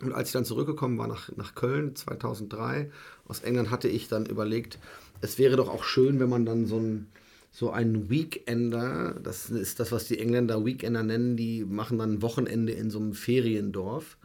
Und 0.00 0.12
als 0.12 0.28
ich 0.28 0.32
dann 0.32 0.44
zurückgekommen 0.44 0.98
war 0.98 1.08
nach, 1.08 1.34
nach 1.36 1.54
Köln 1.54 1.96
2003 1.96 2.90
aus 3.26 3.40
England, 3.40 3.70
hatte 3.70 3.88
ich 3.88 4.08
dann 4.08 4.26
überlegt, 4.26 4.78
es 5.20 5.38
wäre 5.38 5.56
doch 5.56 5.68
auch 5.68 5.82
schön, 5.82 6.20
wenn 6.20 6.28
man 6.28 6.46
dann 6.46 6.66
so 6.66 6.78
ein 6.78 7.08
so 7.50 7.70
ein 7.70 8.10
Weekender, 8.10 9.18
das 9.22 9.50
ist 9.50 9.80
das, 9.80 9.90
was 9.90 10.06
die 10.06 10.18
Engländer 10.18 10.64
Weekender 10.64 11.02
nennen, 11.02 11.36
die 11.36 11.64
machen 11.64 11.98
dann 11.98 12.12
ein 12.12 12.22
Wochenende 12.22 12.72
in 12.72 12.90
so 12.90 12.98
einem 12.98 13.14
Feriendorf. 13.14 14.18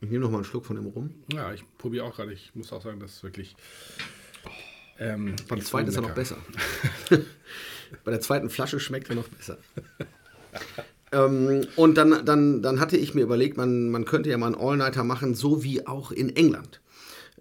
Ich 0.00 0.10
nehme 0.10 0.26
noch 0.26 0.32
einen 0.32 0.44
Schluck 0.44 0.64
von 0.64 0.76
dem 0.76 0.86
rum. 0.86 1.14
Ja, 1.32 1.52
ich 1.52 1.64
probiere 1.78 2.04
auch 2.04 2.14
gerade. 2.14 2.32
Ich 2.32 2.54
muss 2.54 2.72
auch 2.72 2.82
sagen, 2.82 3.00
das 3.00 3.16
ist 3.16 3.22
wirklich 3.22 3.56
ähm, 5.00 5.34
Beim 5.48 5.60
zweiten 5.62 5.88
ist 5.88 5.96
er 5.96 6.02
noch 6.02 6.14
besser. 6.14 6.36
Bei 8.04 8.10
der 8.12 8.20
zweiten 8.20 8.50
Flasche 8.50 8.78
schmeckt 8.78 9.08
er 9.08 9.16
noch 9.16 9.28
besser. 9.28 9.58
ähm, 11.12 11.66
und 11.74 11.96
dann, 11.96 12.24
dann, 12.24 12.62
dann 12.62 12.78
hatte 12.78 12.96
ich 12.96 13.14
mir 13.14 13.22
überlegt, 13.22 13.56
man, 13.56 13.90
man 13.90 14.04
könnte 14.04 14.30
ja 14.30 14.38
mal 14.38 14.46
einen 14.46 14.62
All-Nighter 14.62 15.02
machen, 15.02 15.34
so 15.34 15.64
wie 15.64 15.86
auch 15.86 16.12
in 16.12 16.36
England. 16.36 16.80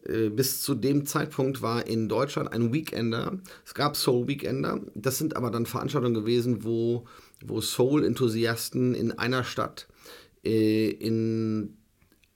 Äh, 0.05 0.29
bis 0.29 0.61
zu 0.61 0.73
dem 0.73 1.05
Zeitpunkt 1.05 1.61
war 1.61 1.85
in 1.85 2.07
Deutschland 2.07 2.51
ein 2.51 2.73
Weekender. 2.73 3.37
Es 3.65 3.73
gab 3.73 3.95
Soul 3.97 4.27
Weekender. 4.27 4.79
Das 4.95 5.17
sind 5.17 5.35
aber 5.35 5.51
dann 5.51 5.65
Veranstaltungen 5.65 6.15
gewesen, 6.15 6.63
wo, 6.63 7.05
wo 7.45 7.61
Soul-Enthusiasten 7.61 8.95
in 8.95 9.11
einer 9.11 9.43
Stadt 9.43 9.87
äh, 10.43 10.89
in 10.89 11.77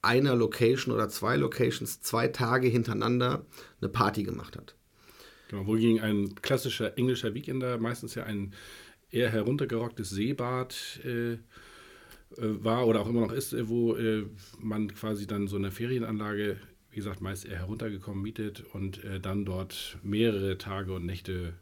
einer 0.01 0.36
Location 0.36 0.93
oder 0.93 1.07
zwei 1.07 1.38
Locations 1.38 2.01
zwei 2.01 2.27
Tage 2.27 2.67
hintereinander 2.67 3.45
eine 3.79 3.89
Party 3.89 4.23
gemacht 4.23 4.57
hat. 4.57 4.75
Genau, 5.53 5.67
wogegen 5.67 5.99
ein 5.99 6.33
klassischer 6.41 6.97
englischer 6.97 7.35
Weekender 7.35 7.77
meistens 7.77 8.15
ja 8.15 8.23
ein 8.23 8.55
eher 9.11 9.29
heruntergerocktes 9.29 10.09
Seebad 10.09 10.99
äh, 11.05 11.33
äh, 11.33 11.37
war 12.37 12.87
oder 12.87 13.01
auch 13.01 13.07
immer 13.07 13.21
noch 13.21 13.31
ist, 13.31 13.53
äh, 13.53 13.69
wo 13.69 13.95
äh, 13.95 14.25
man 14.59 14.91
quasi 14.95 15.27
dann 15.27 15.47
so 15.47 15.57
eine 15.57 15.69
Ferienanlage, 15.69 16.57
wie 16.89 16.95
gesagt, 16.95 17.21
meist 17.21 17.45
eher 17.45 17.59
heruntergekommen 17.59 18.23
mietet 18.23 18.63
und 18.73 19.03
äh, 19.03 19.19
dann 19.19 19.45
dort 19.45 19.99
mehrere 20.01 20.57
Tage 20.57 20.91
und 20.91 21.05
Nächte 21.05 21.53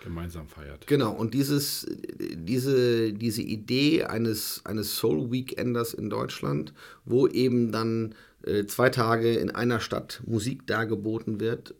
gemeinsam 0.00 0.46
feiert. 0.46 0.86
Genau, 0.86 1.12
und 1.12 1.34
dieses, 1.34 1.88
diese, 2.20 3.12
diese 3.12 3.42
Idee 3.42 4.04
eines, 4.04 4.64
eines 4.64 4.96
Soul 4.96 5.32
Weekenders 5.32 5.92
in 5.92 6.08
Deutschland, 6.08 6.72
wo 7.04 7.26
eben 7.26 7.72
dann 7.72 8.14
äh, 8.44 8.64
zwei 8.66 8.90
Tage 8.90 9.34
in 9.34 9.50
einer 9.50 9.80
Stadt 9.80 10.22
Musik 10.24 10.68
dargeboten 10.68 11.40
wird, 11.40 11.74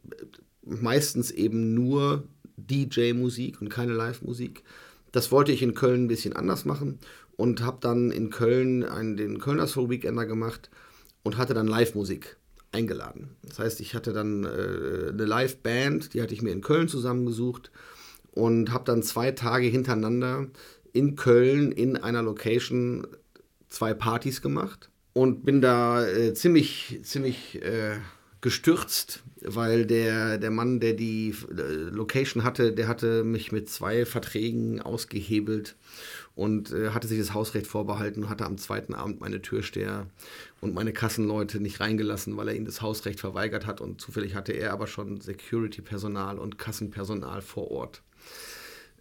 meistens 0.64 1.31
eben 1.31 1.75
nur 1.75 2.25
DJ-Musik 2.57 3.61
und 3.61 3.68
keine 3.68 3.92
Live-Musik. 3.92 4.62
Das 5.12 5.33
wollte 5.33 5.53
ich 5.53 5.62
in 5.62 5.75
Köln 5.75 6.05
ein 6.05 6.09
bisschen 6.09 6.35
anders 6.35 6.64
machen 6.64 6.99
und 7.37 7.62
habe 7.62 7.79
dann 7.81 8.11
in 8.11 8.31
Köln 8.31 8.85
einen, 8.85 9.16
den 9.16 9.38
Kölner 9.38 9.66
Soul 9.66 9.90
Weekender 9.90 10.27
gemacht 10.27 10.70
und 11.23 11.37
hatte 11.37 11.55
dann 11.55 11.66
Live-Musik 11.66 12.37
eingeladen. 12.73 13.31
Das 13.42 13.59
heißt, 13.59 13.81
ich 13.81 13.94
hatte 13.94 14.12
dann 14.12 14.44
äh, 14.44 15.09
eine 15.09 15.25
Live-Band, 15.25 16.14
die 16.14 16.23
hatte 16.23 16.35
ich 16.35 16.42
mir 16.42 16.53
in 16.53 16.61
Köln 16.61 16.88
zusammengesucht 16.88 17.70
und 18.33 18.73
habe 18.73 18.85
dann 18.85 19.03
zwei 19.03 19.33
Tage 19.33 19.66
hintereinander 19.66 20.46
in 20.92 21.16
Köln 21.16 21.73
in 21.73 21.96
einer 21.96 22.23
Location 22.23 23.07
zwei 23.68 23.94
Partys 23.94 24.42
gemacht 24.42 24.90
und 25.12 25.44
bin 25.44 25.61
da 25.61 26.07
äh, 26.07 26.35
ziemlich, 26.35 27.00
ziemlich 27.02 27.63
äh, 27.63 27.98
gestürzt, 28.40 29.23
weil 29.45 29.87
der, 29.87 30.38
der 30.38 30.51
Mann, 30.51 30.81
der 30.81 30.95
die 30.95 31.35
äh, 31.51 31.63
Location 31.91 32.45
hatte, 32.45 32.73
der 32.73 32.88
hatte 32.88 33.25
mich 33.25 33.53
mit 33.53 33.69
zwei 33.69 34.05
Verträgen 34.07 34.81
ausgehebelt 34.81 35.77
und 36.35 36.73
äh, 36.73 36.91
hatte 36.91 37.09
sich 37.09 37.19
das 37.19 37.35
Hausrecht 37.35 37.67
vorbehalten 37.67 38.25
und 38.25 38.31
hatte 38.31 38.47
am 38.47 38.59
zweiten 38.59 38.95
Abend 38.95 39.21
meine 39.21 39.43
Türsteher 39.43 40.07
und 40.61 40.75
meine 40.75 40.93
Kassenleute 40.93 41.61
nicht 41.61 41.81
reingelassen, 41.81 42.37
weil 42.37 42.49
er 42.49 42.55
ihnen 42.55 42.67
das 42.67 42.83
Hausrecht 42.83 43.21
verweigert 43.21 43.67
hat 43.67 43.81
und 43.81 44.01
zufällig 44.01 44.35
hatte 44.35 44.53
er 44.53 44.73
aber 44.73 44.87
schon 44.87 45.21
Security-Personal 45.21 46.38
und 46.38 46.59
Kassenpersonal 46.59 47.43
vor 47.43 47.71
Ort. 47.71 48.03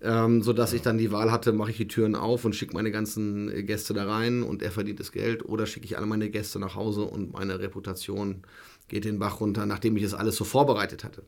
ähm, 0.01 0.41
sodass 0.41 0.73
ich 0.73 0.81
dann 0.81 0.97
die 0.97 1.11
Wahl 1.11 1.31
hatte, 1.31 1.51
mache 1.51 1.71
ich 1.71 1.77
die 1.77 1.87
Türen 1.87 2.15
auf 2.15 2.45
und 2.45 2.55
schicke 2.55 2.73
meine 2.73 2.91
ganzen 2.91 3.65
Gäste 3.65 3.93
da 3.93 4.05
rein 4.05 4.43
und 4.43 4.61
er 4.61 4.71
verdient 4.71 4.99
das 4.99 5.11
Geld 5.11 5.43
oder 5.43 5.65
schicke 5.65 5.85
ich 5.85 5.97
alle 5.97 6.05
meine 6.05 6.29
Gäste 6.29 6.59
nach 6.59 6.75
Hause 6.75 7.03
und 7.03 7.33
meine 7.33 7.59
Reputation 7.59 8.43
geht 8.89 9.05
den 9.05 9.19
Bach 9.19 9.39
runter, 9.39 9.65
nachdem 9.65 9.95
ich 9.95 10.03
das 10.03 10.13
alles 10.13 10.35
so 10.35 10.43
vorbereitet 10.43 11.03
hatte. 11.03 11.23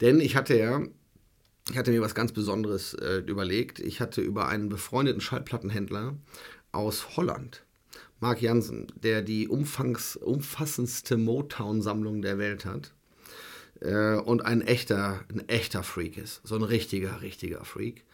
Denn 0.00 0.20
ich 0.20 0.36
hatte 0.36 0.58
ja, 0.58 0.82
ich 1.70 1.76
hatte 1.76 1.90
mir 1.90 2.00
was 2.00 2.14
ganz 2.14 2.32
Besonderes 2.32 2.94
äh, 2.94 3.18
überlegt. 3.26 3.78
Ich 3.78 4.00
hatte 4.00 4.20
über 4.20 4.48
einen 4.48 4.68
befreundeten 4.68 5.20
Schallplattenhändler 5.20 6.16
aus 6.72 7.16
Holland, 7.16 7.64
Mark 8.20 8.42
Jansen, 8.42 8.86
der 9.02 9.22
die 9.22 9.48
umfangs, 9.48 10.16
umfassendste 10.16 11.16
Motown-Sammlung 11.16 12.22
der 12.22 12.38
Welt 12.38 12.64
hat 12.64 12.92
äh, 13.80 14.16
und 14.16 14.44
ein 14.44 14.62
echter, 14.62 15.20
ein 15.30 15.48
echter 15.48 15.82
Freak 15.82 16.16
ist. 16.16 16.40
So 16.44 16.56
ein 16.56 16.62
richtiger, 16.62 17.22
richtiger 17.22 17.64
Freak. 17.64 18.04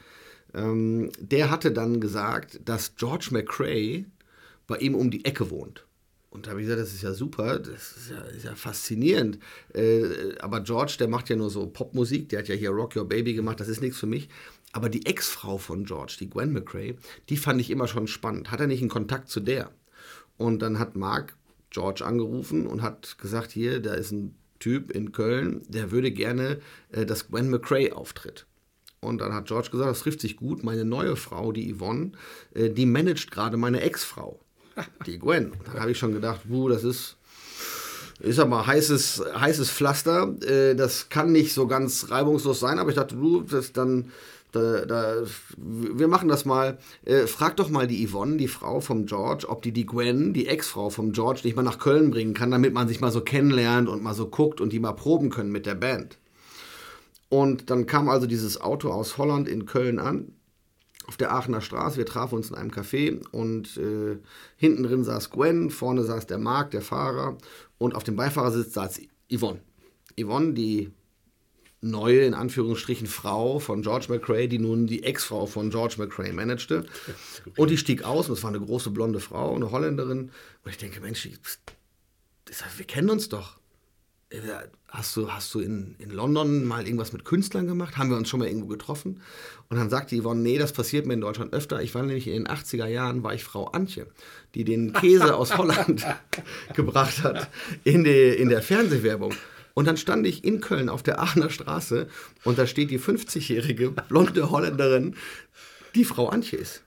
Ähm, 0.55 1.11
der 1.19 1.51
hatte 1.51 1.73
dann 1.73 2.01
gesagt, 2.01 2.61
dass 2.65 2.97
George 2.97 3.29
McCrae 3.31 4.07
bei 4.67 4.79
ihm 4.79 4.95
um 4.95 5.11
die 5.11 5.25
Ecke 5.25 5.51
wohnt. 5.51 5.87
Und 6.33 6.47
da 6.47 6.53
habe 6.53 6.61
ich 6.61 6.67
gesagt, 6.67 6.81
das 6.81 6.95
ist 6.95 7.03
ja 7.03 7.13
super, 7.13 7.59
das 7.59 7.93
ist 7.93 8.11
ja, 8.11 8.21
ist 8.23 8.45
ja 8.47 8.55
faszinierend. 8.55 9.39
Äh, 9.75 10.35
aber 10.41 10.63
George, 10.63 10.97
der 10.99 11.07
macht 11.07 11.29
ja 11.29 11.37
nur 11.37 11.51
so 11.51 11.67
Popmusik, 11.67 12.31
der 12.31 12.39
hat 12.39 12.49
ja 12.49 12.55
hier 12.55 12.71
Rock 12.71 12.97
Your 12.97 13.07
Baby 13.07 13.35
gemacht, 13.35 13.61
das 13.61 13.69
ist 13.69 13.83
nichts 13.83 13.99
für 13.99 14.07
mich. 14.07 14.31
Aber 14.73 14.89
die 14.89 15.05
Ex-Frau 15.05 15.59
von 15.59 15.85
George, 15.85 16.17
die 16.21 16.31
Gwen 16.31 16.55
McCrae, 16.55 16.97
die 17.29 17.37
fand 17.37 17.61
ich 17.61 17.71
immer 17.71 17.87
schon 17.87 18.07
spannend. 18.07 18.51
Hat 18.51 18.61
er 18.61 18.67
nicht 18.67 18.81
einen 18.81 18.89
Kontakt 18.89 19.29
zu 19.29 19.41
der? 19.41 19.71
Und 20.39 20.63
dann 20.63 20.79
hat 20.79 20.97
Mark 20.97 21.37
George 21.69 22.03
angerufen 22.03 22.67
und 22.67 22.81
hat 22.81 23.19
gesagt, 23.19 23.53
hier, 23.53 23.81
da 23.81 23.93
ist 23.93 24.13
ein 24.13 24.35
Typ 24.59 24.91
in 24.91 25.13
Köln, 25.13 25.63
der 25.69 25.91
würde 25.91 26.13
gerne, 26.13 26.61
äh, 26.93 27.05
dass 27.05 27.29
Gwen 27.29 27.51
McCrae 27.51 27.93
auftritt. 27.93 28.47
Und 29.01 29.21
dann 29.21 29.35
hat 29.35 29.49
George 29.49 29.69
gesagt, 29.71 29.91
das 29.91 30.01
trifft 30.01 30.23
sich 30.23 30.39
gut. 30.39 30.65
Meine 30.65 30.87
neue 30.87 31.17
Frau, 31.17 31.53
die 31.53 31.75
Yvonne, 31.75 32.13
äh, 32.55 32.71
die 32.71 32.87
managt 32.87 33.31
gerade 33.31 33.59
meine 33.59 33.83
Ex-Frau 33.83 34.41
die 35.07 35.19
Gwen. 35.19 35.53
Da 35.73 35.81
habe 35.81 35.91
ich 35.91 35.99
schon 35.99 36.13
gedacht, 36.13 36.41
buh, 36.45 36.69
das 36.69 36.85
ist, 36.85 37.17
ist 38.21 38.39
aber 38.39 38.67
heißes, 38.67 39.23
heißes 39.39 39.71
Pflaster. 39.71 40.35
Äh, 40.43 40.75
das 40.75 41.09
kann 41.09 41.33
nicht 41.33 41.53
so 41.53 41.67
ganz 41.67 42.11
reibungslos 42.11 42.61
sein, 42.61 42.79
aber 42.79 42.91
ich 42.91 42.97
dachte, 42.97 43.17
du, 43.17 43.43
das 43.43 43.73
dann. 43.73 44.11
Da, 44.53 44.85
da, 44.85 45.15
wir 45.57 46.09
machen 46.09 46.29
das 46.29 46.45
mal. 46.45 46.77
Äh, 47.07 47.27
frag 47.27 47.57
doch 47.57 47.71
mal 47.71 47.87
die 47.87 48.07
Yvonne, 48.07 48.37
die 48.37 48.49
Frau 48.49 48.81
vom 48.81 49.07
George, 49.07 49.47
ob 49.49 49.63
die 49.63 49.73
die 49.73 49.87
Gwen, 49.87 50.35
die 50.35 50.47
Ex-Frau 50.47 50.91
vom 50.91 51.13
George, 51.13 51.41
nicht 51.45 51.57
mal 51.57 51.63
nach 51.63 51.79
Köln 51.79 52.11
bringen 52.11 52.35
kann, 52.35 52.51
damit 52.51 52.75
man 52.75 52.87
sich 52.87 53.01
mal 53.01 53.11
so 53.11 53.23
kennenlernt 53.23 53.89
und 53.89 54.03
mal 54.03 54.13
so 54.13 54.27
guckt 54.27 54.61
und 54.61 54.75
die 54.75 54.79
mal 54.79 54.93
proben 54.93 55.31
können 55.31 55.53
mit 55.53 55.65
der 55.65 55.75
Band. 55.75 56.19
Und 57.31 57.71
dann 57.71 57.87
kam 57.87 58.11
also 58.11 58.27
dieses 58.27 58.61
Auto 58.61 58.91
aus 58.91 59.17
Holland 59.17 59.49
in 59.49 59.65
Köln 59.65 59.99
an 59.99 60.33
auf 61.07 61.17
der 61.17 61.33
Aachener 61.33 61.61
Straße. 61.61 61.97
Wir 61.97 62.07
trafen 62.07 62.37
uns 62.37 62.51
in 62.51 62.57
einem 62.57 62.71
Café 62.71 63.21
und 63.31 63.77
äh, 63.77 64.19
hinten 64.57 64.83
drin 64.83 65.05
saß 65.05 65.31
Gwen, 65.31 65.71
vorne 65.71 66.05
saß 66.05 66.27
der 66.27 66.39
Marc, 66.39 66.71
der 66.71 66.83
Fahrer 66.83 67.39
und 67.79 67.95
auf 67.95 68.05
dem 68.05 68.17
Beifahrersitz 68.17 68.75
saß 68.75 69.01
Yvonne. 69.31 69.61
Yvonne, 70.19 70.53
die 70.53 70.91
neue, 71.81 72.21
in 72.21 72.35
Anführungsstrichen, 72.35 73.07
Frau 73.07 73.59
von 73.59 73.83
George 73.83 74.07
McRae, 74.09 74.47
die 74.47 74.59
nun 74.59 74.87
die 74.87 75.03
Ex-Frau 75.03 75.47
von 75.47 75.71
George 75.71 75.97
McRae 75.99 76.33
managte. 76.33 76.87
Und 77.57 77.71
die 77.71 77.77
stieg 77.77 78.05
aus 78.05 78.29
und 78.29 78.35
es 78.35 78.43
war 78.43 78.51
eine 78.51 78.61
große 78.61 78.91
blonde 78.91 79.21
Frau, 79.21 79.55
eine 79.55 79.71
Holländerin. 79.71 80.31
Und 80.65 80.71
ich 80.71 80.79
denke, 80.79 81.01
Mensch, 81.01 81.29
wir 82.77 82.87
kennen 82.87 83.11
uns 83.11 83.29
doch. 83.29 83.59
Äh, 84.33 84.39
hast 84.89 85.17
du, 85.17 85.31
hast 85.31 85.53
du 85.55 85.61
in, 85.61 85.95
in 85.99 86.11
London 86.11 86.65
mal 86.65 86.85
irgendwas 86.85 87.13
mit 87.13 87.25
Künstlern 87.25 87.67
gemacht? 87.67 87.97
Haben 87.97 88.11
wir 88.11 88.17
uns 88.17 88.29
schon 88.29 88.41
mal 88.41 88.49
irgendwo 88.49 88.67
getroffen? 88.67 89.21
Und 89.69 89.77
dann 89.77 89.91
sagte 89.91 90.21
Yvonne, 90.21 90.41
nee, 90.41 90.59
das 90.59 90.73
passiert 90.73 91.07
mir 91.07 91.15
in 91.15 91.21
Deutschland 91.21 91.53
öfter. 91.53 91.83
Ich 91.83 91.95
war 91.95 92.03
nämlich 92.03 92.27
in 92.27 92.45
den 92.45 92.49
80er 92.49 92.87
Jahren, 92.87 93.23
war 93.23 93.35
ich 93.35 93.45
Frau 93.45 93.67
Antje, 93.67 94.07
die 94.55 94.65
den 94.65 94.93
Käse 94.93 95.37
aus 95.37 95.57
Holland 95.59 96.05
gebracht 96.75 97.23
hat 97.23 97.49
in, 97.85 98.05
die, 98.05 98.29
in 98.31 98.49
der 98.49 98.63
Fernsehwerbung. 98.63 99.35
Und 99.75 99.87
dann 99.87 99.97
stand 99.97 100.27
ich 100.27 100.45
in 100.45 100.61
Köln 100.61 100.89
auf 100.89 101.03
der 101.03 101.21
Aachener 101.21 101.49
Straße 101.49 102.07
und 102.45 102.59
da 102.59 102.67
steht 102.67 102.91
die 102.91 103.01
50-jährige 103.01 103.91
blonde 103.91 104.51
Holländerin, 104.51 105.17
die 105.95 106.05
Frau 106.05 106.29
Antje 106.29 106.59
ist. 106.59 106.83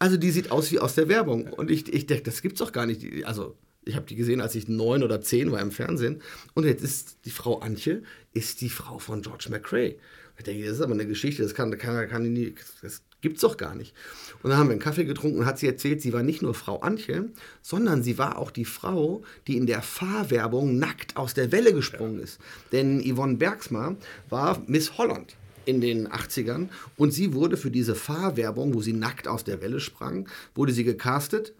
Also 0.00 0.16
die 0.16 0.30
sieht 0.30 0.50
aus 0.50 0.70
wie 0.72 0.80
aus 0.80 0.94
der 0.94 1.08
Werbung. 1.08 1.52
Und 1.52 1.70
ich, 1.70 1.92
ich 1.92 2.06
denke, 2.06 2.24
das 2.24 2.42
gibt's 2.42 2.58
doch 2.58 2.72
gar 2.72 2.86
nicht. 2.86 3.24
Also 3.24 3.56
ich 3.88 3.96
habe 3.96 4.06
die 4.06 4.16
gesehen, 4.16 4.40
als 4.40 4.54
ich 4.54 4.68
neun 4.68 5.02
oder 5.02 5.20
zehn 5.22 5.50
war 5.50 5.60
im 5.60 5.70
Fernsehen. 5.70 6.20
Und 6.54 6.64
jetzt 6.64 6.84
ist 6.84 7.18
die 7.24 7.30
Frau 7.30 7.58
Antje, 7.60 8.02
ist 8.34 8.60
die 8.60 8.68
Frau 8.68 8.98
von 8.98 9.22
George 9.22 9.46
McRae. 9.50 9.96
Ich 10.36 10.44
denke, 10.44 10.64
das 10.64 10.74
ist 10.74 10.82
aber 10.82 10.92
eine 10.92 11.06
Geschichte, 11.06 11.42
das 11.42 11.54
kann, 11.54 11.76
kann, 11.78 12.08
kann 12.08 12.32
nie, 12.32 12.54
das 12.80 13.02
gibt's 13.20 13.40
doch 13.40 13.56
gar 13.56 13.74
nicht. 13.74 13.94
Und 14.42 14.50
dann 14.50 14.58
haben 14.58 14.68
wir 14.68 14.72
einen 14.72 14.80
Kaffee 14.80 15.04
getrunken 15.04 15.40
und 15.40 15.46
hat 15.46 15.58
sie 15.58 15.66
erzählt, 15.66 16.00
sie 16.00 16.12
war 16.12 16.22
nicht 16.22 16.42
nur 16.42 16.54
Frau 16.54 16.80
Antje, 16.80 17.30
sondern 17.62 18.04
sie 18.04 18.18
war 18.18 18.38
auch 18.38 18.52
die 18.52 18.66
Frau, 18.66 19.24
die 19.48 19.56
in 19.56 19.66
der 19.66 19.82
Fahrwerbung 19.82 20.78
nackt 20.78 21.16
aus 21.16 21.34
der 21.34 21.50
Welle 21.50 21.72
gesprungen 21.72 22.20
ist. 22.20 22.38
Denn 22.70 23.02
Yvonne 23.02 23.36
Bergsma 23.36 23.96
war 24.28 24.62
Miss 24.66 24.96
Holland 24.96 25.34
in 25.64 25.80
den 25.80 26.08
80ern 26.08 26.68
und 26.96 27.10
sie 27.10 27.34
wurde 27.34 27.56
für 27.56 27.70
diese 27.70 27.94
Fahrwerbung, 27.94 28.74
wo 28.74 28.80
sie 28.80 28.92
nackt 28.92 29.26
aus 29.26 29.44
der 29.44 29.60
Welle 29.60 29.80
sprang, 29.80 30.28
wurde 30.54 30.72
sie 30.72 30.84
gecastet 30.84 31.52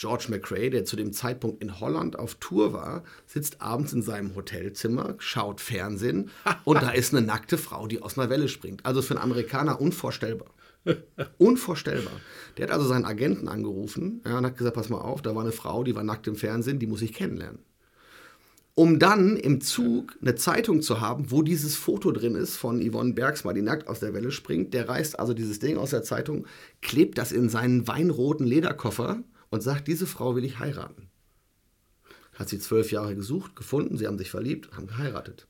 George 0.00 0.28
McRae, 0.30 0.70
der 0.70 0.86
zu 0.86 0.96
dem 0.96 1.12
Zeitpunkt 1.12 1.62
in 1.62 1.78
Holland 1.78 2.18
auf 2.18 2.36
Tour 2.36 2.72
war, 2.72 3.04
sitzt 3.26 3.60
abends 3.60 3.92
in 3.92 4.00
seinem 4.00 4.34
Hotelzimmer, 4.34 5.16
schaut 5.18 5.60
Fernsehen 5.60 6.30
und 6.64 6.80
da 6.80 6.90
ist 6.90 7.14
eine 7.14 7.24
nackte 7.24 7.58
Frau, 7.58 7.86
die 7.86 8.00
aus 8.00 8.16
einer 8.16 8.30
Welle 8.30 8.48
springt. 8.48 8.86
Also 8.86 9.02
für 9.02 9.14
einen 9.14 9.22
Amerikaner 9.22 9.78
unvorstellbar. 9.78 10.48
Unvorstellbar. 11.36 12.14
Der 12.56 12.66
hat 12.66 12.72
also 12.72 12.86
seinen 12.86 13.04
Agenten 13.04 13.46
angerufen 13.46 14.22
ja, 14.24 14.38
und 14.38 14.46
hat 14.46 14.56
gesagt, 14.56 14.76
pass 14.76 14.88
mal 14.88 15.02
auf, 15.02 15.20
da 15.20 15.34
war 15.34 15.42
eine 15.42 15.52
Frau, 15.52 15.84
die 15.84 15.94
war 15.94 16.02
nackt 16.02 16.26
im 16.26 16.36
Fernsehen, 16.36 16.78
die 16.78 16.86
muss 16.86 17.02
ich 17.02 17.12
kennenlernen. 17.12 17.58
Um 18.74 18.98
dann 18.98 19.36
im 19.36 19.60
Zug 19.60 20.16
eine 20.22 20.34
Zeitung 20.34 20.80
zu 20.80 21.02
haben, 21.02 21.30
wo 21.30 21.42
dieses 21.42 21.76
Foto 21.76 22.10
drin 22.10 22.36
ist 22.36 22.56
von 22.56 22.80
Yvonne 22.80 23.12
Bergsma, 23.12 23.52
die 23.52 23.60
nackt 23.60 23.86
aus 23.86 24.00
der 24.00 24.14
Welle 24.14 24.30
springt. 24.30 24.72
Der 24.72 24.88
reißt 24.88 25.18
also 25.18 25.34
dieses 25.34 25.58
Ding 25.58 25.76
aus 25.76 25.90
der 25.90 26.02
Zeitung, 26.02 26.46
klebt 26.80 27.18
das 27.18 27.32
in 27.32 27.50
seinen 27.50 27.86
weinroten 27.86 28.46
Lederkoffer 28.46 29.22
und 29.50 29.62
sagt, 29.62 29.88
diese 29.88 30.06
Frau 30.06 30.34
will 30.34 30.44
ich 30.44 30.58
heiraten. 30.58 31.08
Hat 32.34 32.48
sie 32.48 32.58
zwölf 32.58 32.90
Jahre 32.92 33.14
gesucht, 33.14 33.56
gefunden, 33.56 33.98
sie 33.98 34.06
haben 34.06 34.18
sich 34.18 34.30
verliebt, 34.30 34.70
haben 34.72 34.86
geheiratet. 34.86 35.46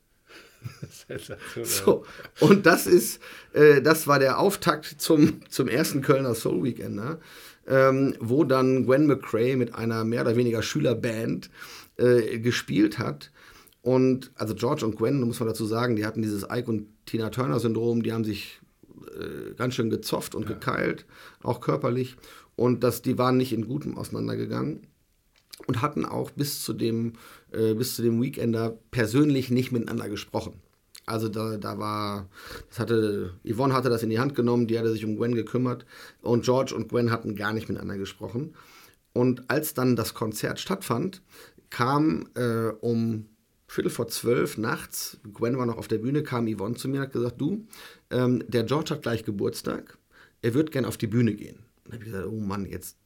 so, 1.63 2.05
und 2.39 2.65
das 2.65 2.85
ist, 2.85 3.19
äh, 3.53 3.81
das 3.81 4.07
war 4.07 4.19
der 4.19 4.39
Auftakt 4.39 4.85
zum, 4.99 5.41
zum 5.49 5.67
ersten 5.67 6.01
Kölner 6.01 6.35
Soul 6.35 6.63
Weekender, 6.63 7.19
ähm, 7.67 8.15
wo 8.19 8.43
dann 8.43 8.85
Gwen 8.85 9.07
McCrae 9.07 9.55
mit 9.55 9.73
einer 9.73 10.03
mehr 10.03 10.21
oder 10.21 10.35
weniger 10.35 10.61
Schülerband 10.61 11.49
äh, 11.97 12.39
gespielt 12.39 12.99
hat. 12.99 13.31
Und 13.81 14.31
also 14.35 14.53
George 14.53 14.85
und 14.85 14.97
Gwen, 14.97 15.19
muss 15.21 15.39
man 15.39 15.49
dazu 15.49 15.65
sagen, 15.65 15.95
die 15.95 16.05
hatten 16.05 16.21
dieses 16.21 16.43
Ike 16.43 16.69
und 16.69 16.87
Tina 17.07 17.29
Turner 17.31 17.59
Syndrom, 17.59 18.03
die 18.03 18.13
haben 18.13 18.23
sich 18.23 18.61
äh, 19.19 19.53
ganz 19.55 19.75
schön 19.75 19.89
gezofft 19.89 20.35
und 20.35 20.43
ja. 20.43 20.53
gekeilt, 20.53 21.05
auch 21.41 21.61
körperlich. 21.61 22.17
Und 22.55 22.83
das, 22.83 23.01
die 23.01 23.17
waren 23.17 23.37
nicht 23.37 23.53
in 23.53 23.67
Gutem 23.67 23.97
auseinandergegangen 23.97 24.87
und 25.67 25.81
hatten 25.81 26.05
auch 26.05 26.31
bis 26.31 26.63
zu 26.63 26.73
dem, 26.73 27.13
äh, 27.51 27.73
bis 27.73 27.95
zu 27.95 28.01
dem 28.01 28.21
Weekender 28.21 28.77
persönlich 28.91 29.49
nicht 29.49 29.71
miteinander 29.71 30.09
gesprochen. 30.09 30.53
Also 31.05 31.29
da, 31.29 31.57
da 31.57 31.79
war, 31.79 32.29
das 32.69 32.79
hatte, 32.79 33.33
Yvonne 33.43 33.73
hatte 33.73 33.89
das 33.89 34.03
in 34.03 34.09
die 34.09 34.19
Hand 34.19 34.35
genommen, 34.35 34.67
die 34.67 34.77
hatte 34.77 34.91
sich 34.91 35.03
um 35.03 35.17
Gwen 35.17 35.35
gekümmert 35.35 35.85
und 36.21 36.45
George 36.45 36.75
und 36.75 36.89
Gwen 36.89 37.11
hatten 37.11 37.35
gar 37.35 37.53
nicht 37.53 37.67
miteinander 37.67 37.97
gesprochen. 37.97 38.53
Und 39.13 39.49
als 39.49 39.73
dann 39.73 39.95
das 39.95 40.13
Konzert 40.13 40.59
stattfand, 40.59 41.21
kam 41.69 42.29
äh, 42.35 42.67
um 42.79 43.25
Viertel 43.67 43.89
vor 43.89 44.07
zwölf 44.07 44.57
nachts, 44.57 45.17
Gwen 45.33 45.57
war 45.57 45.65
noch 45.65 45.77
auf 45.77 45.87
der 45.87 45.97
Bühne, 45.97 46.23
kam 46.23 46.47
Yvonne 46.47 46.75
zu 46.75 46.87
mir 46.87 46.97
und 46.97 47.03
hat 47.03 47.13
gesagt, 47.13 47.41
du, 47.41 47.65
ähm, 48.09 48.43
der 48.47 48.63
George 48.63 48.91
hat 48.91 49.01
gleich 49.01 49.23
Geburtstag, 49.23 49.97
er 50.41 50.53
wird 50.53 50.71
gern 50.71 50.85
auf 50.85 50.97
die 50.97 51.07
Bühne 51.07 51.33
gehen. 51.33 51.59
Dann 51.91 51.99
habe 51.99 52.05
ich 52.05 52.11
gesagt, 52.13 52.31
oh 52.31 52.39
Mann, 52.39 52.65
jetzt, 52.65 52.97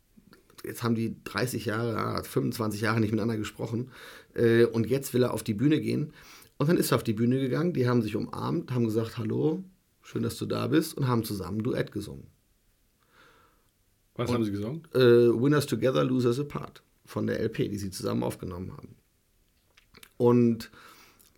jetzt 0.64 0.84
haben 0.84 0.94
die 0.94 1.16
30 1.24 1.66
Jahre, 1.66 2.24
25 2.24 2.82
Jahre 2.82 3.00
nicht 3.00 3.10
miteinander 3.10 3.38
gesprochen 3.38 3.90
äh, 4.36 4.66
und 4.66 4.88
jetzt 4.88 5.16
will 5.16 5.24
er 5.24 5.34
auf 5.34 5.42
die 5.42 5.56
Bühne 5.56 5.82
gehen. 5.82 6.14
Und 6.58 6.70
dann 6.70 6.78
ist 6.78 6.92
er 6.92 6.98
auf 6.98 7.04
die 7.04 7.14
Bühne 7.14 7.40
gegangen, 7.40 7.74
die 7.74 7.88
haben 7.88 8.04
sich 8.04 8.16
umarmt, 8.16 8.72
haben 8.72 8.86
gesagt, 8.86 9.18
hallo, 9.18 9.64
schön, 10.04 10.22
dass 10.22 10.38
du 10.38 10.46
da 10.46 10.68
bist 10.68 10.96
und 10.96 11.08
haben 11.08 11.24
zusammen 11.24 11.64
Duett 11.64 11.92
gesungen. 11.92 12.28
Was 14.14 14.30
und, 14.30 14.36
haben 14.36 14.46
sie 14.46 14.52
gesungen? 14.52 14.88
Äh, 14.94 15.00
Winners 15.00 15.66
Together, 15.66 16.04
Losers 16.04 16.40
Apart 16.40 16.84
von 17.06 17.26
der 17.26 17.40
LP, 17.40 17.70
die 17.70 17.78
sie 17.78 17.90
zusammen 17.90 18.22
aufgenommen 18.22 18.72
haben. 18.72 18.96
Und 20.18 20.70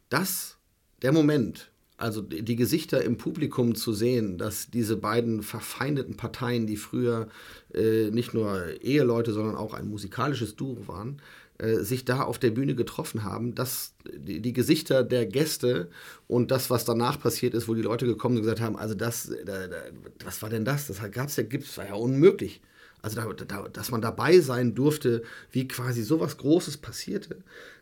das, 0.09 0.57
der 1.01 1.13
Moment, 1.13 1.71
also 1.97 2.21
die 2.21 2.55
Gesichter 2.55 3.03
im 3.03 3.17
Publikum 3.17 3.73
zu 3.73 3.91
sehen, 3.91 4.37
dass 4.37 4.69
diese 4.69 4.97
beiden 4.97 5.41
verfeindeten 5.41 6.15
Parteien, 6.15 6.67
die 6.67 6.77
früher 6.77 7.27
äh, 7.73 8.11
nicht 8.11 8.35
nur 8.35 8.81
Eheleute, 8.81 9.33
sondern 9.33 9.55
auch 9.55 9.73
ein 9.73 9.87
musikalisches 9.87 10.55
Duo 10.55 10.87
waren, 10.87 11.19
äh, 11.57 11.77
sich 11.77 12.05
da 12.05 12.21
auf 12.21 12.37
der 12.37 12.51
Bühne 12.51 12.75
getroffen 12.75 13.23
haben, 13.23 13.55
dass 13.55 13.95
die, 14.15 14.41
die, 14.41 14.53
Gesichter 14.53 15.03
der 15.03 15.25
Gäste 15.25 15.89
und 16.27 16.51
das, 16.51 16.69
was 16.69 16.85
danach 16.85 17.19
passiert 17.19 17.55
ist, 17.55 17.67
wo 17.67 17.73
die 17.73 17.81
Leute 17.81 18.05
gekommen 18.05 18.35
sind 18.35 18.43
und 18.43 18.49
gesagt 18.49 18.61
haben, 18.61 18.77
also 18.77 18.93
das, 18.93 19.31
da, 19.43 19.67
da, 19.67 19.77
was 20.23 20.43
war 20.43 20.49
denn 20.49 20.65
das? 20.65 20.85
Das 20.85 20.99
gab 21.11 21.29
es 21.29 21.35
ja, 21.35 21.43
gibt 21.43 21.63
es, 21.63 21.75
war 21.79 21.87
ja 21.87 21.95
unmöglich. 21.95 22.61
Also, 23.01 23.19
da, 23.21 23.33
da, 23.33 23.67
dass 23.69 23.89
man 23.89 24.01
dabei 24.01 24.39
sein 24.39 24.75
durfte, 24.75 25.23
wie 25.51 25.67
quasi 25.67 26.03
sowas 26.03 26.37
Großes 26.37 26.77
passierte, 26.77 27.37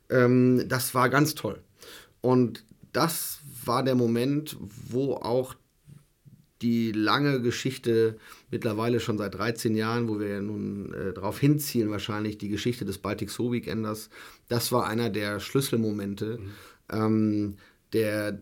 ähm, 0.10 0.64
das 0.70 0.96
war 0.96 1.10
ganz 1.10 1.36
toll. 1.36 1.60
Und 2.22 2.64
das 2.94 3.40
war 3.68 3.84
der 3.84 3.96
Moment, 3.96 4.58
wo 4.90 5.14
auch 5.14 5.56
die 6.62 6.92
lange 6.92 7.42
Geschichte, 7.42 8.18
mittlerweile 8.50 9.00
schon 9.00 9.18
seit 9.18 9.36
13 9.36 9.76
Jahren, 9.76 10.08
wo 10.08 10.20
wir 10.20 10.28
ja 10.30 10.42
nun 10.42 10.94
äh, 10.94 11.14
darauf 11.14 11.40
hinzielen, 11.40 11.92
wahrscheinlich 11.92 12.38
die 12.38 12.48
Geschichte 12.48 12.86
des 12.86 12.98
Baltic 12.98 13.30
Zoo 13.30 13.52
Weekenders, 13.52 14.10
das 14.48 14.72
war 14.72 14.88
einer 14.88 15.10
der 15.10 15.40
Schlüsselmomente, 15.40 16.40
mhm. 16.40 16.52
ähm, 16.92 17.58
der, 17.94 18.40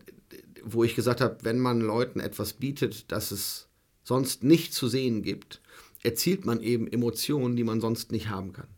wo 0.62 0.84
ich 0.84 0.94
gesagt 0.94 1.20
habe, 1.20 1.38
wenn 1.42 1.58
man 1.58 1.80
Leuten 1.80 2.20
etwas 2.20 2.54
bietet, 2.54 3.10
das 3.10 3.30
es 3.30 3.68
sonst 4.04 4.44
nicht 4.44 4.72
zu 4.72 4.88
sehen 4.88 5.22
gibt, 5.22 5.60
erzielt 6.02 6.44
man 6.44 6.60
eben 6.60 6.86
Emotionen, 6.86 7.56
die 7.56 7.64
man 7.64 7.80
sonst 7.80 8.12
nicht 8.12 8.28
haben 8.28 8.52
kann. 8.52 8.68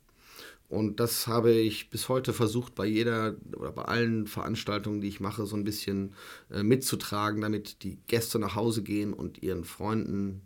Und 0.69 0.99
das 0.99 1.27
habe 1.27 1.53
ich 1.53 1.91
bis 1.91 2.09
heute 2.09 2.33
versucht, 2.33 2.75
bei 2.75 2.87
jeder 2.87 3.37
oder 3.57 3.71
bei 3.71 3.85
allen 3.85 4.27
Veranstaltungen, 4.27 5.01
die 5.01 5.09
ich 5.09 5.21
mache, 5.21 5.47
so 5.47 5.57
ein 5.57 5.65
bisschen 5.65 6.15
äh, 6.51 6.63
mitzutragen, 6.63 7.41
damit 7.41 7.83
die 7.85 7.99
Gäste 8.09 8.39
nach 8.39 8.57
Hause 8.57 8.83
gehen 8.83 9.13
und 9.13 9.43
ihren 9.43 9.65
Freunden, 9.65 10.43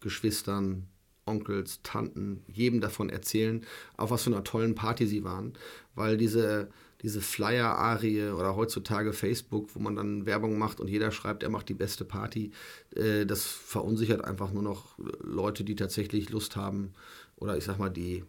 Geschwistern, 0.00 0.86
Onkels, 1.24 1.80
Tanten, 1.82 2.42
jedem 2.46 2.82
davon 2.82 3.08
erzählen, 3.08 3.64
auf 3.96 4.10
was 4.10 4.24
für 4.24 4.30
einer 4.30 4.44
tollen 4.44 4.74
Party 4.74 5.06
sie 5.06 5.24
waren. 5.24 5.54
Weil 5.94 6.18
diese, 6.18 6.68
diese 7.00 7.22
Flyer-Arie 7.22 8.30
oder 8.32 8.56
heutzutage 8.56 9.14
Facebook, 9.14 9.74
wo 9.74 9.78
man 9.78 9.96
dann 9.96 10.26
Werbung 10.26 10.58
macht 10.58 10.80
und 10.80 10.88
jeder 10.88 11.10
schreibt, 11.10 11.42
er 11.42 11.48
macht 11.48 11.70
die 11.70 11.74
beste 11.74 12.04
Party, 12.04 12.50
äh, 12.94 13.24
das 13.24 13.44
verunsichert 13.44 14.22
einfach 14.24 14.52
nur 14.52 14.62
noch 14.62 14.98
Leute, 15.22 15.64
die 15.64 15.76
tatsächlich 15.76 16.28
Lust 16.28 16.56
haben 16.56 16.92
oder 17.36 17.56
ich 17.56 17.64
sag 17.64 17.78
mal, 17.78 17.90
die 17.90 18.24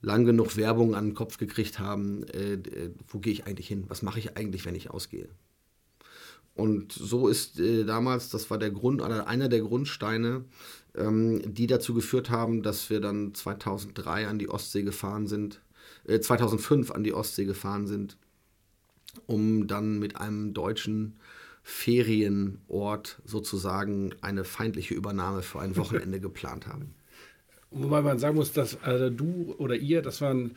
lang 0.00 0.24
genug 0.24 0.56
Werbung 0.56 0.94
an 0.94 1.08
den 1.08 1.14
Kopf 1.14 1.38
gekriegt 1.38 1.78
haben, 1.78 2.24
äh, 2.28 2.54
äh, 2.54 2.94
wo 3.08 3.18
gehe 3.18 3.32
ich 3.32 3.46
eigentlich 3.46 3.68
hin? 3.68 3.84
Was 3.88 4.02
mache 4.02 4.18
ich 4.18 4.36
eigentlich, 4.36 4.64
wenn 4.64 4.74
ich 4.74 4.90
ausgehe? 4.90 5.28
Und 6.54 6.92
so 6.92 7.28
ist 7.28 7.60
äh, 7.60 7.84
damals, 7.84 8.30
das 8.30 8.50
war 8.50 8.58
der 8.58 8.70
Grund, 8.70 9.00
einer 9.00 9.48
der 9.48 9.60
Grundsteine, 9.60 10.44
ähm, 10.96 11.40
die 11.46 11.68
dazu 11.68 11.94
geführt 11.94 12.30
haben, 12.30 12.62
dass 12.62 12.90
wir 12.90 13.00
dann 13.00 13.32
2003 13.32 14.26
an 14.26 14.38
die 14.38 14.48
Ostsee 14.48 14.82
gefahren 14.82 15.26
sind, 15.28 15.60
äh, 16.04 16.18
2005 16.18 16.90
an 16.90 17.04
die 17.04 17.14
Ostsee 17.14 17.44
gefahren 17.44 17.86
sind, 17.86 18.16
um 19.26 19.68
dann 19.68 19.98
mit 20.00 20.16
einem 20.16 20.52
deutschen 20.52 21.18
Ferienort 21.62 23.20
sozusagen 23.24 24.14
eine 24.20 24.44
feindliche 24.44 24.94
Übernahme 24.94 25.42
für 25.42 25.60
ein 25.60 25.76
Wochenende 25.76 26.18
geplant 26.20 26.66
haben. 26.66 26.94
Wobei 27.70 28.02
man 28.02 28.18
sagen 28.18 28.36
muss, 28.36 28.52
dass 28.52 28.82
also 28.82 29.10
du 29.10 29.54
oder 29.58 29.76
ihr, 29.76 30.02
das 30.02 30.20
waren 30.20 30.52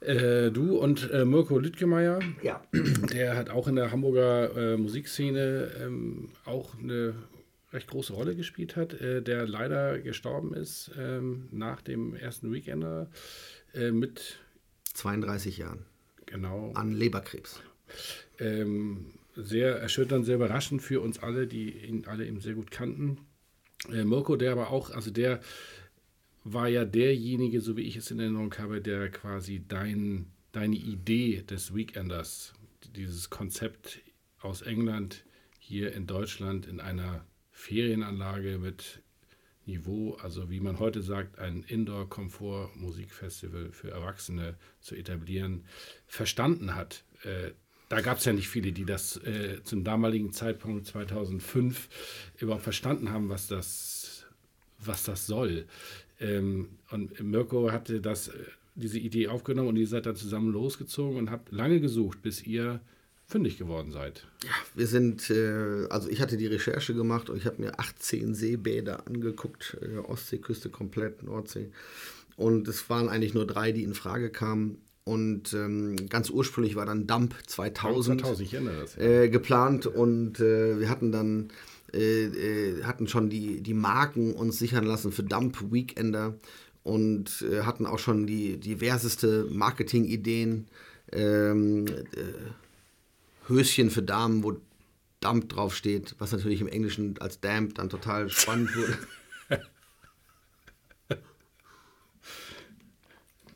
äh, 0.00 0.50
du 0.50 0.78
und 0.78 1.10
äh, 1.10 1.24
Mirko 1.24 1.58
Lüttgemeier. 1.58 2.20
Ja. 2.42 2.62
Der 3.12 3.36
hat 3.36 3.50
auch 3.50 3.68
in 3.68 3.76
der 3.76 3.90
Hamburger 3.90 4.56
äh, 4.56 4.76
Musikszene 4.76 5.70
ähm, 5.80 6.30
auch 6.44 6.78
eine 6.78 7.14
recht 7.72 7.88
große 7.88 8.12
Rolle 8.12 8.34
gespielt 8.34 8.76
hat, 8.76 8.94
äh, 8.94 9.22
der 9.22 9.46
leider 9.46 9.98
gestorben 10.00 10.54
ist 10.54 10.90
ähm, 10.98 11.48
nach 11.52 11.82
dem 11.82 12.14
ersten 12.16 12.52
Weekender 12.52 13.08
äh, 13.74 13.90
mit 13.90 14.38
32 14.94 15.58
Jahren. 15.58 15.84
Genau. 16.26 16.72
An 16.74 16.92
Leberkrebs. 16.92 17.60
Ähm, 18.38 19.12
sehr 19.36 19.76
erschütternd, 19.76 20.26
sehr 20.26 20.36
überraschend 20.36 20.82
für 20.82 21.00
uns 21.00 21.18
alle, 21.20 21.46
die 21.46 21.70
ihn 21.70 22.04
alle 22.06 22.26
eben 22.26 22.40
sehr 22.40 22.54
gut 22.54 22.70
kannten. 22.70 23.18
Äh, 23.92 24.04
Mirko, 24.04 24.36
der 24.36 24.52
aber 24.52 24.70
auch, 24.70 24.90
also 24.90 25.10
der 25.10 25.40
war 26.44 26.68
ja 26.68 26.84
derjenige, 26.84 27.60
so 27.60 27.76
wie 27.76 27.82
ich 27.82 27.96
es 27.96 28.10
in 28.10 28.20
Erinnerung 28.20 28.54
habe, 28.58 28.80
der 28.80 29.10
quasi 29.10 29.64
dein, 29.66 30.26
deine 30.52 30.76
Idee 30.76 31.42
des 31.42 31.74
Weekenders, 31.74 32.54
dieses 32.94 33.30
Konzept 33.30 34.00
aus 34.40 34.62
England 34.62 35.24
hier 35.58 35.92
in 35.92 36.06
Deutschland 36.06 36.66
in 36.66 36.80
einer 36.80 37.26
Ferienanlage 37.50 38.58
mit 38.58 39.02
Niveau, 39.66 40.14
also 40.14 40.50
wie 40.50 40.60
man 40.60 40.78
heute 40.78 41.02
sagt, 41.02 41.38
ein 41.38 41.62
Indoor-Komfort-Musikfestival 41.62 43.72
für 43.72 43.90
Erwachsene 43.90 44.56
zu 44.80 44.96
etablieren, 44.96 45.66
verstanden 46.06 46.74
hat. 46.74 47.04
Äh, 47.22 47.50
da 47.88 48.00
gab 48.00 48.18
es 48.18 48.24
ja 48.24 48.32
nicht 48.32 48.48
viele, 48.48 48.72
die 48.72 48.84
das 48.84 49.16
äh, 49.18 49.62
zum 49.62 49.84
damaligen 49.84 50.32
Zeitpunkt 50.32 50.86
2005 50.86 51.88
überhaupt 52.38 52.62
verstanden 52.62 53.10
haben, 53.10 53.28
was 53.28 53.48
das, 53.48 54.24
was 54.78 55.04
das 55.04 55.26
soll. 55.26 55.66
Ähm, 56.20 56.68
und 56.90 57.20
Mirko 57.22 57.72
hatte 57.72 58.00
das, 58.00 58.28
äh, 58.28 58.32
diese 58.74 58.98
Idee 58.98 59.28
aufgenommen 59.28 59.68
und 59.68 59.76
ihr 59.76 59.86
seid 59.86 60.06
dann 60.06 60.16
zusammen 60.16 60.52
losgezogen 60.52 61.16
und 61.16 61.30
habt 61.30 61.50
lange 61.50 61.80
gesucht, 61.80 62.22
bis 62.22 62.46
ihr 62.46 62.80
fündig 63.26 63.58
geworden 63.58 63.92
seid. 63.92 64.26
Ja, 64.44 64.50
wir 64.74 64.86
sind, 64.86 65.30
äh, 65.30 65.86
also 65.88 66.08
ich 66.08 66.20
hatte 66.20 66.36
die 66.36 66.46
Recherche 66.46 66.94
gemacht 66.94 67.30
und 67.30 67.36
ich 67.36 67.46
habe 67.46 67.62
mir 67.62 67.78
18 67.78 68.34
Seebäder 68.34 69.06
angeguckt, 69.06 69.78
äh, 69.80 69.98
Ostseeküste 69.98 70.68
komplett, 70.68 71.22
Nordsee. 71.22 71.70
Und 72.36 72.68
es 72.68 72.90
waren 72.90 73.08
eigentlich 73.08 73.34
nur 73.34 73.46
drei, 73.46 73.72
die 73.72 73.84
in 73.84 73.94
Frage 73.94 74.30
kamen. 74.30 74.78
Und 75.04 75.54
ähm, 75.54 76.08
ganz 76.08 76.30
ursprünglich 76.30 76.76
war 76.76 76.86
dann 76.86 77.06
Dump 77.06 77.34
2000, 77.46 78.20
2000 78.20 78.68
das, 78.82 78.96
ja. 78.96 79.02
äh, 79.02 79.28
geplant 79.28 79.86
und 79.86 80.40
äh, 80.40 80.78
wir 80.78 80.88
hatten 80.88 81.10
dann 81.10 81.48
äh, 81.92 82.24
äh, 82.24 82.84
hatten 82.84 83.08
schon 83.08 83.30
die, 83.30 83.60
die 83.60 83.74
Marken 83.74 84.34
uns 84.34 84.58
sichern 84.58 84.84
lassen 84.84 85.12
für 85.12 85.22
Dump 85.22 85.72
Weekender 85.72 86.34
und 86.82 87.42
äh, 87.42 87.62
hatten 87.62 87.86
auch 87.86 87.98
schon 87.98 88.26
die 88.26 88.58
diverseste 88.58 89.46
Marketing-Ideen. 89.50 90.66
Ähm, 91.12 91.86
äh, 91.88 93.48
Höschen 93.48 93.90
für 93.90 94.02
Damen, 94.02 94.44
wo 94.44 94.56
Dump 95.20 95.48
draufsteht, 95.48 96.14
was 96.18 96.32
natürlich 96.32 96.60
im 96.60 96.68
Englischen 96.68 97.18
als 97.18 97.40
Damp 97.40 97.74
dann 97.74 97.90
total 97.90 98.30
spannend 98.30 98.74
wurde. 98.74 98.98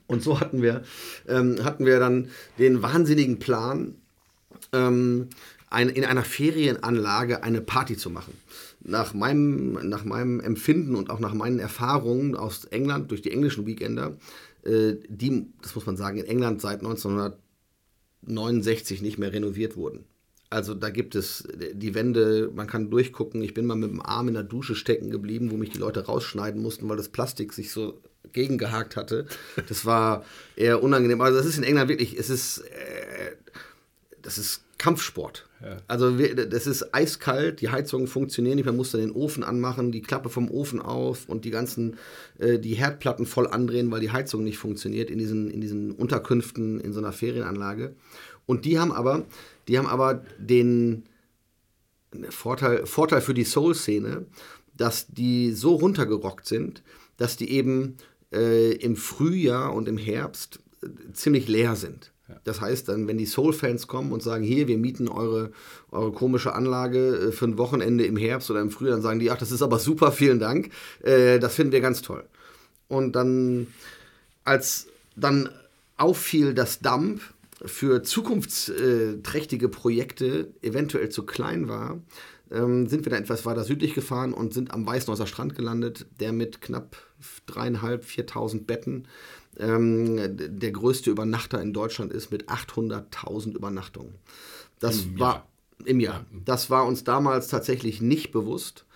Und 0.06 0.22
so 0.22 0.38
hatten 0.38 0.60
wir, 0.60 0.84
ähm, 1.26 1.64
hatten 1.64 1.86
wir 1.86 1.98
dann 1.98 2.28
den 2.58 2.82
wahnsinnigen 2.82 3.38
Plan, 3.38 3.96
ähm, 4.72 5.30
ein, 5.74 5.88
in 5.88 6.04
einer 6.04 6.24
Ferienanlage 6.24 7.42
eine 7.42 7.60
Party 7.60 7.96
zu 7.96 8.10
machen. 8.10 8.34
Nach 8.80 9.14
meinem, 9.14 9.88
nach 9.88 10.04
meinem 10.04 10.38
Empfinden 10.40 10.94
und 10.94 11.10
auch 11.10 11.20
nach 11.20 11.34
meinen 11.34 11.58
Erfahrungen 11.58 12.36
aus 12.36 12.66
England 12.66 13.10
durch 13.10 13.22
die 13.22 13.32
englischen 13.32 13.66
Weekender, 13.66 14.16
äh, 14.64 14.94
die, 15.08 15.46
das 15.62 15.74
muss 15.74 15.86
man 15.86 15.96
sagen, 15.96 16.18
in 16.18 16.26
England 16.26 16.60
seit 16.60 16.80
1969 16.80 19.02
nicht 19.02 19.18
mehr 19.18 19.32
renoviert 19.32 19.76
wurden. 19.76 20.04
Also 20.50 20.74
da 20.74 20.90
gibt 20.90 21.16
es 21.16 21.48
die 21.72 21.94
Wände, 21.94 22.52
man 22.54 22.68
kann 22.68 22.90
durchgucken. 22.90 23.42
Ich 23.42 23.54
bin 23.54 23.66
mal 23.66 23.74
mit 23.74 23.90
dem 23.90 24.00
Arm 24.00 24.28
in 24.28 24.34
der 24.34 24.44
Dusche 24.44 24.76
stecken 24.76 25.10
geblieben, 25.10 25.50
wo 25.50 25.56
mich 25.56 25.70
die 25.70 25.78
Leute 25.78 26.06
rausschneiden 26.06 26.62
mussten, 26.62 26.88
weil 26.88 26.96
das 26.96 27.08
Plastik 27.08 27.52
sich 27.52 27.72
so 27.72 28.00
gegengehakt 28.32 28.94
hatte. 28.94 29.26
Das 29.68 29.84
war 29.84 30.24
eher 30.54 30.80
unangenehm. 30.82 31.20
Also 31.20 31.38
das 31.38 31.46
ist 31.46 31.58
in 31.58 31.64
England 31.64 31.88
wirklich, 31.88 32.16
es 32.16 32.30
ist, 32.30 32.58
äh, 32.58 33.32
das 34.22 34.38
ist 34.38 34.63
Kampfsport. 34.78 35.48
Ja. 35.62 35.78
Also 35.88 36.10
das 36.10 36.66
ist 36.66 36.94
eiskalt, 36.94 37.60
die 37.60 37.70
Heizungen 37.70 38.06
funktionieren 38.06 38.56
nicht, 38.56 38.66
man 38.66 38.76
muss 38.76 38.90
dann 38.90 39.00
den 39.00 39.12
Ofen 39.12 39.42
anmachen, 39.42 39.92
die 39.92 40.02
Klappe 40.02 40.28
vom 40.28 40.50
Ofen 40.50 40.80
auf 40.80 41.28
und 41.28 41.44
die 41.44 41.50
ganzen, 41.50 41.96
äh, 42.38 42.58
die 42.58 42.74
Herdplatten 42.74 43.26
voll 43.26 43.46
andrehen, 43.46 43.90
weil 43.90 44.00
die 44.00 44.10
Heizung 44.10 44.44
nicht 44.44 44.58
funktioniert 44.58 45.10
in 45.10 45.18
diesen, 45.18 45.50
in 45.50 45.60
diesen 45.60 45.92
Unterkünften, 45.92 46.80
in 46.80 46.92
so 46.92 47.00
einer 47.00 47.12
Ferienanlage. 47.12 47.94
Und 48.46 48.64
die 48.64 48.78
haben 48.78 48.92
aber, 48.92 49.24
die 49.68 49.78
haben 49.78 49.86
aber 49.86 50.24
den 50.38 51.04
Vorteil, 52.28 52.86
Vorteil 52.86 53.20
für 53.20 53.34
die 53.34 53.44
Soul-Szene, 53.44 54.26
dass 54.76 55.06
die 55.08 55.52
so 55.52 55.74
runtergerockt 55.74 56.46
sind, 56.46 56.82
dass 57.16 57.36
die 57.36 57.50
eben 57.50 57.96
äh, 58.32 58.72
im 58.72 58.96
Frühjahr 58.96 59.72
und 59.72 59.88
im 59.88 59.98
Herbst 59.98 60.60
äh, 60.82 61.12
ziemlich 61.12 61.48
leer 61.48 61.76
sind. 61.76 62.12
Das 62.44 62.60
heißt 62.60 62.88
dann, 62.88 63.06
wenn 63.06 63.18
die 63.18 63.26
Soul-Fans 63.26 63.86
kommen 63.86 64.12
und 64.12 64.22
sagen, 64.22 64.44
hier, 64.44 64.66
wir 64.66 64.78
mieten 64.78 65.08
eure, 65.08 65.52
eure 65.90 66.12
komische 66.12 66.54
Anlage 66.54 67.28
äh, 67.28 67.32
für 67.32 67.44
ein 67.44 67.58
Wochenende 67.58 68.04
im 68.06 68.16
Herbst 68.16 68.50
oder 68.50 68.60
im 68.60 68.70
Frühjahr, 68.70 68.94
dann 68.94 69.02
sagen 69.02 69.20
die, 69.20 69.30
ach, 69.30 69.38
das 69.38 69.52
ist 69.52 69.62
aber 69.62 69.78
super, 69.78 70.10
vielen 70.10 70.38
Dank. 70.38 70.70
Äh, 71.02 71.38
das 71.38 71.54
finden 71.54 71.72
wir 71.72 71.80
ganz 71.80 72.02
toll. 72.02 72.24
Und 72.88 73.12
dann, 73.12 73.66
als 74.44 74.86
dann 75.16 75.50
auffiel, 75.96 76.54
dass 76.54 76.80
Dump 76.80 77.20
für 77.64 78.02
zukunftsträchtige 78.02 79.68
Projekte 79.68 80.48
eventuell 80.62 81.08
zu 81.08 81.24
klein 81.24 81.68
war, 81.68 82.00
ähm, 82.50 82.86
sind 82.88 83.04
wir 83.04 83.10
dann 83.10 83.22
etwas 83.22 83.46
weiter 83.46 83.64
südlich 83.64 83.94
gefahren 83.94 84.32
und 84.32 84.52
sind 84.52 84.72
am 84.72 84.86
Weißenhäuser 84.86 85.26
Strand 85.26 85.54
gelandet, 85.54 86.06
der 86.20 86.32
mit 86.32 86.60
knapp 86.60 86.96
dreieinhalb, 87.46 88.04
4.000 88.04 88.64
Betten 88.64 89.08
ähm, 89.58 90.18
der 90.36 90.72
größte 90.72 91.10
Übernachter 91.10 91.60
in 91.60 91.72
Deutschland 91.72 92.12
ist 92.12 92.30
mit 92.30 92.48
800.000 92.48 93.54
Übernachtungen. 93.54 94.14
Das 94.78 95.04
Im 95.04 95.18
war 95.18 95.34
Jahr. 95.34 95.48
im 95.84 96.00
Jahr. 96.00 96.26
Das 96.44 96.70
war 96.70 96.86
uns 96.86 97.04
damals 97.04 97.48
tatsächlich 97.48 98.00
nicht 98.00 98.32
bewusst. 98.32 98.86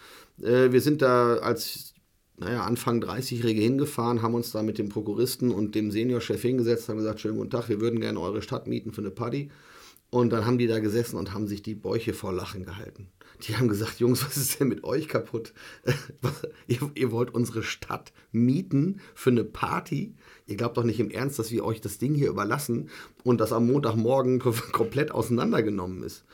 Äh, 0.43 0.73
wir 0.73 0.81
sind 0.81 1.03
da 1.03 1.37
als 1.37 1.95
naja, 2.41 2.63
Anfang 2.63 3.03
30-Jährige 3.03 3.61
hingefahren, 3.61 4.23
haben 4.23 4.35
uns 4.35 4.53
da 4.53 4.63
mit 4.63 4.79
dem 4.79 4.89
Prokuristen 4.89 5.51
und 5.51 5.75
dem 5.75 5.91
Seniorchef 5.91 6.41
hingesetzt, 6.41 6.89
haben 6.89 6.99
gesagt, 6.99 7.21
schönen 7.21 7.37
guten 7.37 7.51
Tag, 7.51 7.69
wir 7.69 7.81
würden 7.81 8.01
gerne 8.01 8.21
eure 8.21 8.43
Stadt 8.43 8.69
mieten 8.69 8.93
für 8.93 9.01
eine 9.01 9.11
Party. 9.11 9.51
Und 10.11 10.31
dann 10.31 10.47
haben 10.47 10.57
die 10.57 10.67
da 10.67 10.79
gesessen 10.79 11.17
und 11.17 11.35
haben 11.35 11.47
sich 11.47 11.63
die 11.63 11.75
Bäuche 11.75 12.15
vor 12.15 12.33
Lachen 12.33 12.65
gehalten. 12.65 13.09
Die 13.43 13.57
haben 13.57 13.69
gesagt, 13.69 14.01
Jungs, 14.01 14.25
was 14.25 14.37
ist 14.37 14.59
denn 14.59 14.69
mit 14.69 14.85
euch 14.85 15.07
kaputt? 15.07 15.53
ihr, 16.67 16.79
ihr, 16.95 17.13
wollt 17.13 17.35
unsere 17.35 17.63
Stadt 17.63 18.13
mieten 18.33 19.01
für 19.15 19.31
eine 19.31 19.45
Party? 19.45 20.15
Ihr 20.49 20.57
glaubt 20.57 20.79
doch 20.79 20.83
nicht 20.83 20.99
im 20.99 21.11
Ernst, 21.11 21.39
dass 21.39 21.51
wir 21.51 21.63
euch 21.63 21.83
das 21.83 21.99
Ding 21.99 22.15
hier 22.15 22.31
überlassen 22.31 22.89
und 23.23 23.39
das 23.39 23.53
am 23.53 23.67
Montagmorgen 23.67 24.39
komplett 24.73 25.13
auseinandergenommen 25.13 26.03
ist. 26.03 26.25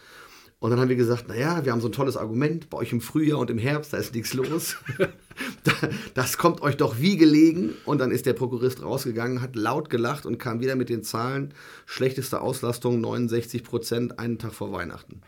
Und 0.61 0.71
dann 0.71 0.81
haben 0.81 0.89
wir 0.89 0.97
gesagt, 0.97 1.29
naja, 1.29 1.65
wir 1.65 1.73
haben 1.73 1.81
so 1.81 1.89
ein 1.89 1.93
tolles 1.93 2.17
Argument, 2.17 2.71
bei 2.71 2.79
euch 2.79 2.93
im 2.93 3.01
Frühjahr 3.01 3.41
und 3.41 3.51
im 3.51 3.59
Herbst, 3.59 3.93
da 3.93 3.97
ist 3.97 4.15
nichts 4.15 4.33
los. 4.33 4.77
das 6.15 6.39
kommt 6.39 6.63
euch 6.63 6.77
doch 6.77 6.99
wie 7.01 7.17
gelegen. 7.17 7.75
Und 7.85 7.99
dann 7.99 8.13
ist 8.13 8.25
der 8.25 8.35
Prokurist 8.35 8.83
rausgegangen, 8.83 9.43
hat 9.43 9.57
laut 9.57 9.91
gelacht 9.91 10.27
und 10.27 10.39
kam 10.39 10.61
wieder 10.61 10.77
mit 10.77 10.89
den 10.89 11.03
Zahlen, 11.03 11.53
schlechteste 11.85 12.41
Auslastung 12.41 13.01
69 13.01 13.65
Prozent, 13.65 14.19
einen 14.21 14.39
Tag 14.39 14.55
vor 14.55 14.73
Weihnachten. 14.73 15.23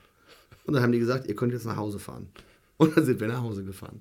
Und 0.64 0.74
dann 0.74 0.82
haben 0.82 0.92
die 0.92 1.00
gesagt, 1.00 1.26
ihr 1.26 1.34
könnt 1.34 1.52
jetzt 1.52 1.66
nach 1.66 1.76
Hause 1.76 1.98
fahren. 1.98 2.28
Und 2.76 2.96
dann 2.96 3.04
sind 3.04 3.20
wir 3.20 3.26
nach 3.26 3.42
Hause 3.42 3.64
gefahren. 3.64 4.00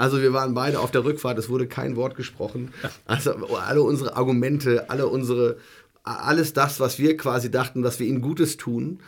Also 0.00 0.22
wir 0.22 0.32
waren 0.32 0.54
beide 0.54 0.80
auf 0.80 0.90
der 0.90 1.04
Rückfahrt, 1.04 1.38
es 1.38 1.50
wurde 1.50 1.68
kein 1.68 1.94
Wort 1.94 2.16
gesprochen. 2.16 2.72
Also 3.04 3.32
alle 3.32 3.82
unsere 3.82 4.16
Argumente, 4.16 4.88
alle 4.88 5.06
unsere, 5.06 5.58
alles 6.04 6.54
das, 6.54 6.80
was 6.80 6.98
wir 6.98 7.18
quasi 7.18 7.50
dachten, 7.50 7.82
dass 7.82 8.00
wir 8.00 8.06
ihnen 8.06 8.22
Gutes 8.22 8.56
tun, 8.56 9.00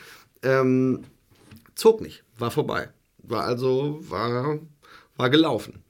ähm, 0.42 1.04
zog 1.74 2.02
nicht, 2.02 2.24
war 2.36 2.50
vorbei. 2.50 2.90
War 3.22 3.44
also, 3.44 4.00
war, 4.02 4.58
war 5.16 5.30
gelaufen. 5.30 5.82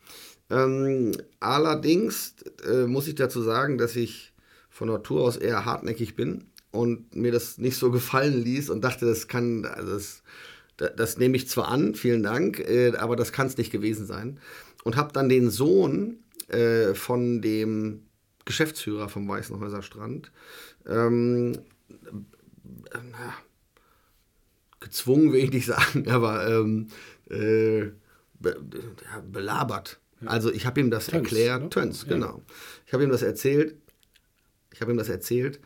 Ähm, 0.50 1.10
allerdings 1.40 2.36
äh, 2.64 2.86
muss 2.86 3.08
ich 3.08 3.16
dazu 3.16 3.42
sagen, 3.42 3.78
dass 3.78 3.96
ich 3.96 4.32
von 4.70 4.86
Natur 4.86 5.22
aus 5.22 5.36
eher 5.36 5.64
hartnäckig 5.64 6.14
bin 6.14 6.44
und 6.70 7.16
mir 7.16 7.32
das 7.32 7.58
nicht 7.58 7.76
so 7.76 7.90
gefallen 7.90 8.40
ließ 8.40 8.70
und 8.70 8.84
dachte, 8.84 9.06
das 9.06 9.26
kann, 9.26 9.64
also 9.64 9.94
das, 9.94 10.22
das, 10.76 10.92
das 10.96 11.18
nehme 11.18 11.36
ich 11.36 11.48
zwar 11.48 11.68
an, 11.68 11.96
vielen 11.96 12.22
Dank, 12.22 12.60
äh, 12.60 12.92
aber 12.96 13.16
das 13.16 13.32
kann 13.32 13.48
es 13.48 13.56
nicht 13.56 13.72
gewesen 13.72 14.06
sein. 14.06 14.38
Und 14.84 14.96
habe 14.96 15.12
dann 15.12 15.28
den 15.28 15.50
Sohn 15.50 16.18
äh, 16.48 16.94
von 16.94 17.40
dem 17.40 18.02
Geschäftsführer 18.44 19.08
vom 19.08 19.28
Weißenhäuser 19.28 19.82
Strand 19.82 20.32
ähm, 20.86 21.52
äh, 22.90 22.98
gezwungen, 24.80 25.32
will 25.32 25.44
ich 25.44 25.52
nicht 25.52 25.66
sagen, 25.66 26.08
aber 26.10 26.48
ähm, 26.48 26.88
äh, 27.30 27.90
be, 28.40 28.60
ja, 29.04 29.22
belabert. 29.30 30.00
Also 30.24 30.52
ich 30.52 30.66
habe 30.66 30.80
ihm 30.80 30.90
das 30.90 31.06
Töns, 31.06 31.22
erklärt, 31.24 31.62
ne? 31.62 31.68
Töns, 31.70 32.06
genau. 32.06 32.38
Ja. 32.38 32.54
Ich 32.86 32.92
habe 32.92 33.04
ihm 33.04 33.10
das 33.10 33.22
erzählt. 33.22 33.76
Ich 34.72 34.80
habe 34.80 34.92
ihm 34.92 34.98
das 34.98 35.08
erzählt 35.08 35.60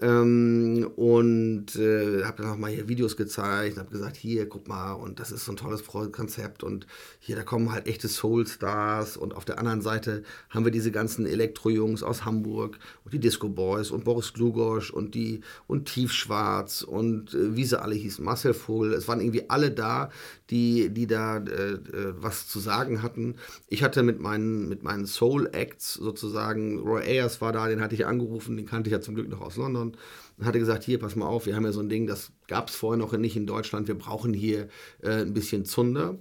ähm, 0.00 0.90
und 0.96 1.76
äh, 1.76 2.24
habe 2.24 2.42
dann 2.42 2.52
auch 2.52 2.56
mal 2.56 2.70
hier 2.70 2.88
Videos 2.88 3.16
gezeigt, 3.16 3.78
habe 3.78 3.90
gesagt, 3.90 4.16
hier, 4.16 4.48
guck 4.48 4.66
mal, 4.66 4.92
und 4.92 5.20
das 5.20 5.30
ist 5.30 5.44
so 5.44 5.52
ein 5.52 5.56
tolles 5.56 5.84
Konzept 5.84 6.62
und 6.62 6.86
hier, 7.18 7.36
da 7.36 7.42
kommen 7.42 7.70
halt 7.72 7.86
echte 7.86 8.08
Soul-Stars 8.08 9.16
und 9.16 9.34
auf 9.34 9.44
der 9.44 9.58
anderen 9.58 9.82
Seite 9.82 10.22
haben 10.48 10.64
wir 10.64 10.72
diese 10.72 10.90
ganzen 10.90 11.26
Elektro-Jungs 11.26 12.02
aus 12.02 12.24
Hamburg 12.24 12.78
und 13.04 13.12
die 13.12 13.20
Disco 13.20 13.48
Boys 13.48 13.90
und 13.90 14.04
Boris 14.04 14.32
Glugosch 14.32 14.90
und 14.90 15.14
die 15.14 15.42
und 15.66 15.86
Tiefschwarz 15.86 16.82
und 16.82 17.34
äh, 17.34 17.54
wie 17.56 17.64
sie 17.64 17.80
alle 17.80 17.94
hießen, 17.94 18.24
Marcel 18.24 18.54
Vogel, 18.54 18.94
es 18.94 19.06
waren 19.06 19.20
irgendwie 19.20 19.50
alle 19.50 19.70
da, 19.70 20.10
die, 20.50 20.90
die 20.90 21.06
da 21.06 21.38
äh, 21.38 21.72
äh 21.72 22.14
was 22.16 22.48
zu 22.48 22.58
sagen 22.58 23.02
hatten. 23.02 23.36
Ich 23.68 23.82
hatte 23.82 24.02
mit 24.02 24.20
meinen, 24.20 24.68
mit 24.68 24.82
meinen 24.82 25.06
Soul-Acts 25.06 25.94
sozusagen, 25.94 26.80
Roy 26.80 27.02
Ayers 27.02 27.40
war 27.40 27.52
da, 27.52 27.68
den 27.68 27.80
hatte 27.80 27.94
ich 27.94 28.06
angerufen, 28.06 28.56
den 28.56 28.66
kannte 28.66 28.88
ich 28.88 28.92
ja 28.92 29.00
zum 29.00 29.14
Glück 29.14 29.28
noch 29.28 29.40
aus 29.40 29.56
London 29.56 29.96
hatte 30.44 30.58
gesagt, 30.58 30.84
hier, 30.84 30.98
pass 30.98 31.16
mal 31.16 31.26
auf, 31.26 31.46
wir 31.46 31.56
haben 31.56 31.64
ja 31.64 31.72
so 31.72 31.80
ein 31.80 31.88
Ding, 31.88 32.06
das 32.06 32.32
gab 32.48 32.68
es 32.68 32.74
vorher 32.74 32.98
noch 32.98 33.12
nicht 33.12 33.36
in 33.36 33.46
Deutschland, 33.46 33.88
wir 33.88 33.96
brauchen 33.96 34.32
hier 34.32 34.68
äh, 35.02 35.22
ein 35.22 35.34
bisschen 35.34 35.64
Zunder. 35.64 36.18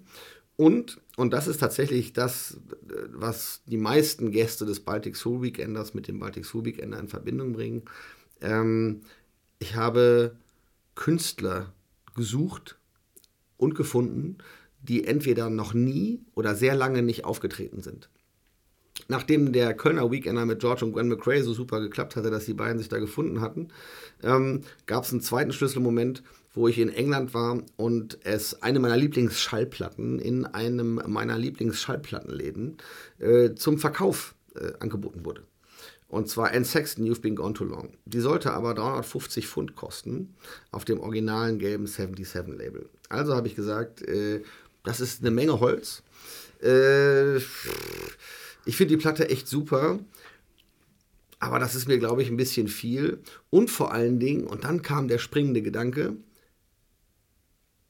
Und, 0.56 1.00
und 1.16 1.32
das 1.32 1.48
ist 1.48 1.60
tatsächlich 1.60 2.12
das, 2.12 2.60
was 3.14 3.62
die 3.66 3.78
meisten 3.78 4.32
Gäste 4.32 4.66
des 4.66 4.82
Baltic 4.82 5.16
Soul 5.16 5.42
Weekenders 5.42 5.94
mit 5.94 6.08
dem 6.08 6.20
Baltic 6.20 6.46
Soul 6.46 6.66
Weekender 6.66 7.00
in 7.00 7.08
Verbindung 7.08 7.54
bringen. 7.54 7.84
Ähm, 8.42 9.02
ich 9.60 9.76
habe 9.76 10.36
Künstler 10.96 11.74
gesucht 12.16 12.78
und 13.60 13.76
gefunden, 13.76 14.40
die 14.82 15.06
entweder 15.06 15.50
noch 15.50 15.74
nie 15.74 16.22
oder 16.34 16.56
sehr 16.56 16.74
lange 16.74 17.04
nicht 17.04 17.26
aufgetreten 17.26 17.82
sind 17.82 18.10
nachdem 19.08 19.52
der 19.52 19.74
Kölner 19.74 20.12
Weekender 20.12 20.46
mit 20.46 20.60
George 20.60 20.86
und 20.86 20.94
Gwen 20.94 21.08
McRae 21.08 21.42
so 21.42 21.54
super 21.54 21.80
geklappt 21.80 22.16
hatte, 22.16 22.30
dass 22.30 22.46
die 22.46 22.54
beiden 22.54 22.78
sich 22.78 22.90
da 22.90 23.00
gefunden 23.00 23.42
hatten, 23.42 23.70
ähm, 24.24 24.62
gab 24.86 25.04
es 25.04 25.12
einen 25.12 25.22
zweiten 25.22 25.52
Schlüsselmoment, 25.52 26.24
wo 26.54 26.68
ich 26.68 26.80
in 26.80 26.90
England 26.90 27.34
war 27.34 27.62
und 27.78 28.20
es 28.24 28.62
eine 28.62 28.80
meiner 28.80 28.98
Lieblingsschallplatten 28.98 30.20
in 30.20 30.46
einem 30.46 31.02
meiner 31.08 31.38
Lieblingsschallplattenläden 31.38 32.78
äh, 33.20 33.54
zum 33.56 33.78
Verkauf 33.78 34.36
äh, 34.56 34.72
angeboten 34.80 35.26
wurde. 35.26 35.44
Und 36.08 36.28
zwar 36.28 36.52
Anne 36.52 36.66
Sexton, 36.66 37.06
You've 37.06 37.22
Been 37.22 37.36
Gone 37.36 37.54
Too 37.54 37.66
Long. 37.66 37.92
Die 38.06 38.20
sollte 38.20 38.52
aber 38.54 38.74
350 38.74 39.48
Pfund 39.48 39.76
kosten 39.76 40.34
auf 40.72 40.84
dem 40.84 41.00
originalen 41.00 41.60
gelben 41.60 41.86
77 41.86 42.58
Label. 42.58 42.90
Also 43.10 43.36
habe 43.36 43.48
ich 43.48 43.56
gesagt, 43.56 44.02
äh, 44.04 44.44
das 44.84 45.02
ist 45.02 45.22
eine 45.22 45.32
Menge 45.32 45.60
Holz. 45.60 46.04
Äh, 46.62 47.38
ich 47.38 48.78
finde 48.78 48.96
die 48.96 48.98
Platte 48.98 49.30
echt 49.30 49.48
super. 49.48 50.00
Aber 51.40 51.60
das 51.60 51.74
ist 51.74 51.88
mir, 51.88 51.98
glaube 51.98 52.22
ich, 52.22 52.30
ein 52.30 52.38
bisschen 52.38 52.68
viel. 52.68 53.20
Und 53.50 53.70
vor 53.70 53.94
allen 53.94 54.20
Dingen, 54.20 54.46
und 54.46 54.66
dann 54.66 54.82
kam 54.82 55.08
der 55.08 55.20
springende 55.20 55.62
Gedanke, 55.62 56.18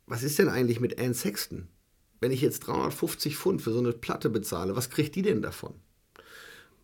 was 0.05 0.23
ist 0.23 0.39
denn 0.39 0.49
eigentlich 0.49 0.79
mit 0.79 0.99
Anne 0.99 1.13
Sexton? 1.13 1.67
Wenn 2.19 2.31
ich 2.31 2.41
jetzt 2.41 2.61
350 2.61 3.37
Pfund 3.37 3.61
für 3.61 3.71
so 3.71 3.79
eine 3.79 3.93
Platte 3.93 4.29
bezahle, 4.29 4.75
was 4.75 4.89
kriegt 4.89 5.15
die 5.15 5.21
denn 5.21 5.41
davon? 5.41 5.73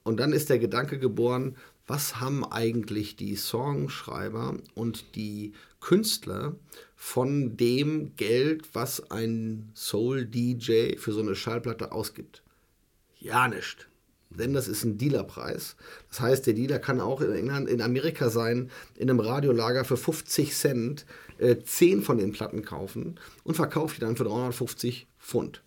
Und 0.03 0.19
dann 0.19 0.33
ist 0.33 0.49
der 0.49 0.59
Gedanke 0.59 0.99
geboren, 0.99 1.55
was 1.87 2.19
haben 2.19 2.43
eigentlich 2.45 3.15
die 3.15 3.35
Songschreiber 3.35 4.57
und 4.73 5.15
die 5.15 5.53
Künstler 5.79 6.55
von 6.95 7.57
dem 7.57 8.15
Geld, 8.15 8.69
was 8.73 9.11
ein 9.11 9.69
Soul-DJ 9.75 10.97
für 10.97 11.11
so 11.11 11.21
eine 11.21 11.35
Schallplatte 11.35 11.91
ausgibt? 11.91 12.41
Ja, 13.19 13.47
nicht. 13.47 13.87
Denn 14.29 14.53
das 14.53 14.67
ist 14.67 14.83
ein 14.83 14.97
Dealerpreis. 14.97 15.75
Das 16.09 16.19
heißt, 16.19 16.47
der 16.47 16.53
Dealer 16.53 16.79
kann 16.79 16.99
auch 16.99 17.21
in 17.21 17.31
England, 17.31 17.69
in 17.69 17.81
Amerika 17.81 18.29
sein, 18.29 18.69
in 18.95 19.09
einem 19.09 19.19
Radiolager 19.19 19.85
für 19.85 19.97
50 19.97 20.53
Cent 20.53 21.05
äh, 21.37 21.57
10 21.57 22.01
von 22.01 22.17
den 22.17 22.31
Platten 22.31 22.63
kaufen 22.63 23.19
und 23.43 23.55
verkauft 23.55 23.97
die 23.97 24.01
dann 24.01 24.17
für 24.17 24.23
350 24.25 25.07
Pfund. 25.19 25.61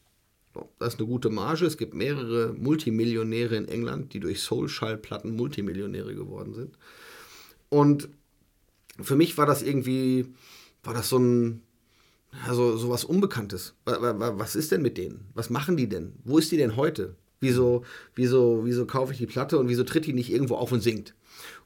So, 0.55 0.69
das 0.79 0.95
ist 0.95 1.01
eine 1.01 1.09
gute 1.09 1.31
Marge. 1.31 1.67
Es 1.67 1.77
gibt 1.77 1.95
mehrere 1.95 2.53
Multimillionäre 2.53 3.57
in 3.57 3.69
England, 3.69 4.13
die 4.13 4.21
durch 4.21 4.41
Soul-Schallplatten 4.41 5.35
Multimillionäre 5.37 6.15
geworden 6.15 6.55
sind. 6.55 6.77
Und 7.69 8.09
für 9.01 9.17
mich 9.17 9.39
war 9.39 9.47
das 9.47 9.63
irgendwie, 9.63 10.27
war 10.89 10.95
das 10.95 11.11
so 11.11 11.19
ein, 11.19 11.61
also 12.47 12.79
so 12.79 12.89
was 12.89 13.05
Unbekanntes. 13.05 13.75
Was 13.85 14.57
ist 14.57 14.73
denn 14.73 14.81
mit 14.81 14.97
denen? 14.97 15.27
Was 15.35 15.51
machen 15.51 15.77
die 15.77 15.87
denn? 15.87 16.15
Wo 16.25 16.39
ist 16.39 16.51
die 16.51 16.57
denn 16.57 16.77
heute? 16.77 17.15
Wieso, 17.41 17.85
wieso, 18.15 18.63
wieso 18.65 18.87
kaufe 18.87 19.13
ich 19.13 19.19
die 19.19 19.27
Platte 19.27 19.59
und 19.59 19.69
wieso 19.69 19.85
tritt 19.85 20.07
die 20.07 20.15
nicht 20.15 20.33
irgendwo 20.33 20.57
auf 20.57 20.73
und 20.73 20.81
singt? 20.81 21.15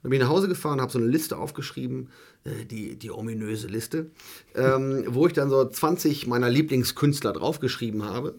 Und 0.02 0.10
bin 0.10 0.20
ich 0.20 0.26
nach 0.26 0.32
Hause 0.32 0.48
gefahren, 0.48 0.80
habe 0.80 0.90
so 0.90 0.98
eine 0.98 1.06
Liste 1.06 1.38
aufgeschrieben, 1.38 2.10
äh, 2.42 2.64
die, 2.64 2.96
die 2.98 3.12
ominöse 3.12 3.68
Liste, 3.68 4.10
ähm, 4.56 5.04
wo 5.06 5.28
ich 5.28 5.32
dann 5.32 5.48
so 5.48 5.64
20 5.64 6.26
meiner 6.26 6.50
Lieblingskünstler 6.50 7.32
draufgeschrieben 7.32 8.02
habe, 8.02 8.34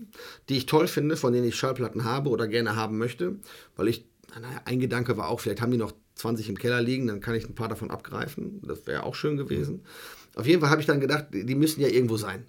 die 0.49 0.57
ich 0.57 0.65
toll 0.65 0.87
finde, 0.87 1.15
von 1.15 1.31
denen 1.31 1.47
ich 1.47 1.55
Schallplatten 1.55 2.03
habe 2.03 2.29
oder 2.29 2.47
gerne 2.49 2.75
haben 2.75 2.97
möchte, 2.97 3.37
weil 3.77 3.87
ich, 3.87 4.05
naja, 4.35 4.61
ein 4.65 4.81
Gedanke 4.81 5.15
war 5.15 5.29
auch, 5.29 5.39
vielleicht 5.39 5.61
haben 5.61 5.71
die 5.71 5.77
noch 5.77 5.93
20 6.15 6.49
im 6.49 6.57
Keller 6.57 6.81
liegen, 6.81 7.07
dann 7.07 7.21
kann 7.21 7.35
ich 7.35 7.47
ein 7.47 7.55
paar 7.55 7.69
davon 7.69 7.89
abgreifen. 7.89 8.61
Das 8.67 8.85
wäre 8.85 9.03
auch 9.03 9.15
schön 9.15 9.37
gewesen. 9.37 9.81
Auf 10.35 10.45
jeden 10.45 10.61
Fall 10.61 10.69
habe 10.69 10.81
ich 10.81 10.87
dann 10.87 10.99
gedacht, 10.99 11.27
die 11.31 11.55
müssen 11.55 11.81
ja 11.81 11.87
irgendwo 11.87 12.17
sein. 12.17 12.45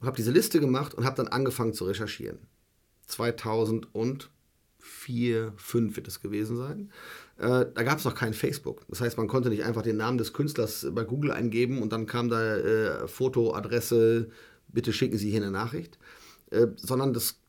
Und 0.00 0.06
habe 0.06 0.16
diese 0.16 0.30
Liste 0.30 0.60
gemacht 0.60 0.94
und 0.94 1.04
habe 1.04 1.16
dann 1.16 1.28
angefangen 1.28 1.74
zu 1.74 1.84
recherchieren. 1.84 2.38
2004, 3.06 3.88
2005 4.78 5.96
wird 5.96 6.08
es 6.08 6.20
gewesen 6.20 6.56
sein. 6.56 6.90
Äh, 7.38 7.66
da 7.74 7.82
gab 7.82 7.98
es 7.98 8.04
noch 8.04 8.14
kein 8.14 8.34
Facebook. 8.34 8.84
Das 8.88 9.00
heißt, 9.00 9.16
man 9.16 9.28
konnte 9.28 9.48
nicht 9.48 9.64
einfach 9.64 9.82
den 9.82 9.96
Namen 9.96 10.18
des 10.18 10.32
Künstlers 10.32 10.86
bei 10.92 11.04
Google 11.04 11.32
eingeben 11.32 11.82
und 11.82 11.92
dann 11.92 12.06
kam 12.06 12.28
da 12.28 12.56
äh, 12.56 13.08
Foto, 13.08 13.54
Adresse, 13.54 14.30
bitte 14.68 14.92
schicken 14.92 15.18
Sie 15.18 15.30
hier 15.30 15.42
eine 15.42 15.50
Nachricht. 15.50 15.98
äh, 16.50 16.68
sondern 16.76 17.12
das, 17.12 17.40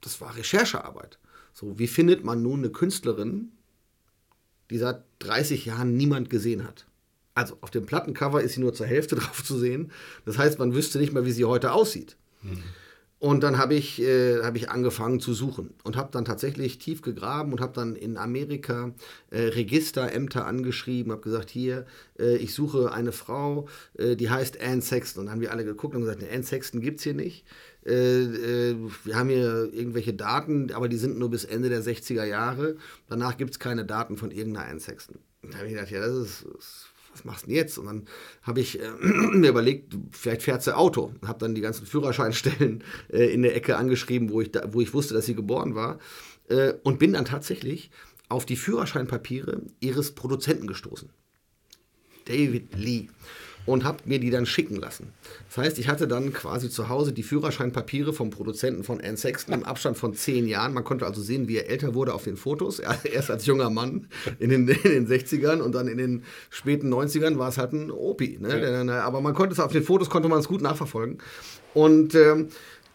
das 0.00 0.20
war 0.20 0.36
Recherchearbeit. 0.36 1.18
So, 1.52 1.78
wie 1.78 1.86
findet 1.86 2.24
man 2.24 2.42
nun 2.42 2.60
eine 2.60 2.70
Künstlerin, 2.70 3.52
die 4.70 4.78
seit 4.78 5.04
30 5.20 5.66
Jahren 5.66 5.96
niemand 5.96 6.30
gesehen 6.30 6.64
hat? 6.64 6.86
Also 7.34 7.58
auf 7.60 7.70
dem 7.70 7.86
Plattencover 7.86 8.42
ist 8.42 8.54
sie 8.54 8.60
nur 8.60 8.74
zur 8.74 8.86
Hälfte 8.86 9.14
drauf 9.16 9.44
zu 9.44 9.58
sehen. 9.58 9.90
Das 10.24 10.38
heißt, 10.38 10.58
man 10.58 10.74
wüsste 10.74 10.98
nicht 10.98 11.12
mal, 11.12 11.26
wie 11.26 11.32
sie 11.32 11.44
heute 11.44 11.72
aussieht. 11.72 12.16
Mhm. 12.42 12.62
Und 13.24 13.42
dann 13.42 13.56
habe 13.56 13.72
ich, 13.72 14.02
äh, 14.02 14.42
hab 14.42 14.54
ich 14.54 14.68
angefangen 14.68 15.18
zu 15.18 15.32
suchen 15.32 15.72
und 15.82 15.96
habe 15.96 16.10
dann 16.12 16.26
tatsächlich 16.26 16.76
tief 16.76 17.00
gegraben 17.00 17.52
und 17.52 17.60
habe 17.62 17.72
dann 17.72 17.96
in 17.96 18.18
Amerika 18.18 18.92
äh, 19.30 19.44
Registerämter 19.44 20.44
angeschrieben, 20.44 21.10
habe 21.10 21.22
gesagt, 21.22 21.48
hier, 21.48 21.86
äh, 22.18 22.36
ich 22.36 22.52
suche 22.52 22.92
eine 22.92 23.12
Frau, 23.12 23.66
äh, 23.96 24.14
die 24.14 24.28
heißt 24.28 24.60
Anne 24.60 24.82
Sexton. 24.82 25.20
Und 25.20 25.26
dann 25.26 25.36
haben 25.36 25.40
wir 25.40 25.52
alle 25.52 25.64
geguckt 25.64 25.94
und 25.94 26.02
gesagt, 26.02 26.22
Anne 26.30 26.42
Sexton 26.42 26.82
gibt 26.82 26.98
es 26.98 27.04
hier 27.04 27.14
nicht. 27.14 27.46
Äh, 27.86 27.92
äh, 27.92 28.76
wir 29.04 29.16
haben 29.16 29.30
hier 29.30 29.70
irgendwelche 29.72 30.12
Daten, 30.12 30.70
aber 30.72 30.90
die 30.90 30.98
sind 30.98 31.18
nur 31.18 31.30
bis 31.30 31.44
Ende 31.44 31.70
der 31.70 31.82
60er 31.82 32.24
Jahre. 32.24 32.76
Danach 33.08 33.38
gibt 33.38 33.52
es 33.52 33.58
keine 33.58 33.86
Daten 33.86 34.18
von 34.18 34.32
irgendeiner 34.32 34.68
Anne 34.68 34.80
Sexton. 34.80 35.16
Und 35.40 35.54
da 35.54 35.58
habe 35.58 35.68
ich 35.68 35.72
gedacht, 35.72 35.90
ja, 35.90 36.00
das 36.00 36.14
ist, 36.14 36.44
das 36.44 36.58
ist 36.58 36.93
was 37.14 37.24
machst 37.24 37.44
du 37.44 37.46
denn 37.46 37.56
jetzt? 37.56 37.78
Und 37.78 37.86
dann 37.86 38.06
habe 38.42 38.60
ich 38.60 38.80
äh, 38.80 38.90
mir 39.00 39.50
überlegt, 39.50 39.96
vielleicht 40.10 40.42
fährt 40.42 40.62
sie 40.62 40.76
Auto. 40.76 41.12
Habe 41.24 41.38
dann 41.38 41.54
die 41.54 41.60
ganzen 41.60 41.86
Führerscheinstellen 41.86 42.84
äh, 43.08 43.32
in 43.32 43.42
der 43.42 43.56
Ecke 43.56 43.76
angeschrieben, 43.76 44.30
wo 44.30 44.40
ich, 44.40 44.52
da, 44.52 44.72
wo 44.72 44.80
ich 44.80 44.92
wusste, 44.92 45.14
dass 45.14 45.26
sie 45.26 45.34
geboren 45.34 45.74
war. 45.74 45.98
Äh, 46.48 46.74
und 46.82 46.98
bin 46.98 47.14
dann 47.14 47.24
tatsächlich 47.24 47.90
auf 48.28 48.44
die 48.44 48.56
Führerscheinpapiere 48.56 49.62
ihres 49.80 50.12
Produzenten 50.12 50.66
gestoßen. 50.66 51.08
David 52.26 52.76
Lee 52.76 53.08
und 53.66 53.84
habe 53.84 53.98
mir 54.04 54.18
die 54.18 54.30
dann 54.30 54.46
schicken 54.46 54.76
lassen. 54.76 55.12
Das 55.48 55.58
heißt, 55.58 55.78
ich 55.78 55.88
hatte 55.88 56.06
dann 56.06 56.32
quasi 56.32 56.68
zu 56.68 56.88
Hause 56.88 57.12
die 57.12 57.22
Führerscheinpapiere 57.22 58.12
vom 58.12 58.30
Produzenten 58.30 58.84
von 58.84 59.00
Anne 59.00 59.16
Sexton 59.16 59.54
im 59.54 59.64
Abstand 59.64 59.96
von 59.96 60.14
zehn 60.14 60.46
Jahren. 60.46 60.74
Man 60.74 60.84
konnte 60.84 61.06
also 61.06 61.22
sehen, 61.22 61.48
wie 61.48 61.56
er 61.56 61.70
älter 61.70 61.94
wurde 61.94 62.14
auf 62.14 62.24
den 62.24 62.36
Fotos. 62.36 62.80
erst 63.04 63.30
als 63.30 63.46
junger 63.46 63.70
Mann 63.70 64.08
in 64.38 64.50
den, 64.50 64.68
in 64.68 65.06
den 65.06 65.08
60ern 65.08 65.60
und 65.60 65.74
dann 65.74 65.88
in 65.88 65.98
den 65.98 66.22
späten 66.50 66.92
90ern 66.92 67.38
war 67.38 67.48
es 67.48 67.58
halt 67.58 67.72
ein 67.72 67.90
Opi. 67.90 68.38
Ne? 68.40 68.86
Ja. 68.86 69.04
Aber 69.04 69.20
man 69.20 69.34
konnte 69.34 69.52
es 69.52 69.60
auf 69.60 69.72
den 69.72 69.82
Fotos 69.82 70.10
konnte 70.10 70.28
man 70.28 70.40
es 70.40 70.48
gut 70.48 70.60
nachverfolgen. 70.60 71.18
Und 71.72 72.14
ähm, 72.14 72.48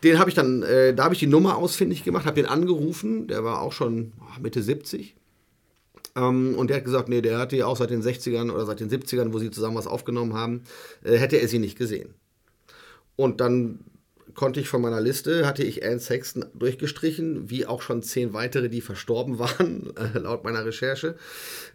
den 0.04 0.20
habe 0.20 0.30
ich 0.30 0.36
dann, 0.36 0.64
äh, 0.64 0.94
da 0.94 1.04
habe 1.04 1.14
ich 1.14 1.20
die 1.20 1.28
Nummer 1.28 1.58
ausfindig 1.58 2.04
gemacht, 2.04 2.26
habe 2.26 2.36
den 2.36 2.46
angerufen. 2.46 3.28
Der 3.28 3.44
war 3.44 3.62
auch 3.62 3.74
schon 3.74 4.14
Mitte 4.42 4.64
70 4.64 5.16
ähm, 6.16 6.55
und 6.55 6.70
der 6.70 6.78
hat 6.78 6.86
gesagt, 6.86 7.10
nee, 7.10 7.22
der 7.22 7.38
hatte 7.38 7.57
ja 7.57 7.66
auch 7.66 7.78
seit 7.78 7.89
den 7.89 8.03
60ern 8.03 8.51
oder 8.51 8.66
seit 8.66 8.80
den 8.80 8.89
70ern, 8.89 9.34
wo 9.34 9.39
sie 9.39 9.51
zusammen 9.51 9.78
was 9.78 9.88
aufgenommen 9.88 10.34
haben, 10.34 10.64
äh, 11.03 11.18
hätte 11.18 11.38
er 11.38 11.47
sie 11.47 11.60
nicht 11.60 11.78
gesehen. 11.78 12.14
Und 13.16 13.41
dann 13.41 13.80
konnte 14.34 14.60
ich 14.60 14.70
von 14.70 14.82
meiner 14.82 15.01
Liste, 15.01 15.45
hatte 15.45 15.64
ich 15.64 15.84
Anne 15.84 15.99
Sexton 15.99 16.45
durchgestrichen, 16.53 17.49
wie 17.49 17.66
auch 17.66 17.82
schon 17.82 18.01
zehn 18.01 18.34
weitere, 18.34 18.70
die 18.70 18.82
verstorben 18.82 19.39
waren, 19.39 19.93
äh, 19.97 20.18
laut 20.18 20.43
meiner 20.43 20.66
Recherche. 20.66 21.16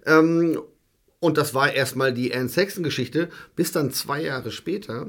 Ähm, 0.07 0.59
und 1.21 1.39
das 1.39 1.55
war 1.55 1.73
erstmal 1.73 2.13
die 2.13 2.35
Anne 2.35 2.49
Sexton-Geschichte, 2.51 3.31
bis 3.57 3.73
dann 3.73 3.91
zwei 3.91 4.23
Jahre 4.23 4.51
später, 4.51 5.07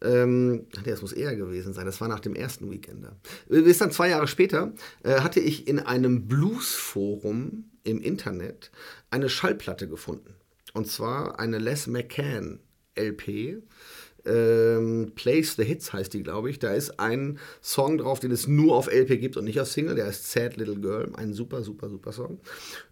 ähm, 0.00 0.66
das 0.84 1.02
muss 1.02 1.12
eher 1.12 1.36
gewesen 1.36 1.74
sein, 1.74 1.84
das 1.84 2.00
war 2.00 2.08
nach 2.08 2.20
dem 2.20 2.34
ersten 2.34 2.70
Weekender, 2.70 3.16
bis 3.48 3.76
dann 3.78 3.90
zwei 3.90 4.08
Jahre 4.08 4.28
später 4.28 4.72
äh, 5.02 5.20
hatte 5.20 5.40
ich 5.40 5.68
in 5.68 5.78
einem 5.78 6.26
Blues-Forum 6.26 7.67
im 7.84 8.00
Internet 8.00 8.70
eine 9.10 9.28
Schallplatte 9.28 9.88
gefunden. 9.88 10.34
Und 10.74 10.86
zwar 10.88 11.38
eine 11.38 11.58
Les 11.58 11.86
McCann 11.86 12.60
LP. 12.98 13.62
Ähm, 14.26 15.12
Place 15.14 15.54
the 15.56 15.64
Hits 15.64 15.92
heißt 15.92 16.12
die, 16.12 16.22
glaube 16.22 16.50
ich. 16.50 16.58
Da 16.58 16.74
ist 16.74 17.00
ein 17.00 17.38
Song 17.62 17.98
drauf, 17.98 18.20
den 18.20 18.30
es 18.30 18.46
nur 18.46 18.76
auf 18.76 18.88
LP 18.92 19.20
gibt 19.20 19.36
und 19.36 19.44
nicht 19.44 19.60
auf 19.60 19.68
Single. 19.68 19.94
Der 19.94 20.06
heißt 20.06 20.30
Sad 20.30 20.56
Little 20.56 20.80
Girl. 20.80 21.10
Ein 21.14 21.32
super, 21.32 21.62
super, 21.62 21.88
super 21.88 22.12
Song. 22.12 22.40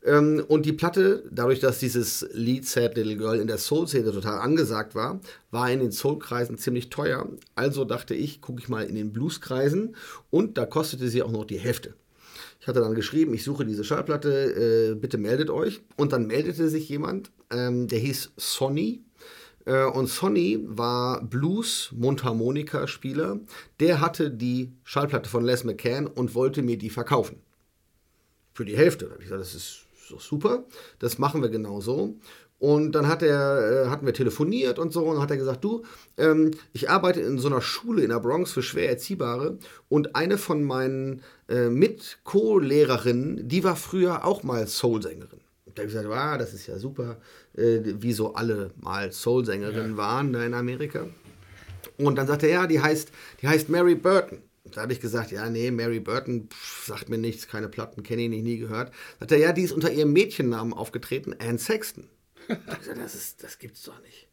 Ähm, 0.05 0.45
und 0.49 0.65
die 0.65 0.73
Platte, 0.73 1.25
dadurch, 1.31 1.61
dass 1.61 1.79
dieses 1.79 2.27
Lied 2.33 2.67
Sad 2.67 2.97
Little 2.97 3.17
Girl 3.17 3.39
in 3.39 3.49
der 3.49 3.59
Soul-Szene 3.59 4.13
total 4.13 4.39
angesagt 4.39 4.95
war, 4.95 5.21
war 5.51 5.71
in 5.71 5.81
den 5.81 5.93
Soul-Kreisen 5.93 6.59
ziemlich 6.59 6.89
teuer. 6.91 7.29
Also 7.55 7.85
dachte 7.85 8.15
ich, 8.15 8.41
gucke 8.41 8.61
ich 8.61 8.69
mal 8.69 8.87
in 8.87 8.95
den 8.95 9.13
Blues-Kreisen. 9.13 9.97
Und 10.31 10.57
da 10.57 10.65
kostete 10.65 11.09
sie 11.09 11.23
auch 11.23 11.33
noch 11.33 11.45
die 11.45 11.59
Hälfte. 11.59 11.95
Ich 12.67 12.69
hatte 12.69 12.81
dann 12.81 12.97
geschrieben, 12.97 13.33
ich 13.33 13.45
suche 13.45 13.65
diese 13.65 13.85
Schallplatte, 13.85 14.91
äh, 14.91 14.97
bitte 14.97 15.19
meldet 15.19 15.51
euch. 15.51 15.83
Und 15.95 16.11
dann 16.11 16.27
meldete 16.27 16.69
sich 16.69 16.89
jemand, 16.89 17.31
ähm, 17.49 17.87
der 17.87 18.01
hieß 18.01 18.33
Sonny. 18.37 19.05
Äh, 19.67 19.85
und 19.85 20.09
Sonny 20.09 20.59
war 20.67 21.23
Blues-Mundharmonika-Spieler. 21.23 23.39
Der 23.79 24.01
hatte 24.01 24.33
die 24.33 24.73
Schallplatte 24.83 25.31
von 25.31 25.45
Les 25.45 25.63
McCann 25.63 26.09
und 26.09 26.35
wollte 26.35 26.65
mir 26.65 26.77
die 26.77 26.91
verkaufen. 26.91 27.37
Für 28.53 28.65
die 28.65 28.77
Hälfte. 28.77 29.05
Da 29.05 29.13
habe 29.13 29.23
ich 29.23 29.29
gesagt, 29.29 29.43
das 29.43 29.55
ist 29.55 29.85
super, 30.19 30.65
das 30.99 31.19
machen 31.19 31.43
wir 31.43 31.51
genau 31.51 31.81
so. 31.81 32.17
Und 32.59 32.93
dann 32.93 33.07
hat 33.07 33.23
er, 33.23 33.85
äh, 33.85 33.89
hatten 33.91 34.07
wir 34.07 34.15
telefoniert 34.15 34.81
und 34.81 34.93
so 34.93 35.05
und 35.05 35.21
hat 35.21 35.31
er 35.31 35.37
gesagt, 35.37 35.63
du, 35.63 35.83
ähm, 36.17 36.53
ich 36.73 36.89
arbeite 36.89 37.21
in 37.21 37.39
so 37.39 37.49
einer 37.49 37.61
Schule 37.61 38.03
in 38.03 38.09
der 38.09 38.19
Bronx 38.19 38.51
für 38.51 38.63
schwer 38.63 38.89
Erziehbare 38.89 39.59
und 39.89 40.17
eine 40.17 40.39
von 40.39 40.65
meinen 40.65 41.23
äh, 41.49 41.69
Mit-Co-Lehrerinnen, 41.69 43.49
die 43.49 43.65
war 43.65 43.77
früher 43.77 44.25
auch 44.25 44.43
mal 44.43 44.67
Soul-Sängerin. 44.67 45.41
Und 45.65 45.79
er 45.79 45.85
hat 45.85 45.89
gesagt, 45.93 46.09
ah, 46.09 46.39
das 46.39 46.55
ist 46.55 46.67
ja 46.67 46.79
super, 46.79 47.19
äh, 47.57 47.81
wie 47.85 48.13
so 48.13 48.35
alle 48.35 48.71
mal 48.77 49.13
Soul-Sängerinnen 49.13 49.93
ja. 49.93 49.97
waren 49.97 50.33
da 50.33 50.45
in 50.45 50.55
Amerika. 50.55 51.07
Und 51.99 52.17
dann 52.17 52.27
sagt 52.27 52.43
er, 52.43 52.49
ja, 52.49 52.67
die 52.67 52.81
heißt, 52.81 53.11
die 53.41 53.49
heißt 53.49 53.69
Mary 53.69 53.95
Burton. 53.95 54.43
Da 54.65 54.83
habe 54.83 54.93
ich 54.93 55.01
gesagt, 55.01 55.31
ja, 55.31 55.49
nee, 55.49 55.71
Mary 55.71 56.01
Burton 56.01 56.49
pff, 56.51 56.87
sagt 56.87 57.09
mir 57.09 57.19
nichts, 57.19 57.47
keine 57.47 57.69
Platten, 57.69 58.03
kenne 58.03 58.23
ich 58.23 58.29
nicht, 58.29 58.43
nie 58.43 58.59
gehört. 58.59 58.93
Sagt 59.21 59.33
er, 59.33 59.39
ja, 59.39 59.53
die 59.53 59.63
ist 59.63 59.73
unter 59.73 59.93
ihrem 59.93 60.13
Mädchennamen 60.13 60.73
aufgetreten, 60.73 61.35
Anne 61.39 61.59
Sexton. 61.59 62.09
das, 62.49 63.15
ist, 63.15 63.45
das 63.45 63.59
gibt's 63.59 63.83
doch 63.85 64.01
nicht. 64.03 64.29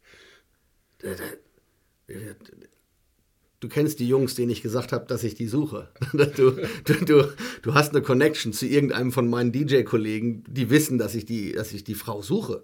Du 3.60 3.68
kennst 3.68 3.98
die 3.98 4.08
Jungs, 4.08 4.34
denen 4.34 4.50
ich 4.50 4.62
gesagt 4.62 4.92
habe, 4.92 5.06
dass 5.06 5.24
ich 5.24 5.34
die 5.34 5.48
suche. 5.48 5.88
Du, 6.12 6.52
du, 6.84 7.04
du, 7.04 7.32
du 7.62 7.74
hast 7.74 7.92
eine 7.92 8.02
Connection 8.02 8.52
zu 8.52 8.66
irgendeinem 8.66 9.12
von 9.12 9.28
meinen 9.28 9.52
DJ-Kollegen, 9.52 10.44
die 10.48 10.70
wissen, 10.70 10.98
dass 10.98 11.14
ich 11.14 11.24
die, 11.24 11.52
dass 11.52 11.72
ich 11.72 11.84
die 11.84 11.94
Frau 11.94 12.22
suche. 12.22 12.62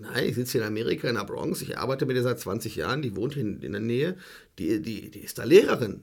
Nein, 0.00 0.28
ich 0.28 0.34
sitze 0.34 0.52
hier 0.52 0.60
in 0.62 0.66
Amerika, 0.66 1.08
in 1.08 1.14
der 1.14 1.24
Bronx, 1.24 1.62
ich 1.62 1.78
arbeite 1.78 2.06
mit 2.06 2.16
ihr 2.16 2.22
seit 2.22 2.40
20 2.40 2.76
Jahren, 2.76 3.02
die 3.02 3.16
wohnt 3.16 3.36
in, 3.36 3.62
in 3.62 3.72
der 3.72 3.80
Nähe, 3.80 4.16
die, 4.58 4.82
die, 4.82 5.10
die 5.10 5.20
ist 5.20 5.38
da 5.38 5.44
Lehrerin. 5.44 6.02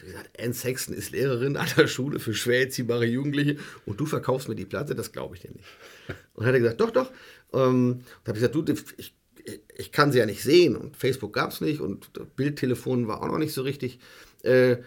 Wie 0.00 0.06
gesagt, 0.06 0.30
Anne 0.38 0.52
Sexton 0.54 0.94
ist 0.94 1.12
Lehrerin 1.12 1.56
an 1.56 1.68
der 1.76 1.86
Schule 1.86 2.18
für 2.18 2.34
schwer 2.34 2.60
erziehbare 2.60 3.06
Jugendliche 3.06 3.56
und 3.86 4.00
du 4.00 4.06
verkaufst 4.06 4.48
mir 4.48 4.56
die 4.56 4.64
Platte, 4.64 4.94
das 4.94 5.12
glaube 5.12 5.36
ich 5.36 5.42
dir 5.42 5.52
nicht. 5.52 5.64
Und 6.34 6.44
dann 6.44 6.46
hat 6.46 6.54
er 6.54 6.60
gesagt, 6.60 6.80
doch, 6.80 6.90
doch, 6.90 7.10
ähm, 7.52 8.02
da 8.24 8.30
habe 8.30 8.38
ich 8.38 8.50
gesagt, 8.50 8.54
du, 8.54 8.92
ich, 8.96 9.14
ich 9.76 9.92
kann 9.92 10.12
sie 10.12 10.18
ja 10.18 10.26
nicht 10.26 10.42
sehen 10.42 10.76
und 10.76 10.96
Facebook 10.96 11.32
gab 11.32 11.52
es 11.52 11.60
nicht 11.60 11.80
und 11.80 12.10
Bildtelefon 12.36 13.08
war 13.08 13.22
auch 13.22 13.28
noch 13.28 13.38
nicht 13.38 13.54
so 13.54 13.62
richtig. 13.62 13.98
Äh, 14.42 14.78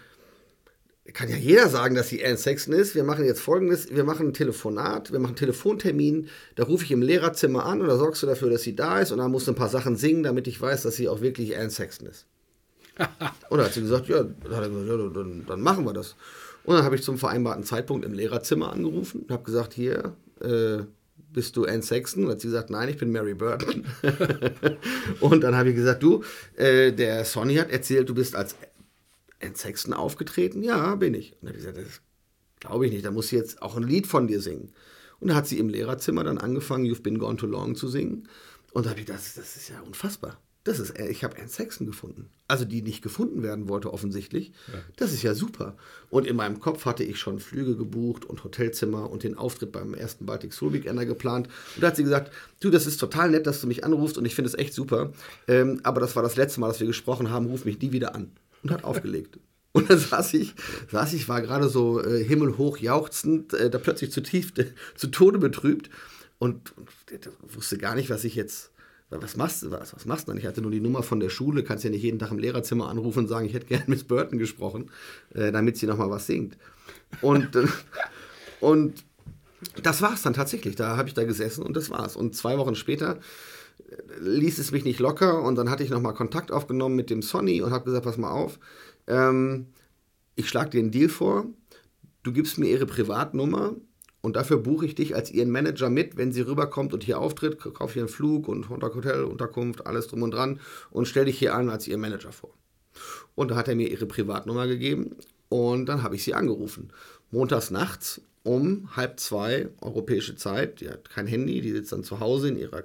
kann 1.12 1.28
ja 1.28 1.36
jeder 1.36 1.68
sagen, 1.68 1.94
dass 1.94 2.08
sie 2.08 2.24
Anne 2.24 2.36
Sexton 2.36 2.74
ist. 2.74 2.94
Wir 2.94 3.04
machen 3.04 3.24
jetzt 3.24 3.40
folgendes: 3.40 3.90
Wir 3.90 4.04
machen 4.04 4.28
ein 4.28 4.32
Telefonat, 4.32 5.12
wir 5.12 5.18
machen 5.18 5.30
einen 5.30 5.36
Telefontermin. 5.36 6.28
Da 6.54 6.64
rufe 6.64 6.84
ich 6.84 6.92
im 6.92 7.02
Lehrerzimmer 7.02 7.64
an 7.64 7.80
und 7.80 7.88
da 7.88 7.96
sorgst 7.96 8.22
du 8.22 8.26
dafür, 8.26 8.50
dass 8.50 8.62
sie 8.62 8.76
da 8.76 9.00
ist 9.00 9.10
und 9.10 9.18
dann 9.18 9.30
musst 9.30 9.46
du 9.46 9.52
ein 9.52 9.56
paar 9.56 9.68
Sachen 9.68 9.96
singen, 9.96 10.22
damit 10.22 10.46
ich 10.46 10.60
weiß, 10.60 10.82
dass 10.82 10.96
sie 10.96 11.08
auch 11.08 11.20
wirklich 11.20 11.56
Anne 11.56 11.70
Sexton 11.70 12.08
ist. 12.08 12.26
und 13.48 13.58
dann 13.58 13.66
hat 13.66 13.72
sie 13.72 13.80
gesagt: 13.80 14.08
Ja, 14.08 14.22
dann, 14.22 14.72
gesagt, 14.72 14.88
ja 14.88 15.08
dann, 15.08 15.44
dann, 15.46 15.60
machen 15.60 15.84
wir 15.84 15.92
das. 15.92 16.16
Und 16.64 16.76
dann 16.76 16.84
habe 16.84 16.96
ich 16.96 17.02
zum 17.02 17.18
vereinbarten 17.18 17.64
Zeitpunkt 17.64 18.04
im 18.04 18.12
Lehrerzimmer 18.12 18.72
angerufen 18.72 19.22
und 19.22 19.30
habe 19.30 19.42
gesagt: 19.42 19.74
Hier, 19.74 20.14
äh, 20.40 20.84
bist 21.32 21.56
du 21.56 21.64
Anne 21.64 21.82
Sexton? 21.82 22.24
Und 22.24 22.30
hat 22.30 22.40
sie 22.40 22.48
gesagt, 22.48 22.70
nein, 22.70 22.88
ich 22.88 22.96
bin 22.96 23.10
Mary 23.10 23.34
Burton. 23.34 23.86
und 25.20 25.42
dann 25.42 25.54
habe 25.54 25.70
ich 25.70 25.76
gesagt, 25.76 26.02
du, 26.02 26.22
äh, 26.56 26.92
der 26.92 27.24
Sonny 27.24 27.56
hat 27.56 27.70
erzählt, 27.70 28.08
du 28.08 28.14
bist 28.14 28.34
als 28.34 28.56
Anne 29.40 29.56
Sexton 29.56 29.92
aufgetreten. 29.92 30.62
Ja, 30.62 30.94
bin 30.96 31.14
ich. 31.14 31.32
Und 31.40 31.42
dann 31.42 31.48
habe 31.50 31.58
ich 31.58 31.64
gesagt, 31.66 31.78
das 31.78 32.00
glaube 32.60 32.86
ich 32.86 32.92
nicht, 32.92 33.04
da 33.04 33.10
muss 33.10 33.28
sie 33.28 33.36
jetzt 33.36 33.62
auch 33.62 33.76
ein 33.76 33.82
Lied 33.82 34.06
von 34.06 34.26
dir 34.26 34.40
singen. 34.40 34.72
Und 35.18 35.28
da 35.28 35.34
hat 35.34 35.46
sie 35.46 35.58
im 35.58 35.68
Lehrerzimmer 35.68 36.24
dann 36.24 36.38
angefangen, 36.38 36.84
You've 36.84 37.02
Been 37.02 37.18
Gone 37.18 37.36
Too 37.36 37.46
Long 37.46 37.74
zu 37.74 37.88
singen. 37.88 38.28
Und 38.72 38.86
da 38.86 38.90
habe 38.90 39.00
ich 39.00 39.06
gedacht, 39.06 39.22
das 39.22 39.56
ist 39.56 39.68
ja 39.68 39.80
unfassbar. 39.80 40.40
Das 40.64 40.78
ist, 40.78 40.98
äh, 40.98 41.08
ich 41.08 41.24
habe 41.24 41.36
Anne 41.38 41.48
Sexton 41.48 41.86
gefunden. 41.86 42.28
Also 42.46 42.64
die 42.64 42.82
nicht 42.82 43.02
gefunden 43.02 43.42
werden 43.42 43.68
wollte 43.68 43.92
offensichtlich. 43.92 44.52
Ja. 44.72 44.80
Das 44.96 45.12
ist 45.12 45.22
ja 45.22 45.34
super. 45.34 45.76
Und 46.10 46.26
in 46.26 46.36
meinem 46.36 46.60
Kopf 46.60 46.84
hatte 46.84 47.02
ich 47.02 47.18
schon 47.18 47.40
Flüge 47.40 47.76
gebucht 47.76 48.24
und 48.24 48.44
Hotelzimmer 48.44 49.10
und 49.10 49.22
den 49.22 49.36
Auftritt 49.36 49.72
beim 49.72 49.94
ersten 49.94 50.26
Baltic 50.26 50.52
Soul 50.52 50.74
Weekender 50.74 51.06
geplant. 51.06 51.48
Und 51.74 51.82
da 51.82 51.88
hat 51.88 51.96
sie 51.96 52.04
gesagt, 52.04 52.32
du, 52.60 52.70
das 52.70 52.86
ist 52.86 52.98
total 52.98 53.30
nett, 53.30 53.46
dass 53.46 53.60
du 53.60 53.66
mich 53.66 53.84
anrufst 53.84 54.18
und 54.18 54.24
ich 54.26 54.34
finde 54.34 54.48
es 54.48 54.54
echt 54.54 54.74
super. 54.74 55.12
Ähm, 55.48 55.80
aber 55.82 56.00
das 56.00 56.14
war 56.14 56.22
das 56.22 56.36
letzte 56.36 56.60
Mal, 56.60 56.68
dass 56.68 56.80
wir 56.80 56.86
gesprochen 56.86 57.30
haben, 57.30 57.46
ruf 57.46 57.64
mich 57.64 57.80
nie 57.80 57.92
wieder 57.92 58.14
an. 58.14 58.32
Und 58.62 58.70
hat 58.70 58.84
aufgelegt. 58.84 59.38
Und 59.72 59.88
dann 59.88 60.00
saß 60.00 60.34
ich, 60.34 60.54
saß 60.90 61.12
ich, 61.12 61.28
war 61.28 61.42
gerade 61.42 61.68
so 61.68 62.02
äh, 62.02 62.24
himmelhoch 62.24 62.78
jauchzend, 62.78 63.54
äh, 63.54 63.70
da 63.70 63.78
plötzlich 63.78 64.10
zu 64.10 64.20
tief, 64.20 64.52
äh, 64.58 64.66
zu 64.96 65.06
Tode 65.06 65.38
betrübt 65.38 65.90
und, 66.40 66.76
und 66.76 66.88
wusste 67.54 67.78
gar 67.78 67.94
nicht, 67.94 68.10
was 68.10 68.24
ich 68.24 68.34
jetzt 68.34 68.69
was 69.10 69.36
machst 69.36 69.62
du 69.62 69.70
was? 69.70 69.94
Was 69.94 70.06
machst 70.06 70.26
du 70.28 70.32
dann? 70.32 70.38
Ich 70.38 70.46
hatte 70.46 70.62
nur 70.62 70.70
die 70.70 70.80
Nummer 70.80 71.02
von 71.02 71.18
der 71.18 71.30
Schule, 71.30 71.64
kannst 71.64 71.84
ja 71.84 71.90
nicht 71.90 72.02
jeden 72.02 72.18
Tag 72.18 72.30
im 72.30 72.38
Lehrerzimmer 72.38 72.88
anrufen 72.88 73.20
und 73.20 73.28
sagen, 73.28 73.46
ich 73.46 73.54
hätte 73.54 73.66
gerne 73.66 73.84
Miss 73.88 74.04
Burton 74.04 74.38
gesprochen, 74.38 74.90
äh, 75.34 75.50
damit 75.50 75.76
sie 75.76 75.86
nochmal 75.86 76.10
was 76.10 76.26
singt. 76.26 76.56
Und, 77.20 77.56
äh, 77.56 77.66
und 78.60 79.04
das 79.82 80.00
war 80.00 80.14
es 80.14 80.22
dann 80.22 80.34
tatsächlich. 80.34 80.76
Da 80.76 80.96
habe 80.96 81.08
ich 81.08 81.14
da 81.14 81.24
gesessen 81.24 81.64
und 81.64 81.76
das 81.76 81.90
war's. 81.90 82.16
Und 82.16 82.36
zwei 82.36 82.56
Wochen 82.56 82.76
später 82.76 83.18
äh, 83.90 84.20
ließ 84.20 84.58
es 84.58 84.70
mich 84.70 84.84
nicht 84.84 85.00
locker 85.00 85.42
und 85.42 85.56
dann 85.56 85.70
hatte 85.70 85.82
ich 85.82 85.90
nochmal 85.90 86.14
Kontakt 86.14 86.52
aufgenommen 86.52 86.94
mit 86.94 87.10
dem 87.10 87.22
Sonny 87.22 87.62
und 87.62 87.72
habe 87.72 87.84
gesagt, 87.84 88.04
pass 88.04 88.16
mal 88.16 88.30
auf, 88.30 88.60
ähm, 89.08 89.66
ich 90.36 90.48
schlage 90.48 90.70
dir 90.70 90.78
einen 90.78 90.92
Deal 90.92 91.08
vor, 91.08 91.46
du 92.22 92.32
gibst 92.32 92.58
mir 92.58 92.68
ihre 92.68 92.86
Privatnummer 92.86 93.74
und 94.22 94.36
dafür 94.36 94.58
buche 94.58 94.86
ich 94.86 94.94
dich 94.94 95.14
als 95.14 95.30
ihren 95.30 95.50
Manager 95.50 95.88
mit, 95.88 96.16
wenn 96.16 96.32
sie 96.32 96.42
rüberkommt 96.42 96.92
und 96.92 97.04
hier 97.04 97.18
auftritt, 97.18 97.58
kaufe 97.58 97.94
hier 97.94 98.02
einen 98.02 98.08
Flug 98.08 98.48
und 98.48 98.68
Hotel, 98.68 99.24
Unterkunft, 99.24 99.86
alles 99.86 100.08
drum 100.08 100.22
und 100.22 100.32
dran 100.32 100.60
und 100.90 101.06
stell 101.06 101.24
dich 101.24 101.38
hier 101.38 101.54
an 101.54 101.70
als 101.70 101.88
ihr 101.88 101.98
Manager 101.98 102.32
vor. 102.32 102.50
Und 103.34 103.50
da 103.50 103.56
hat 103.56 103.68
er 103.68 103.76
mir 103.76 103.90
ihre 103.90 104.06
Privatnummer 104.06 104.66
gegeben 104.66 105.16
und 105.48 105.86
dann 105.86 106.02
habe 106.02 106.16
ich 106.16 106.24
sie 106.24 106.34
angerufen. 106.34 106.92
Montags 107.30 107.70
nachts 107.70 108.20
um 108.42 108.94
halb 108.96 109.20
zwei 109.20 109.68
europäische 109.80 110.36
Zeit. 110.36 110.80
Die 110.80 110.88
hat 110.88 111.10
kein 111.10 111.26
Handy, 111.26 111.60
die 111.60 111.72
sitzt 111.72 111.92
dann 111.92 112.04
zu 112.04 112.20
Hause 112.20 112.48
in 112.48 112.58
ihrer 112.58 112.84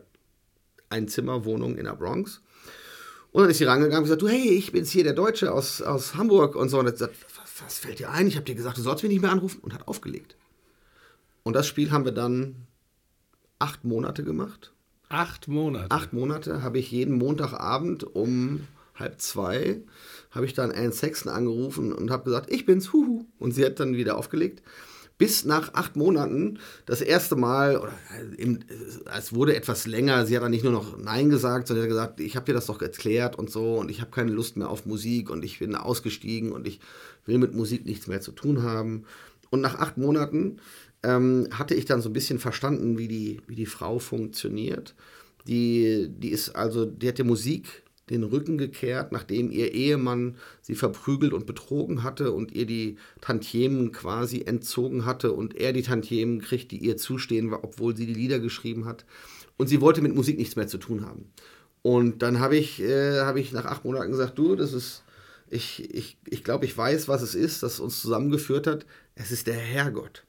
Einzimmerwohnung 0.90 1.78
in 1.78 1.86
der 1.86 1.96
Bronx. 1.96 2.42
Und 3.32 3.42
dann 3.42 3.52
ist 3.52 3.58
sie 3.58 3.66
rangegangen 3.66 3.98
und 3.98 4.04
gesagt, 4.04 4.22
du, 4.22 4.30
hey, 4.30 4.50
ich 4.50 4.72
bin's 4.72 4.92
hier, 4.92 5.04
der 5.04 5.14
Deutsche 5.14 5.52
aus, 5.52 5.82
aus 5.82 6.16
Hamburg 6.16 6.56
und 6.56 6.70
so. 6.70 6.80
Und 6.80 6.88
hat 6.88 6.94
gesagt, 6.94 7.16
was, 7.36 7.66
was 7.66 7.80
fällt 7.80 8.00
dir 8.00 8.12
ein? 8.12 8.28
Ich 8.28 8.36
habe 8.36 8.46
dir 8.46 8.56
gesagt, 8.56 8.78
du 8.78 8.82
sollst 8.82 9.04
mich 9.04 9.12
nicht 9.12 9.22
mehr 9.22 9.32
anrufen 9.32 9.60
und 9.62 9.74
hat 9.74 9.88
aufgelegt. 9.88 10.36
Und 11.46 11.54
das 11.54 11.68
Spiel 11.68 11.92
haben 11.92 12.04
wir 12.04 12.12
dann 12.12 12.68
acht 13.60 13.86
Monate 13.86 14.24
gemacht. 14.24 14.74
Acht 15.08 15.48
Monate? 15.48 15.92
Acht 15.92 16.12
Monate 16.12 16.64
habe 16.64 16.80
ich 16.80 16.92
jeden 16.92 17.18
Montagabend 17.18 18.04
um 18.04 18.68
halb 18.96 19.22
zwei 19.22 19.82
habe 20.32 20.46
ich 20.46 20.54
dann 20.54 20.72
Anne 20.72 20.92
Sexton 20.92 21.32
angerufen 21.32 21.94
und 21.94 22.12
habe 22.12 22.24
gesagt, 22.24 22.52
ich 22.52 22.66
bin's, 22.66 22.94
huhu. 22.94 23.26
Und 23.40 23.52
sie 23.52 23.66
hat 23.66 23.80
dann 23.80 23.96
wieder 23.96 24.18
aufgelegt. 24.18 24.64
Bis 25.18 25.46
nach 25.46 25.74
acht 25.74 25.96
Monaten 25.96 26.60
das 26.86 27.00
erste 27.00 27.38
Mal, 27.38 27.78
oder 27.78 27.94
im, 28.38 28.60
es 29.18 29.34
wurde 29.34 29.56
etwas 29.56 29.88
länger, 29.88 30.26
sie 30.26 30.36
hat 30.36 30.44
dann 30.44 30.52
nicht 30.52 30.66
nur 30.66 30.74
noch 30.74 30.98
Nein 30.98 31.30
gesagt, 31.30 31.68
sondern 31.68 31.84
hat 31.84 31.90
gesagt, 31.90 32.20
ich 32.20 32.36
habe 32.36 32.46
dir 32.46 32.54
das 32.54 32.66
doch 32.66 32.82
erklärt 32.82 33.38
und 33.38 33.50
so 33.50 33.76
und 33.76 33.90
ich 33.90 34.02
habe 34.02 34.12
keine 34.12 34.32
Lust 34.32 34.58
mehr 34.58 34.70
auf 34.70 34.86
Musik 34.86 35.30
und 35.30 35.46
ich 35.46 35.60
bin 35.60 35.74
ausgestiegen 35.76 36.52
und 36.52 36.68
ich 36.68 36.82
will 37.26 37.38
mit 37.38 37.54
Musik 37.54 37.86
nichts 37.86 38.08
mehr 38.08 38.20
zu 38.20 38.34
tun 38.34 38.64
haben. 38.64 39.06
Und 39.52 39.62
nach 39.62 39.76
acht 39.76 39.98
Monaten 39.98 40.58
ähm, 41.06 41.48
hatte 41.52 41.76
ich 41.76 41.86
dann 41.86 42.02
so 42.02 42.10
ein 42.10 42.14
bisschen 42.14 42.40
verstanden, 42.40 42.98
wie 42.98 43.08
die, 43.08 43.42
wie 43.48 43.56
die 43.56 43.68
Frau 43.68 44.00
funktioniert. 44.00 44.96
Die, 45.48 46.10
die 46.10 46.30
ist 46.30 46.56
also, 46.56 46.86
die 46.86 47.08
hat 47.08 47.20
der 47.20 47.26
Musik 47.26 47.84
den 48.10 48.24
Rücken 48.24 48.58
gekehrt, 48.58 49.12
nachdem 49.12 49.52
ihr 49.52 49.74
Ehemann 49.74 50.38
sie 50.62 50.76
verprügelt 50.76 51.34
und 51.34 51.46
betrogen 51.46 52.04
hatte 52.04 52.32
und 52.32 52.52
ihr 52.52 52.66
die 52.66 52.98
Tantiemen 53.22 53.92
quasi 53.92 54.44
entzogen 54.46 55.06
hatte 55.06 55.32
und 55.32 55.56
er 55.56 55.74
die 55.74 55.82
Tantiemen 55.82 56.42
kriegt, 56.42 56.72
die 56.72 56.78
ihr 56.78 56.98
zustehen, 56.98 57.54
obwohl 57.54 57.96
sie 57.96 58.06
die 58.06 58.14
Lieder 58.14 58.40
geschrieben 58.40 58.86
hat. 58.86 59.06
Und 59.58 59.68
sie 59.68 59.82
wollte 59.82 60.02
mit 60.02 60.14
Musik 60.14 60.38
nichts 60.38 60.56
mehr 60.56 60.68
zu 60.68 60.78
tun 60.78 61.06
haben. 61.06 61.32
Und 61.82 62.22
dann 62.22 62.40
habe 62.40 62.58
ich, 62.58 62.82
äh, 62.82 63.22
hab 63.22 63.38
ich 63.38 63.52
nach 63.52 63.66
acht 63.66 63.86
Monaten 63.86 64.12
gesagt, 64.12 64.38
du, 64.38 64.56
das 64.56 64.74
ist, 64.74 65.04
ich, 65.50 65.94
ich, 65.94 66.18
ich 66.26 66.44
glaube, 66.44 66.66
ich 66.66 66.76
weiß, 66.78 67.08
was 67.08 67.22
es 67.22 67.36
ist, 67.36 67.64
das 67.64 67.80
uns 67.80 68.02
zusammengeführt 68.02 68.68
hat. 68.68 68.86
Es 69.16 69.32
ist 69.32 69.48
der 69.48 69.56
Herrgott. 69.56 70.25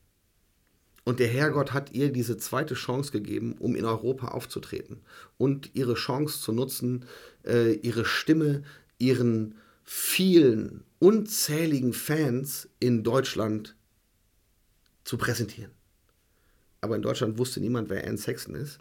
Und 1.06 1.20
der 1.20 1.28
Herrgott 1.28 1.72
hat 1.72 1.92
ihr 1.92 2.10
diese 2.10 2.36
zweite 2.36 2.74
Chance 2.74 3.12
gegeben, 3.12 3.54
um 3.60 3.76
in 3.76 3.84
Europa 3.84 4.26
aufzutreten 4.26 5.02
und 5.38 5.70
ihre 5.72 5.94
Chance 5.94 6.40
zu 6.40 6.50
nutzen, 6.50 7.04
äh, 7.44 7.74
ihre 7.74 8.04
Stimme, 8.04 8.64
ihren 8.98 9.54
vielen, 9.84 10.82
unzähligen 10.98 11.92
Fans 11.92 12.68
in 12.80 13.04
Deutschland 13.04 13.76
zu 15.04 15.16
präsentieren. 15.16 15.70
Aber 16.80 16.96
in 16.96 17.02
Deutschland 17.02 17.38
wusste 17.38 17.60
niemand, 17.60 17.88
wer 17.88 18.04
Anne 18.04 18.18
Sexton 18.18 18.56
ist. 18.56 18.78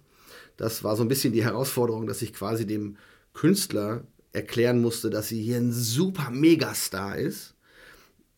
Das 0.57 0.83
war 0.83 0.95
so 0.95 1.03
ein 1.03 1.07
bisschen 1.07 1.31
die 1.31 1.43
Herausforderung, 1.43 2.07
dass 2.07 2.23
ich 2.23 2.33
quasi 2.33 2.65
dem 2.65 2.97
Künstler 3.35 4.03
erklären 4.33 4.81
musste, 4.81 5.11
dass 5.11 5.27
sie 5.27 5.43
hier 5.43 5.57
ein 5.57 5.71
super 5.71 6.31
Megastar 6.31 7.19
ist, 7.19 7.53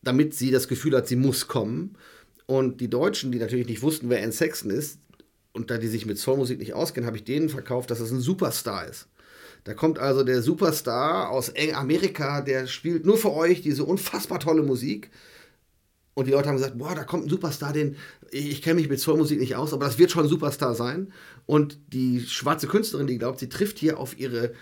damit 0.02 0.34
sie 0.34 0.50
das 0.50 0.68
Gefühl 0.68 0.94
hat, 0.94 1.08
sie 1.08 1.16
muss 1.16 1.48
kommen 1.48 1.96
und 2.48 2.80
die 2.80 2.88
Deutschen, 2.88 3.30
die 3.30 3.38
natürlich 3.38 3.68
nicht 3.68 3.82
wussten, 3.82 4.08
wer 4.08 4.22
Anne 4.22 4.32
Sexton 4.32 4.70
ist, 4.70 4.98
und 5.52 5.70
da 5.70 5.76
die 5.76 5.86
sich 5.86 6.06
mit 6.06 6.18
Soulmusik 6.18 6.58
nicht 6.58 6.72
auskennen, 6.72 7.06
habe 7.06 7.18
ich 7.18 7.24
denen 7.24 7.50
verkauft, 7.50 7.90
dass 7.90 8.00
es 8.00 8.10
ein 8.10 8.20
Superstar 8.20 8.88
ist. 8.88 9.06
Da 9.64 9.74
kommt 9.74 9.98
also 9.98 10.24
der 10.24 10.40
Superstar 10.40 11.28
aus 11.28 11.52
Amerika, 11.74 12.40
der 12.40 12.66
spielt 12.66 13.04
nur 13.04 13.18
für 13.18 13.34
euch 13.34 13.60
diese 13.60 13.84
unfassbar 13.84 14.40
tolle 14.40 14.62
Musik. 14.62 15.10
Und 16.14 16.26
die 16.26 16.30
Leute 16.30 16.48
haben 16.48 16.56
gesagt, 16.56 16.78
boah, 16.78 16.94
da 16.94 17.04
kommt 17.04 17.26
ein 17.26 17.28
Superstar, 17.28 17.74
den 17.74 17.96
ich 18.30 18.62
kenne 18.62 18.76
mich 18.76 18.88
mit 18.88 18.98
Soulmusik 18.98 19.38
nicht 19.38 19.56
aus, 19.56 19.74
aber 19.74 19.84
das 19.84 19.98
wird 19.98 20.10
schon 20.10 20.24
ein 20.24 20.30
Superstar 20.30 20.74
sein. 20.74 21.12
Und 21.44 21.78
die 21.92 22.20
schwarze 22.20 22.66
Künstlerin, 22.66 23.06
die 23.06 23.18
glaubt, 23.18 23.40
sie 23.40 23.50
trifft 23.50 23.78
hier 23.78 23.98
auf 23.98 24.18
ihre 24.18 24.54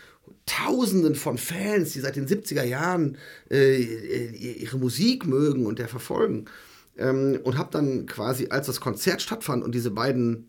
Tausenden 0.44 1.14
von 1.14 1.38
Fans, 1.38 1.92
die 1.92 2.00
seit 2.00 2.16
den 2.16 2.26
70er 2.26 2.64
Jahren 2.64 3.16
äh, 3.48 3.76
ihre 3.80 4.78
Musik 4.78 5.24
mögen 5.24 5.66
und 5.66 5.78
der 5.78 5.88
verfolgen. 5.88 6.46
Ähm, 6.98 7.38
und 7.42 7.58
habe 7.58 7.70
dann 7.72 8.06
quasi, 8.06 8.48
als 8.50 8.66
das 8.66 8.80
Konzert 8.80 9.22
stattfand 9.22 9.62
und 9.62 9.74
diese 9.74 9.90
beiden 9.90 10.48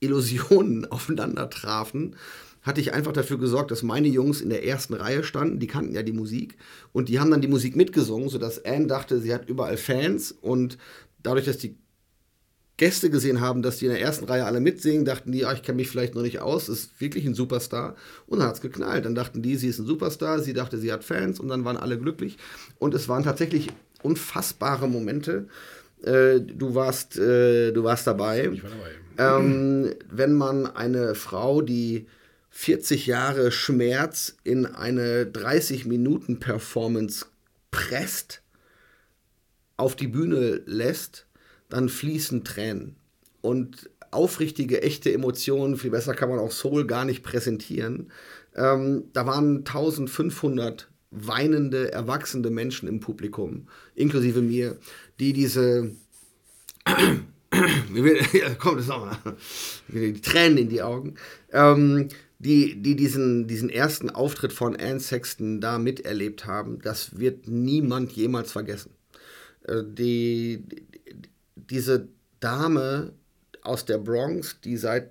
Illusionen 0.00 0.84
aufeinander 0.90 1.50
trafen, 1.50 2.16
hatte 2.62 2.80
ich 2.80 2.92
einfach 2.92 3.12
dafür 3.12 3.38
gesorgt, 3.38 3.70
dass 3.70 3.82
meine 3.82 4.08
Jungs 4.08 4.40
in 4.40 4.50
der 4.50 4.64
ersten 4.64 4.94
Reihe 4.94 5.24
standen, 5.24 5.58
die 5.58 5.66
kannten 5.66 5.94
ja 5.94 6.02
die 6.02 6.12
Musik 6.12 6.56
und 6.92 7.08
die 7.08 7.20
haben 7.20 7.30
dann 7.30 7.40
die 7.40 7.48
Musik 7.48 7.76
mitgesungen, 7.76 8.28
sodass 8.28 8.64
Anne 8.64 8.86
dachte, 8.88 9.20
sie 9.20 9.32
hat 9.32 9.48
überall 9.48 9.76
Fans 9.76 10.32
und 10.32 10.76
dadurch, 11.22 11.46
dass 11.46 11.58
die 11.58 11.76
Gäste 12.78 13.10
gesehen 13.10 13.40
haben, 13.40 13.60
dass 13.60 13.78
die 13.78 13.86
in 13.86 13.90
der 13.90 14.00
ersten 14.00 14.24
Reihe 14.24 14.44
alle 14.44 14.60
mitsingen, 14.60 15.04
dachten 15.04 15.32
die, 15.32 15.40
ja, 15.40 15.52
ich 15.52 15.62
kenne 15.62 15.76
mich 15.76 15.88
vielleicht 15.88 16.14
noch 16.14 16.22
nicht 16.22 16.38
aus, 16.38 16.68
ist 16.68 17.00
wirklich 17.00 17.26
ein 17.26 17.34
Superstar. 17.34 17.96
Und 18.26 18.38
dann 18.38 18.46
hat 18.46 18.54
es 18.54 18.60
geknallt. 18.60 19.04
Dann 19.04 19.16
dachten 19.16 19.42
die, 19.42 19.56
sie 19.56 19.66
ist 19.66 19.80
ein 19.80 19.86
Superstar, 19.86 20.38
sie 20.38 20.52
dachte, 20.52 20.78
sie 20.78 20.92
hat 20.92 21.02
Fans 21.02 21.40
und 21.40 21.48
dann 21.48 21.64
waren 21.64 21.76
alle 21.76 21.98
glücklich. 21.98 22.38
Und 22.78 22.94
es 22.94 23.08
waren 23.08 23.24
tatsächlich 23.24 23.70
unfassbare 24.02 24.88
Momente. 24.88 25.48
Äh, 26.02 26.40
du, 26.40 26.74
warst, 26.74 27.18
äh, 27.18 27.72
du 27.72 27.84
warst 27.84 28.06
dabei. 28.06 28.50
Ich 28.52 28.62
war 28.62 28.70
dabei. 28.70 28.90
Ähm, 29.18 29.94
wenn 30.08 30.34
man 30.34 30.66
eine 30.66 31.16
Frau, 31.16 31.60
die 31.60 32.06
40 32.50 33.06
Jahre 33.06 33.50
Schmerz 33.50 34.36
in 34.44 34.66
eine 34.66 35.24
30-Minuten-Performance 35.24 37.26
presst, 37.70 38.42
auf 39.76 39.96
die 39.96 40.08
Bühne 40.08 40.62
lässt, 40.66 41.26
dann 41.68 41.88
fließen 41.88 42.44
Tränen. 42.44 42.96
Und 43.40 43.90
aufrichtige, 44.10 44.82
echte 44.82 45.12
Emotionen, 45.12 45.76
viel 45.76 45.90
besser 45.90 46.14
kann 46.14 46.28
man 46.28 46.38
auch 46.38 46.52
Soul 46.52 46.86
gar 46.86 47.04
nicht 47.04 47.22
präsentieren. 47.22 48.10
Ähm, 48.54 49.04
da 49.12 49.26
waren 49.26 49.58
1500 49.58 50.88
weinende, 51.10 51.92
erwachsene 51.92 52.50
Menschen 52.50 52.88
im 52.88 53.00
Publikum, 53.00 53.68
inklusive 53.94 54.42
mir, 54.42 54.78
die 55.18 55.32
diese 55.32 55.92
kommt 58.58 58.80
es 58.80 58.86
nochmal, 58.86 59.16
die 59.88 60.20
Tränen 60.20 60.58
in 60.58 60.68
die 60.68 60.82
Augen, 60.82 61.14
ähm, 61.52 62.08
die, 62.38 62.80
die 62.80 62.94
diesen, 62.94 63.48
diesen 63.48 63.70
ersten 63.70 64.10
Auftritt 64.10 64.52
von 64.52 64.76
Anne 64.76 65.00
Sexton 65.00 65.60
da 65.60 65.78
miterlebt 65.78 66.46
haben, 66.46 66.80
das 66.80 67.18
wird 67.18 67.48
niemand 67.48 68.12
jemals 68.12 68.52
vergessen. 68.52 68.92
Äh, 69.64 69.82
die, 69.84 70.64
diese 71.56 72.08
Dame 72.40 73.12
aus 73.62 73.84
der 73.84 73.98
Bronx, 73.98 74.60
die 74.62 74.76
seit 74.76 75.10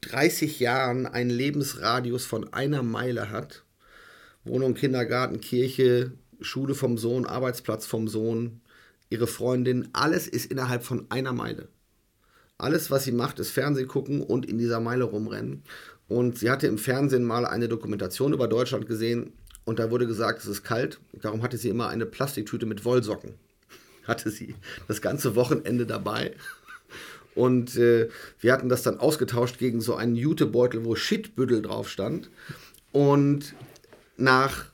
30 0.00 0.58
Jahren 0.58 1.06
einen 1.06 1.30
Lebensradius 1.30 2.24
von 2.26 2.52
einer 2.52 2.82
Meile 2.82 3.30
hat, 3.30 3.62
Wohnung, 4.48 4.74
Kindergarten, 4.74 5.40
Kirche, 5.40 6.12
Schule 6.40 6.74
vom 6.74 6.98
Sohn, 6.98 7.26
Arbeitsplatz 7.26 7.86
vom 7.86 8.08
Sohn, 8.08 8.60
ihre 9.10 9.26
Freundin, 9.26 9.88
alles 9.92 10.26
ist 10.26 10.50
innerhalb 10.50 10.82
von 10.82 11.06
einer 11.10 11.32
Meile. 11.32 11.68
Alles, 12.58 12.90
was 12.90 13.04
sie 13.04 13.12
macht, 13.12 13.38
ist 13.38 13.50
Fernsehen 13.50 13.86
gucken 13.86 14.20
und 14.20 14.46
in 14.46 14.58
dieser 14.58 14.80
Meile 14.80 15.04
rumrennen. 15.04 15.62
Und 16.08 16.38
sie 16.38 16.50
hatte 16.50 16.66
im 16.66 16.78
Fernsehen 16.78 17.24
mal 17.24 17.46
eine 17.46 17.68
Dokumentation 17.68 18.32
über 18.32 18.48
Deutschland 18.48 18.86
gesehen 18.86 19.32
und 19.64 19.78
da 19.78 19.90
wurde 19.90 20.06
gesagt, 20.06 20.40
es 20.40 20.46
ist 20.46 20.64
kalt. 20.64 20.98
Darum 21.12 21.42
hatte 21.42 21.58
sie 21.58 21.68
immer 21.68 21.88
eine 21.88 22.06
Plastiktüte 22.06 22.64
mit 22.64 22.86
Wollsocken. 22.86 23.34
Hatte 24.06 24.30
sie 24.30 24.54
das 24.86 25.02
ganze 25.02 25.34
Wochenende 25.34 25.84
dabei. 25.84 26.34
Und 27.34 27.76
äh, 27.76 28.08
wir 28.40 28.54
hatten 28.54 28.70
das 28.70 28.82
dann 28.82 28.98
ausgetauscht 28.98 29.58
gegen 29.58 29.82
so 29.82 29.94
einen 29.94 30.16
Jutebeutel, 30.16 30.86
wo 30.86 30.96
Shitbüttel 30.96 31.60
drauf 31.60 31.90
stand. 31.90 32.30
Und 32.92 33.54
nach, 34.18 34.66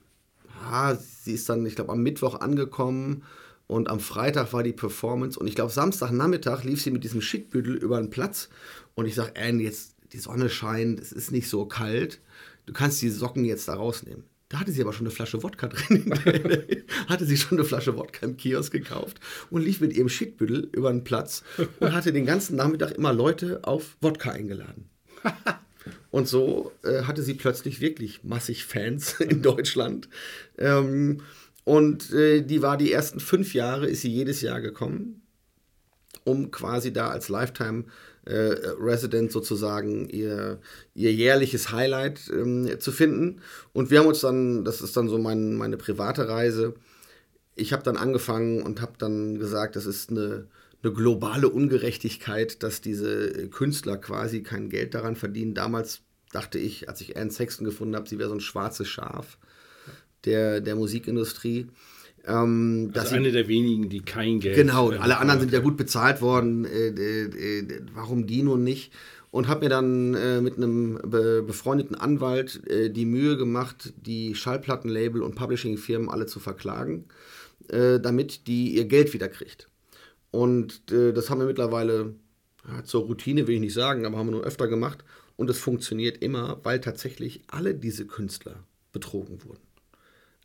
ah, 0.70 0.96
sie 0.96 1.34
ist 1.34 1.48
dann, 1.48 1.64
ich 1.66 1.76
glaube, 1.76 1.92
am 1.92 2.02
Mittwoch 2.02 2.40
angekommen 2.40 3.22
und 3.66 3.88
am 3.88 4.00
Freitag 4.00 4.52
war 4.52 4.62
die 4.62 4.72
Performance 4.72 5.38
und 5.38 5.46
ich 5.46 5.54
glaube, 5.54 5.72
Samstagnachmittag 5.72 6.64
lief 6.64 6.82
sie 6.82 6.90
mit 6.90 7.04
diesem 7.04 7.20
Schickbüttel 7.20 7.74
über 7.74 7.98
den 7.98 8.10
Platz 8.10 8.48
und 8.94 9.06
ich 9.06 9.14
sage, 9.14 9.32
Anne, 9.36 9.62
jetzt, 9.62 9.96
die 10.12 10.18
Sonne 10.18 10.50
scheint, 10.50 11.00
es 11.00 11.12
ist 11.12 11.30
nicht 11.30 11.48
so 11.48 11.66
kalt, 11.66 12.20
du 12.66 12.72
kannst 12.72 13.00
die 13.02 13.10
Socken 13.10 13.44
jetzt 13.44 13.68
da 13.68 13.74
rausnehmen. 13.74 14.24
Da 14.50 14.60
hatte 14.60 14.72
sie 14.72 14.82
aber 14.82 14.92
schon 14.92 15.06
eine 15.06 15.14
Flasche 15.14 15.42
Wodka 15.42 15.66
drin. 15.66 16.14
hatte 17.08 17.24
sie 17.24 17.36
schon 17.36 17.58
eine 17.58 17.66
Flasche 17.66 17.96
Wodka 17.96 18.24
im 18.24 18.36
Kiosk 18.36 18.70
gekauft 18.70 19.18
und 19.50 19.62
lief 19.62 19.80
mit 19.80 19.96
ihrem 19.96 20.08
Schittbüttel 20.08 20.68
über 20.72 20.92
den 20.92 21.02
Platz 21.02 21.42
und 21.80 21.92
hatte 21.92 22.12
den 22.12 22.26
ganzen 22.26 22.56
Nachmittag 22.56 22.92
immer 22.92 23.12
Leute 23.12 23.60
auf 23.64 23.96
Wodka 24.00 24.30
eingeladen. 24.30 24.90
Und 26.10 26.28
so 26.28 26.72
äh, 26.82 27.02
hatte 27.02 27.22
sie 27.22 27.34
plötzlich 27.34 27.80
wirklich 27.80 28.24
massig 28.24 28.64
Fans 28.64 29.14
in 29.20 29.42
Deutschland. 29.42 30.08
Ähm, 30.58 31.20
und 31.64 32.12
äh, 32.12 32.42
die 32.42 32.62
war 32.62 32.76
die 32.76 32.92
ersten 32.92 33.20
fünf 33.20 33.54
Jahre, 33.54 33.86
ist 33.86 34.02
sie 34.02 34.12
jedes 34.12 34.40
Jahr 34.42 34.60
gekommen, 34.60 35.22
um 36.24 36.50
quasi 36.50 36.92
da 36.92 37.08
als 37.08 37.28
Lifetime 37.28 37.84
äh, 38.26 38.56
Resident 38.78 39.32
sozusagen 39.32 40.08
ihr, 40.08 40.58
ihr 40.94 41.12
jährliches 41.12 41.72
Highlight 41.72 42.30
ähm, 42.30 42.80
zu 42.80 42.92
finden. 42.92 43.40
Und 43.72 43.90
wir 43.90 43.98
haben 43.98 44.06
uns 44.06 44.20
dann, 44.20 44.64
das 44.64 44.80
ist 44.80 44.96
dann 44.96 45.08
so 45.08 45.18
mein, 45.18 45.54
meine 45.54 45.76
private 45.76 46.28
Reise, 46.28 46.74
ich 47.56 47.72
habe 47.72 47.82
dann 47.82 47.96
angefangen 47.96 48.62
und 48.62 48.80
habe 48.80 48.94
dann 48.98 49.38
gesagt, 49.38 49.76
das 49.76 49.86
ist 49.86 50.10
eine, 50.10 50.46
eine 50.84 50.92
globale 50.92 51.48
Ungerechtigkeit, 51.48 52.62
dass 52.62 52.80
diese 52.80 53.48
Künstler 53.48 53.96
quasi 53.96 54.42
kein 54.42 54.68
Geld 54.68 54.94
daran 54.94 55.16
verdienen. 55.16 55.54
Damals 55.54 56.02
dachte 56.32 56.58
ich, 56.58 56.88
als 56.88 57.00
ich 57.00 57.16
Anne 57.16 57.30
Sexton 57.30 57.64
gefunden 57.64 57.96
habe, 57.96 58.08
sie 58.08 58.18
wäre 58.18 58.28
so 58.28 58.34
ein 58.34 58.40
schwarzes 58.40 58.88
Schaf 58.88 59.38
der, 60.24 60.60
der 60.60 60.76
Musikindustrie. 60.76 61.68
Ähm, 62.26 62.90
also 62.94 63.14
eine 63.14 63.32
der 63.32 63.48
wenigen, 63.48 63.88
die 63.88 64.00
kein 64.00 64.40
Geld 64.40 64.56
Genau, 64.56 64.90
alle 64.90 65.18
anderen 65.18 65.40
sind 65.40 65.52
ja 65.52 65.60
gut 65.60 65.76
bezahlt 65.76 66.20
worden. 66.20 66.64
Äh, 66.64 66.88
äh, 66.88 67.58
äh, 67.58 67.80
warum 67.94 68.26
die 68.26 68.42
nun 68.42 68.64
nicht? 68.64 68.92
Und 69.30 69.48
habe 69.48 69.64
mir 69.64 69.68
dann 69.68 70.14
äh, 70.14 70.40
mit 70.40 70.56
einem 70.56 71.00
be 71.04 71.42
befreundeten 71.42 71.96
Anwalt 71.96 72.66
äh, 72.68 72.88
die 72.88 73.04
Mühe 73.04 73.36
gemacht, 73.36 73.92
die 73.96 74.34
Schallplattenlabel 74.34 75.22
und 75.22 75.34
Publishing-Firmen 75.34 76.08
alle 76.08 76.26
zu 76.26 76.38
verklagen, 76.38 77.06
äh, 77.68 77.98
damit 77.98 78.46
die 78.46 78.76
ihr 78.76 78.84
Geld 78.84 79.12
wieder 79.12 79.28
Und 80.34 80.90
das 80.90 81.30
haben 81.30 81.40
wir 81.40 81.46
mittlerweile 81.46 82.14
ja, 82.66 82.84
zur 82.84 83.04
Routine, 83.04 83.46
will 83.46 83.54
ich 83.54 83.60
nicht 83.60 83.74
sagen, 83.74 84.04
aber 84.04 84.18
haben 84.18 84.28
wir 84.28 84.32
nur 84.32 84.44
öfter 84.44 84.68
gemacht. 84.68 85.04
Und 85.36 85.50
es 85.50 85.58
funktioniert 85.58 86.22
immer, 86.22 86.60
weil 86.64 86.80
tatsächlich 86.80 87.42
alle 87.48 87.74
diese 87.74 88.06
Künstler 88.06 88.64
betrogen 88.92 89.44
wurden. 89.44 89.62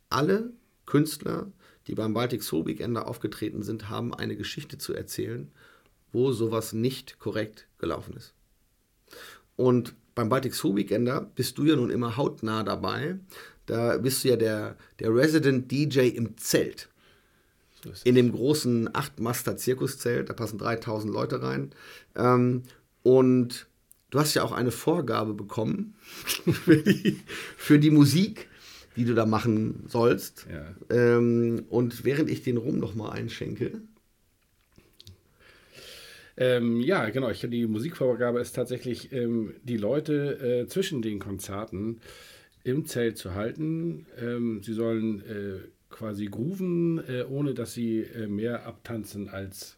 Alle 0.08 0.52
Künstler 0.86 1.52
die 1.86 1.96
beim 1.96 2.14
Baltic 2.14 2.42
Soul 2.42 2.66
Weekender 2.66 3.08
aufgetreten 3.08 3.62
sind, 3.62 3.88
haben 3.88 4.14
eine 4.14 4.36
Geschichte 4.36 4.78
zu 4.78 4.94
erzählen, 4.94 5.50
wo 6.12 6.32
sowas 6.32 6.72
nicht 6.72 7.18
korrekt 7.18 7.66
gelaufen 7.78 8.14
ist. 8.16 8.32
Und 9.56 9.94
beim 10.14 10.28
Baltic 10.28 10.54
Soul 10.54 10.76
Weekender 10.76 11.30
bist 11.34 11.58
du 11.58 11.64
ja 11.64 11.76
nun 11.76 11.90
immer 11.90 12.16
hautnah 12.16 12.62
dabei. 12.62 13.18
Da 13.66 13.96
bist 13.98 14.22
du 14.22 14.28
ja 14.28 14.36
der, 14.36 14.76
der 14.98 15.14
Resident 15.14 15.70
DJ 15.70 16.08
im 16.08 16.36
Zelt. 16.36 16.88
So 17.82 17.90
in 18.04 18.14
dem 18.14 18.32
großen 18.32 18.90
8-Master-Zirkuszelt, 18.90 20.28
da 20.28 20.34
passen 20.34 20.58
3000 20.58 21.12
Leute 21.12 21.42
rein. 21.42 21.70
Ähm, 22.16 22.62
und 23.02 23.66
du 24.10 24.18
hast 24.18 24.34
ja 24.34 24.42
auch 24.42 24.52
eine 24.52 24.70
Vorgabe 24.70 25.34
bekommen 25.34 25.94
für 26.02 26.76
die, 26.82 27.20
für 27.56 27.78
die 27.78 27.90
Musik 27.90 28.48
die 28.96 29.04
du 29.04 29.14
da 29.14 29.26
machen 29.26 29.84
sollst. 29.86 30.46
Ja. 30.50 30.74
Ähm, 30.94 31.64
und 31.68 32.04
während 32.04 32.30
ich 32.30 32.42
den 32.42 32.56
Rum 32.56 32.78
noch 32.78 32.94
mal 32.94 33.10
einschenke. 33.10 33.80
Ähm, 36.36 36.80
ja, 36.80 37.08
genau. 37.10 37.30
Ich, 37.30 37.40
die 37.40 37.66
Musikvorgabe 37.66 38.40
ist 38.40 38.52
tatsächlich, 38.52 39.12
ähm, 39.12 39.54
die 39.62 39.76
Leute 39.76 40.62
äh, 40.62 40.66
zwischen 40.66 41.02
den 41.02 41.18
Konzerten 41.18 42.00
im 42.64 42.86
Zelt 42.86 43.18
zu 43.18 43.34
halten. 43.34 44.06
Ähm, 44.18 44.62
sie 44.62 44.72
sollen 44.72 45.20
äh, 45.20 45.60
quasi 45.90 46.26
grooven, 46.26 47.02
äh, 47.08 47.24
ohne 47.24 47.54
dass 47.54 47.74
sie 47.74 48.00
äh, 48.00 48.26
mehr 48.26 48.66
abtanzen 48.66 49.28
als 49.28 49.76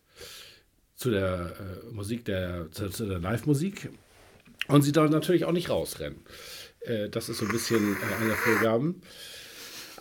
zu 0.94 1.10
der 1.10 1.54
äh, 1.58 1.92
Musik, 1.92 2.24
der, 2.24 2.68
zu, 2.70 2.88
zu 2.88 3.06
der 3.06 3.18
Live-Musik. 3.18 3.90
Und 4.68 4.82
sie 4.82 4.92
sollen 4.92 5.10
natürlich 5.10 5.44
auch 5.44 5.52
nicht 5.52 5.70
rausrennen. 5.70 6.20
Äh, 6.80 7.08
das 7.08 7.28
ist 7.28 7.38
so 7.38 7.46
ein 7.46 7.50
bisschen 7.50 7.96
äh, 7.96 8.14
einer 8.20 8.28
der 8.28 8.36
Vorgaben. 8.36 9.02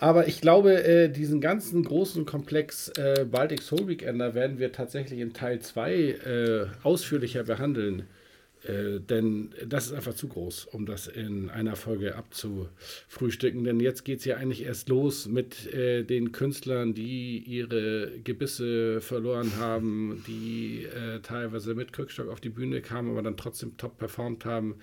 Aber 0.02 0.28
ich 0.28 0.42
glaube, 0.42 0.84
äh, 0.84 1.10
diesen 1.10 1.42
ganzen 1.42 1.84
großen 1.84 2.26
Komplex 2.26 2.90
äh, 2.90 3.26
Baltic 3.30 3.62
Soul 3.62 3.88
Weekender 3.88 4.34
werden 4.34 4.58
wir 4.58 4.72
tatsächlich 4.72 5.20
in 5.20 5.34
Teil 5.34 5.60
2 5.60 5.94
äh, 5.94 6.66
ausführlicher 6.82 7.44
behandeln. 7.44 8.08
Äh, 8.64 9.00
denn 9.00 9.54
das 9.66 9.88
ist 9.88 9.94
einfach 9.94 10.14
zu 10.14 10.28
groß, 10.28 10.66
um 10.66 10.86
das 10.86 11.08
in 11.08 11.50
einer 11.50 11.76
Folge 11.76 12.16
abzufrühstücken. 12.16 13.64
Denn 13.64 13.80
jetzt 13.80 14.06
geht 14.06 14.20
es 14.20 14.26
ja 14.26 14.38
eigentlich 14.38 14.64
erst 14.64 14.90
los 14.90 15.28
mit 15.28 15.74
äh, 15.74 16.04
den 16.04 16.32
Künstlern, 16.32 16.94
die 16.94 17.40
ihre 17.40 18.20
Gebisse 18.24 19.02
verloren 19.02 19.54
haben, 19.58 20.24
die 20.28 20.86
äh, 20.86 21.20
teilweise 21.22 21.74
mit 21.74 21.92
Krückstock 21.92 22.30
auf 22.30 22.40
die 22.40 22.50
Bühne 22.50 22.82
kamen, 22.82 23.12
aber 23.12 23.24
dann 23.24 23.38
trotzdem 23.38 23.78
top 23.78 23.98
performt 23.98 24.46
haben 24.46 24.76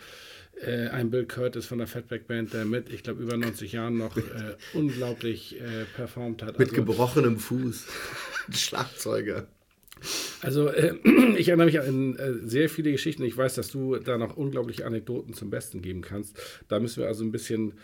äh, 0.60 0.88
ein 0.88 1.10
Bill 1.10 1.26
Curtis 1.26 1.66
von 1.66 1.78
der 1.78 1.86
Fatback 1.86 2.26
Band, 2.26 2.52
der 2.52 2.64
mit, 2.64 2.90
ich 2.90 3.04
glaube, 3.04 3.22
über 3.22 3.36
90 3.36 3.72
Jahren 3.72 3.96
noch 3.96 4.16
äh, 4.16 4.56
unglaublich 4.74 5.56
performt 5.94 6.42
hat. 6.42 6.58
Mit 6.58 6.70
also, 6.70 6.82
gebrochenem 6.82 7.38
Fuß. 7.38 7.86
Schlagzeuger. 8.50 9.46
Also, 10.42 10.68
äh, 10.68 10.94
ich 11.36 11.48
erinnere 11.48 11.66
mich 11.66 11.80
an 11.80 12.16
äh, 12.16 12.46
sehr 12.46 12.68
viele 12.68 12.92
Geschichten. 12.92 13.22
Ich 13.24 13.36
weiß, 13.36 13.54
dass 13.54 13.68
du 13.68 13.96
da 13.96 14.18
noch 14.18 14.36
unglaubliche 14.36 14.86
Anekdoten 14.86 15.34
zum 15.34 15.50
Besten 15.50 15.82
geben 15.82 16.02
kannst. 16.02 16.38
Da 16.68 16.80
müssen 16.80 17.00
wir 17.00 17.08
also 17.08 17.24
ein 17.24 17.32
bisschen 17.32 17.74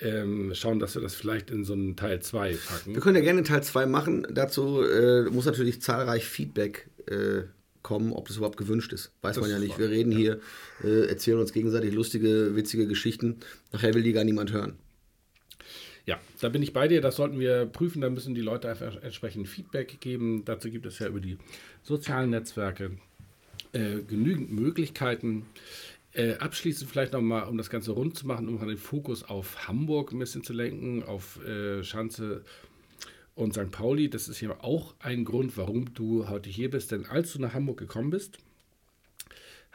ähm, 0.00 0.52
schauen, 0.54 0.78
dass 0.78 0.94
wir 0.94 1.02
das 1.02 1.14
vielleicht 1.14 1.50
in 1.50 1.64
so 1.64 1.72
einen 1.72 1.96
Teil 1.96 2.20
2 2.20 2.56
packen. 2.66 2.94
Wir 2.94 3.00
können 3.00 3.16
ja 3.16 3.22
gerne 3.22 3.42
Teil 3.42 3.62
2 3.62 3.86
machen. 3.86 4.26
Dazu 4.30 4.82
äh, 4.82 5.24
muss 5.30 5.46
natürlich 5.46 5.82
zahlreich 5.82 6.24
Feedback 6.24 6.88
äh, 7.06 7.42
kommen, 7.82 8.12
ob 8.12 8.28
das 8.28 8.36
überhaupt 8.36 8.58
gewünscht 8.58 8.92
ist. 8.92 9.12
Weiß 9.22 9.36
das 9.36 9.42
man 9.42 9.50
ja 9.50 9.58
nicht. 9.58 9.78
Wir 9.78 9.88
reden 9.88 10.12
ja. 10.12 10.18
hier, 10.18 10.40
äh, 10.84 11.06
erzählen 11.06 11.38
uns 11.38 11.52
gegenseitig 11.52 11.92
lustige, 11.92 12.54
witzige 12.54 12.86
Geschichten. 12.86 13.38
Nachher 13.72 13.94
will 13.94 14.02
die 14.02 14.12
gar 14.12 14.24
niemand 14.24 14.52
hören. 14.52 14.74
Ja, 16.08 16.18
da 16.40 16.48
bin 16.48 16.62
ich 16.62 16.72
bei 16.72 16.88
dir. 16.88 17.02
Das 17.02 17.16
sollten 17.16 17.38
wir 17.38 17.66
prüfen. 17.66 18.00
Da 18.00 18.08
müssen 18.08 18.34
die 18.34 18.40
Leute 18.40 18.70
einfach 18.70 18.96
entsprechend 19.02 19.46
Feedback 19.46 20.00
geben. 20.00 20.42
Dazu 20.46 20.70
gibt 20.70 20.86
es 20.86 20.98
ja 21.00 21.06
über 21.06 21.20
die 21.20 21.36
sozialen 21.82 22.30
Netzwerke 22.30 22.92
äh, 23.74 23.98
genügend 24.08 24.50
Möglichkeiten. 24.50 25.44
Äh, 26.14 26.36
abschließend 26.36 26.90
vielleicht 26.90 27.12
nochmal, 27.12 27.46
um 27.46 27.58
das 27.58 27.68
Ganze 27.68 27.90
rund 27.90 28.16
zu 28.16 28.26
machen, 28.26 28.48
um 28.48 28.66
den 28.66 28.78
Fokus 28.78 29.22
auf 29.22 29.68
Hamburg 29.68 30.12
ein 30.12 30.18
bisschen 30.18 30.42
zu 30.42 30.54
lenken, 30.54 31.02
auf 31.02 31.44
äh, 31.44 31.84
Schanze 31.84 32.42
und 33.34 33.52
St. 33.52 33.70
Pauli, 33.70 34.08
das 34.08 34.28
ist 34.28 34.40
ja 34.40 34.56
auch 34.62 34.94
ein 35.00 35.26
Grund, 35.26 35.58
warum 35.58 35.92
du 35.92 36.26
heute 36.30 36.48
hier 36.48 36.70
bist. 36.70 36.90
Denn 36.90 37.04
als 37.04 37.34
du 37.34 37.38
nach 37.38 37.52
Hamburg 37.52 37.80
gekommen 37.80 38.08
bist, 38.08 38.38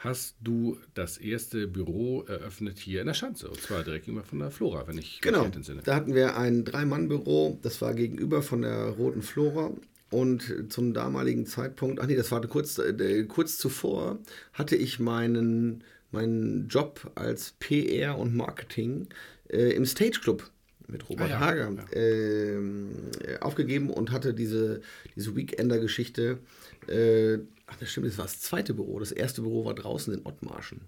hast 0.04 0.36
du 0.40 0.78
das 0.92 1.16
erste 1.16 1.66
Büro 1.66 2.22
eröffnet 2.24 2.78
hier 2.78 3.00
in 3.00 3.06
der 3.06 3.14
Schanze. 3.14 3.48
Und 3.48 3.60
zwar 3.60 3.82
direkt 3.82 4.04
gegenüber 4.04 4.26
von 4.26 4.38
der 4.38 4.50
Flora, 4.50 4.86
wenn 4.86 4.98
ich 4.98 5.20
genau. 5.22 5.44
mich 5.44 5.56
entsinne. 5.56 5.80
Da 5.82 5.94
hatten 5.94 6.14
wir 6.14 6.36
ein 6.36 6.64
Drei-Mann-Büro, 6.64 7.58
das 7.62 7.80
war 7.80 7.94
gegenüber 7.94 8.42
von 8.42 8.62
der 8.62 8.88
Roten 8.88 9.22
Flora. 9.22 9.72
Und 10.10 10.66
zum 10.68 10.92
damaligen 10.94 11.46
Zeitpunkt, 11.46 12.00
ach 12.00 12.06
nee, 12.06 12.14
das 12.14 12.30
war 12.30 12.40
kurz, 12.42 12.78
äh, 12.78 13.24
kurz 13.24 13.58
zuvor, 13.58 14.18
hatte 14.52 14.76
ich 14.76 15.00
meinen, 15.00 15.82
meinen 16.12 16.68
Job 16.68 17.10
als 17.16 17.54
PR 17.58 18.16
und 18.18 18.36
Marketing 18.36 19.08
äh, 19.48 19.70
im 19.72 19.86
Stage 19.86 20.20
Club 20.22 20.50
mit 20.86 21.08
Robert 21.08 21.30
ah, 21.30 21.30
ja. 21.30 21.40
Hager 21.40 21.72
ja. 21.72 21.98
Äh, 21.98 23.38
aufgegeben 23.40 23.90
und 23.90 24.12
hatte 24.12 24.34
diese, 24.34 24.82
diese 25.16 25.34
Weekender-Geschichte. 25.34 26.38
Äh, 26.86 27.38
ach, 27.66 27.76
das 27.76 27.90
stimmt, 27.90 28.06
das 28.06 28.18
war 28.18 28.26
das 28.26 28.40
zweite 28.40 28.74
Büro. 28.74 28.98
Das 28.98 29.12
erste 29.12 29.42
Büro 29.42 29.64
war 29.64 29.74
draußen 29.74 30.12
in 30.12 30.24
Ottmarschen. 30.24 30.82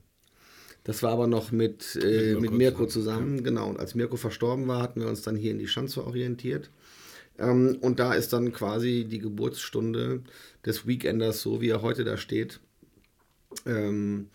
Das 0.85 1.03
war 1.03 1.11
aber 1.11 1.27
noch 1.27 1.51
mit, 1.51 1.99
äh, 2.01 2.37
mit, 2.37 2.53
Mirko 2.53 2.87
zusammen, 2.87 3.39
ja. 3.39 3.43
genau. 3.43 3.68
Und 3.68 3.81
als 3.81 3.95
Mirko 3.95 4.16
verstorben 4.16 4.68
war, 4.68 4.83
hatten 4.83 5.01
wir 5.01 5.09
uns 5.09 5.22
dann 5.22 5.35
hier 5.35 5.51
in 5.51 5.59
die 5.59 5.66
Schanze 5.66 6.07
orientiert. 6.07 6.70
Ähm, 7.39 7.79
und 7.81 7.99
da 7.99 8.14
ist 8.14 8.33
dann 8.33 8.53
quasi 8.53 9.05
die 9.09 9.18
Geburtsstunde 9.18 10.22
des 10.64 10.87
Weekenders, 10.87 11.43
so 11.43 11.61
wie 11.61 11.70
er 11.70 11.83
heute 11.83 12.05
da 12.05 12.16
steht, 12.16 12.61
ähm, 13.66 14.29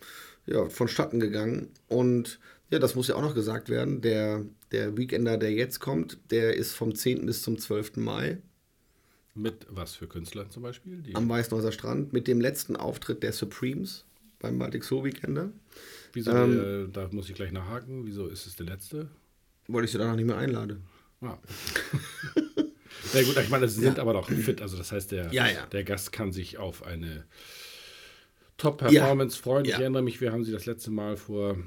ja, 0.46 0.68
vonstatten 0.70 1.20
gegangen. 1.20 1.70
Und 1.88 2.39
ja, 2.70 2.80
das 2.80 2.96
muss 2.96 3.08
ja 3.08 3.16
auch 3.16 3.22
noch 3.22 3.36
gesagt 3.36 3.70
werden. 3.70 4.02
Der, 4.02 4.44
der 4.72 4.98
Weekender, 4.98 5.38
der 5.38 5.52
jetzt 5.52 5.80
kommt, 5.80 6.18
der 6.32 6.56
ist 6.56 6.74
vom 6.74 6.96
10. 6.96 7.26
bis 7.26 7.42
zum 7.42 7.58
12. 7.58 7.98
Mai. 7.98 8.39
Mit 9.34 9.66
was 9.70 9.96
für 9.96 10.08
Künstlern 10.08 10.50
zum 10.50 10.64
Beispiel? 10.64 10.98
Die 10.98 11.16
Am 11.16 11.30
Weißenhäuser 11.30 11.72
Strand 11.72 12.12
mit 12.12 12.28
dem 12.28 12.42
letzten 12.42 12.76
Auftritt 12.76 13.24
der 13.24 13.32
Supremes 13.32 14.06
beim 14.40 14.60
Baltic 14.60 14.84
Soul 14.84 15.06
Weekender. 15.06 15.52
Wieso, 16.14 16.32
ähm, 16.32 16.56
der, 16.56 16.88
da 16.88 17.10
muss 17.14 17.30
ich 17.30 17.36
gleich 17.36 17.54
nachhaken, 17.54 18.06
wieso 18.06 18.28
ist 18.28 18.46
es 18.46 18.58
der 18.58 18.66
letzte? 18.66 19.10
Weil 19.68 19.86
ich 19.86 19.92
sie 19.92 19.98
danach 19.98 20.16
nicht 20.16 20.26
mehr 20.26 20.38
einlade. 20.38 20.82
Ah. 21.22 21.38
Na 23.14 23.22
gut, 23.24 23.38
ich 23.38 23.50
meine, 23.50 23.70
sie 23.70 23.80
sind 23.80 23.98
ja. 23.98 24.04
aber 24.04 24.14
doch 24.14 24.30
fit, 24.30 24.62
also 24.62 24.76
das 24.76 24.92
heißt, 24.92 25.12
der, 25.12 25.32
ja, 25.32 25.48
ja. 25.48 25.66
der 25.68 25.84
Gast 25.86 26.12
kann 26.12 26.34
sich 26.34 26.58
auf 26.58 26.84
eine 26.84 27.24
Top-Performance-Freund. 28.58 29.68
Ja. 29.68 29.76
Ich 29.76 29.82
erinnere 29.82 30.02
mich, 30.02 30.20
wir 30.20 30.34
haben 30.34 30.44
sie 30.44 30.52
das 30.52 30.66
letzte 30.66 30.92
Mal 30.92 31.16
vor 31.16 31.58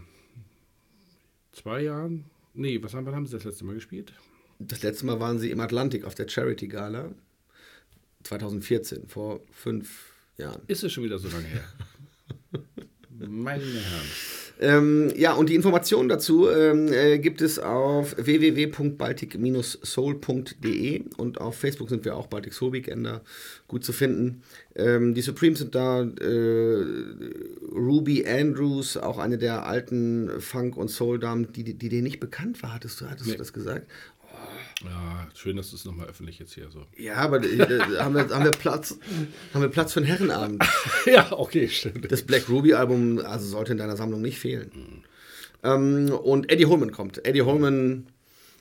zwei 1.53 1.83
Jahren. 1.83 2.27
Nee, 2.53 2.83
was 2.83 2.93
haben, 2.93 3.07
wann 3.07 3.15
haben 3.15 3.27
sie 3.27 3.33
das 3.33 3.45
letzte 3.45 3.65
Mal 3.65 3.75
gespielt? 3.75 4.13
Das 4.59 4.83
letzte 4.83 5.07
Mal 5.07 5.19
waren 5.19 5.39
sie 5.39 5.51
im 5.51 5.61
Atlantik 5.61 6.05
auf 6.05 6.15
der 6.15 6.29
Charity 6.29 6.69
Gala 6.69 7.15
2014, 8.25 9.09
vor 9.09 9.41
fünf 9.53 10.13
Jahren. 10.37 10.61
Ist 10.67 10.85
es 10.85 10.93
schon 10.93 11.05
wieder 11.05 11.19
so 11.19 11.29
lange 11.29 11.47
her? 11.47 11.65
Meine 13.27 13.63
Herren. 13.63 14.07
Ähm, 14.61 15.13
ja, 15.17 15.33
und 15.33 15.49
die 15.49 15.57
Informationen 15.57 16.09
dazu 16.09 16.49
ähm, 16.49 16.87
äh, 16.93 17.19
gibt 17.19 17.43
es 17.43 17.59
auf 17.59 18.15
www.baltic-soul.de 18.17 21.03
und 21.17 21.41
auf 21.41 21.59
Facebook 21.59 21.89
sind 21.89 22.05
wir 22.05 22.15
auch 22.17 22.29
Baltic 22.29 22.55
Soul 22.55 22.73
Weekender 22.73 23.23
gut 23.67 23.85
zu 23.85 23.93
finden. 23.93 24.43
Ähm, 24.77 25.13
die 25.15 25.23
Supremes 25.23 25.59
sind 25.59 25.75
da, 25.75 26.03
äh, 26.03 26.85
Ruby 27.73 28.25
Andrews, 28.27 28.97
auch 28.97 29.19
eine 29.19 29.39
der 29.39 29.67
alten 29.67 30.31
Funk- 30.41 30.77
und 30.77 30.89
Soul-Damen, 30.89 31.53
die, 31.53 31.75
die 31.75 31.89
dir 31.89 32.03
nicht 32.03 32.21
bekannt 32.21 32.63
war, 32.63 32.75
hattest 32.75 33.01
du, 33.01 33.07
hattest 33.11 33.27
Nee. 33.27 33.33
du 33.33 33.39
das 33.39 33.53
gesagt? 33.53 33.89
Ja, 34.85 35.29
schön, 35.35 35.57
dass 35.57 35.71
du 35.71 35.77
es 35.77 35.85
nochmal 35.85 36.09
öffentlich 36.09 36.39
jetzt 36.39 36.55
hier 36.55 36.71
so. 36.71 36.85
Ja, 36.97 37.17
aber 37.17 37.43
äh, 37.43 37.59
haben, 37.99 38.15
wir, 38.15 38.29
haben, 38.29 38.45
wir 38.45 38.51
Platz, 38.51 38.99
haben 39.53 39.63
wir 39.63 39.69
Platz 39.69 39.93
für 39.93 40.01
einen 40.01 40.07
Herrenabend. 40.07 40.65
ja, 41.07 41.33
okay, 41.33 41.69
stimmt. 41.69 42.11
Das 42.11 42.23
Black 42.23 42.49
Ruby 42.49 42.75
Album 42.75 43.19
also 43.19 43.47
sollte 43.47 43.73
in 43.73 43.79
deiner 43.79 43.97
Sammlung 43.97 44.21
nicht 44.21 44.39
fehlen. 44.39 45.05
Ähm, 45.63 46.11
und 46.11 46.51
Eddie 46.51 46.67
Holman 46.67 46.93
kommt. 46.93 47.27
Eddie 47.27 47.43
Holman, 47.43 48.07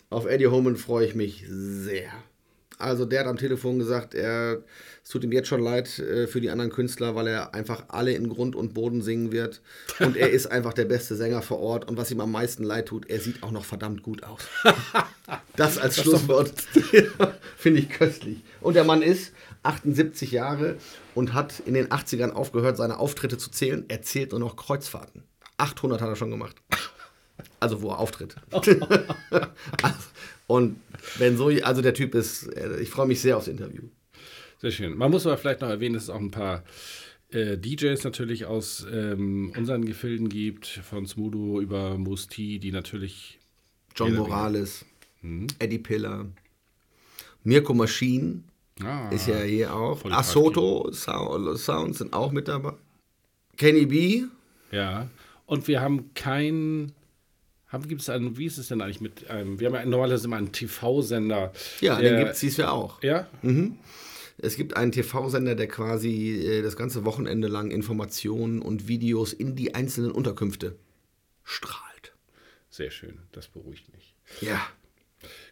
auf 0.09 0.25
Eddie 0.25 0.47
Holman 0.47 0.77
freue 0.77 1.05
ich 1.05 1.15
mich 1.15 1.45
sehr. 1.47 2.11
Also 2.83 3.05
der 3.05 3.21
hat 3.21 3.27
am 3.27 3.37
Telefon 3.37 3.79
gesagt, 3.79 4.13
er, 4.13 4.61
es 5.03 5.09
tut 5.09 5.23
ihm 5.23 5.31
jetzt 5.31 5.47
schon 5.47 5.61
leid 5.61 5.99
äh, 5.99 6.27
für 6.27 6.41
die 6.41 6.49
anderen 6.49 6.69
Künstler, 6.69 7.15
weil 7.15 7.27
er 7.27 7.53
einfach 7.53 7.85
alle 7.87 8.11
in 8.11 8.27
Grund 8.27 8.57
und 8.57 8.73
Boden 8.73 9.01
singen 9.01 9.31
wird. 9.31 9.61
Und 9.99 10.17
er 10.17 10.29
ist 10.29 10.47
einfach 10.47 10.73
der 10.73 10.83
beste 10.83 11.15
Sänger 11.15 11.41
vor 11.41 11.59
Ort. 11.59 11.87
Und 11.87 11.95
was 11.95 12.11
ihm 12.11 12.19
am 12.19 12.31
meisten 12.31 12.63
leid 12.63 12.87
tut, 12.87 13.09
er 13.09 13.21
sieht 13.21 13.41
auch 13.41 13.51
noch 13.51 13.63
verdammt 13.63 14.03
gut 14.03 14.23
aus. 14.23 14.41
Das 15.55 15.77
als 15.77 16.01
Schlusswort 16.01 16.51
finde 17.57 17.79
ich 17.79 17.89
köstlich. 17.89 18.43
Und 18.59 18.73
der 18.73 18.83
Mann 18.83 19.01
ist 19.03 19.31
78 19.61 20.31
Jahre 20.31 20.77
und 21.13 21.33
hat 21.33 21.61
in 21.65 21.75
den 21.75 21.89
80ern 21.89 22.31
aufgehört, 22.31 22.75
seine 22.75 22.97
Auftritte 22.97 23.37
zu 23.37 23.51
zählen. 23.51 23.85
Er 23.87 24.01
zählt 24.01 24.31
nur 24.31 24.39
noch 24.39 24.55
Kreuzfahrten. 24.55 25.23
800 25.57 26.01
hat 26.01 26.09
er 26.09 26.15
schon 26.15 26.31
gemacht. 26.31 26.57
Also 27.63 27.81
wo 27.81 27.89
er 27.89 27.99
auftritt. 27.99 28.35
und 30.47 30.79
wenn 31.17 31.37
so, 31.37 31.47
also 31.47 31.81
der 31.81 31.93
Typ 31.93 32.13
ist, 32.15 32.47
äh, 32.47 32.79
ich 32.79 32.89
freue 32.89 33.07
mich 33.07 33.21
sehr 33.21 33.37
aufs 33.37 33.47
Interview. 33.47 33.83
Sehr 34.59 34.71
schön. 34.71 34.97
Man 34.97 35.11
muss 35.11 35.25
aber 35.25 35.37
vielleicht 35.37 35.61
noch 35.61 35.69
erwähnen, 35.69 35.95
dass 35.95 36.03
es 36.03 36.09
auch 36.09 36.19
ein 36.19 36.31
paar 36.31 36.63
äh, 37.31 37.57
DJs 37.57 38.03
natürlich 38.03 38.45
aus 38.45 38.85
ähm, 38.91 39.53
unseren 39.57 39.85
Gefilden 39.85 40.29
gibt, 40.29 40.67
von 40.67 41.05
Smudo 41.07 41.61
über 41.61 41.97
T, 42.29 42.59
die 42.59 42.71
natürlich. 42.71 43.39
John 43.95 44.15
Morales, 44.15 44.85
Eddie 45.59 45.77
Piller, 45.77 46.25
Mirko 47.43 47.73
Machine 47.73 48.43
Ah, 48.81 49.09
ist 49.09 49.27
ja 49.27 49.39
hier 49.41 49.73
auch. 49.73 50.03
Asoto 50.05 50.91
Sound, 50.91 51.59
Sounds 51.59 51.99
sind 51.99 52.13
auch 52.13 52.31
mit 52.31 52.47
dabei. 52.47 52.73
Kenny 53.57 53.85
B, 53.85 54.23
Ja. 54.71 55.07
Und 55.45 55.67
wir 55.67 55.81
haben 55.81 56.13
kein. 56.15 56.91
Haben, 57.73 57.87
gibt 57.89 58.01
es 58.01 58.09
einen, 58.09 58.37
wie 58.37 58.45
ist 58.45 58.57
es 58.57 58.69
denn 58.69 58.81
eigentlich 58.81 59.01
mit 59.01 59.29
einem, 59.29 59.59
wir 59.59 59.67
haben 59.67 59.73
ja 59.75 59.83
normalerweise 59.85 60.27
immer 60.27 60.37
einen 60.37 60.51
TV-Sender. 60.53 61.51
ja, 61.81 61.99
der- 61.99 62.11
den 62.11 62.19
gibt 62.19 62.31
es 62.35 62.39
dies 62.39 62.55
Jahr 62.57 62.71
auch. 62.71 63.01
Ja? 63.03 63.27
Es 64.37 64.55
gibt 64.55 64.77
einen 64.77 64.91
TV-Sender, 64.91 65.55
der 65.55 65.67
quasi 65.67 66.39
äh, 66.45 66.61
das 66.61 66.75
ganze 66.77 67.03
Wochenende 67.03 67.47
lang 67.47 67.71
Informationen 67.71 68.61
und 68.61 68.87
Videos 68.87 69.33
in 69.33 69.55
die 69.55 69.75
einzelnen 69.75 70.11
Unterkünfte 70.11 70.75
strahlt. 71.43 72.13
Sehr 72.69 72.89
schön, 72.91 73.19
das 73.31 73.47
beruhigt 73.47 73.91
mich. 73.93 74.15
Ja. 74.41 74.65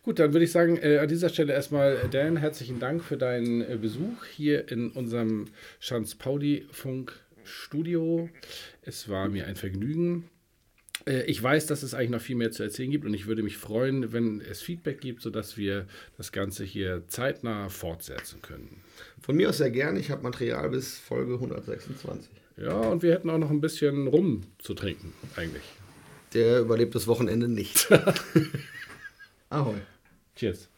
Gut, 0.03 0.17
dann 0.19 0.33
würde 0.33 0.43
ich 0.45 0.51
sagen, 0.51 0.77
äh, 0.77 0.97
an 0.97 1.07
dieser 1.07 1.29
Stelle 1.29 1.53
erstmal, 1.53 1.95
äh, 1.95 2.09
Dan, 2.09 2.37
herzlichen 2.37 2.79
Dank 2.79 3.03
für 3.03 3.17
deinen 3.17 3.61
äh, 3.61 3.77
Besuch 3.79 4.25
hier 4.35 4.69
in 4.71 4.89
unserem 4.91 5.45
Schanz 5.79 6.15
Pauli 6.15 6.65
Funk 6.71 7.13
Studio. 7.43 8.29
Es 8.81 9.09
war 9.09 9.29
mir 9.29 9.45
ein 9.47 9.55
Vergnügen. 9.55 10.29
Äh, 11.05 11.23
ich 11.23 11.41
weiß, 11.41 11.67
dass 11.67 11.83
es 11.83 11.93
eigentlich 11.93 12.09
noch 12.09 12.21
viel 12.21 12.35
mehr 12.35 12.51
zu 12.51 12.63
erzählen 12.63 12.91
gibt 12.91 13.05
und 13.05 13.13
ich 13.13 13.27
würde 13.27 13.43
mich 13.43 13.57
freuen, 13.57 14.13
wenn 14.13 14.41
es 14.41 14.61
Feedback 14.61 15.01
gibt, 15.01 15.21
sodass 15.21 15.57
wir 15.57 15.85
das 16.17 16.31
Ganze 16.31 16.63
hier 16.63 17.03
zeitnah 17.07 17.69
fortsetzen 17.69 18.41
können. 18.41 18.81
Von 19.21 19.35
mir 19.35 19.49
aus 19.49 19.57
sehr 19.57 19.71
gern. 19.71 19.97
Ich 19.97 20.09
habe 20.11 20.23
Material 20.23 20.69
bis 20.69 20.97
Folge 20.97 21.33
126. 21.35 22.29
Ja, 22.57 22.73
und 22.73 23.03
wir 23.03 23.13
hätten 23.13 23.29
auch 23.29 23.37
noch 23.37 23.49
ein 23.49 23.61
bisschen 23.61 24.07
Rum 24.07 24.43
zu 24.59 24.73
trinken, 24.73 25.13
eigentlich. 25.35 25.63
Der 26.33 26.59
überlebt 26.59 26.95
das 26.95 27.07
Wochenende 27.07 27.47
nicht. 27.47 27.87
Ahoi. 29.49 29.75
Cheers. 30.35 30.69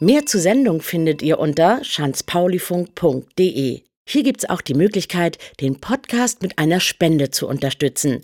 Mehr 0.00 0.26
zur 0.26 0.40
Sendung 0.40 0.82
findet 0.82 1.22
ihr 1.22 1.38
unter 1.38 1.82
schanzpaulifunk.de. 1.84 3.82
Hier 4.06 4.22
gibt's 4.22 4.44
auch 4.48 4.60
die 4.60 4.74
Möglichkeit, 4.74 5.38
den 5.60 5.80
Podcast 5.80 6.42
mit 6.42 6.58
einer 6.58 6.80
Spende 6.80 7.30
zu 7.30 7.48
unterstützen. 7.48 8.22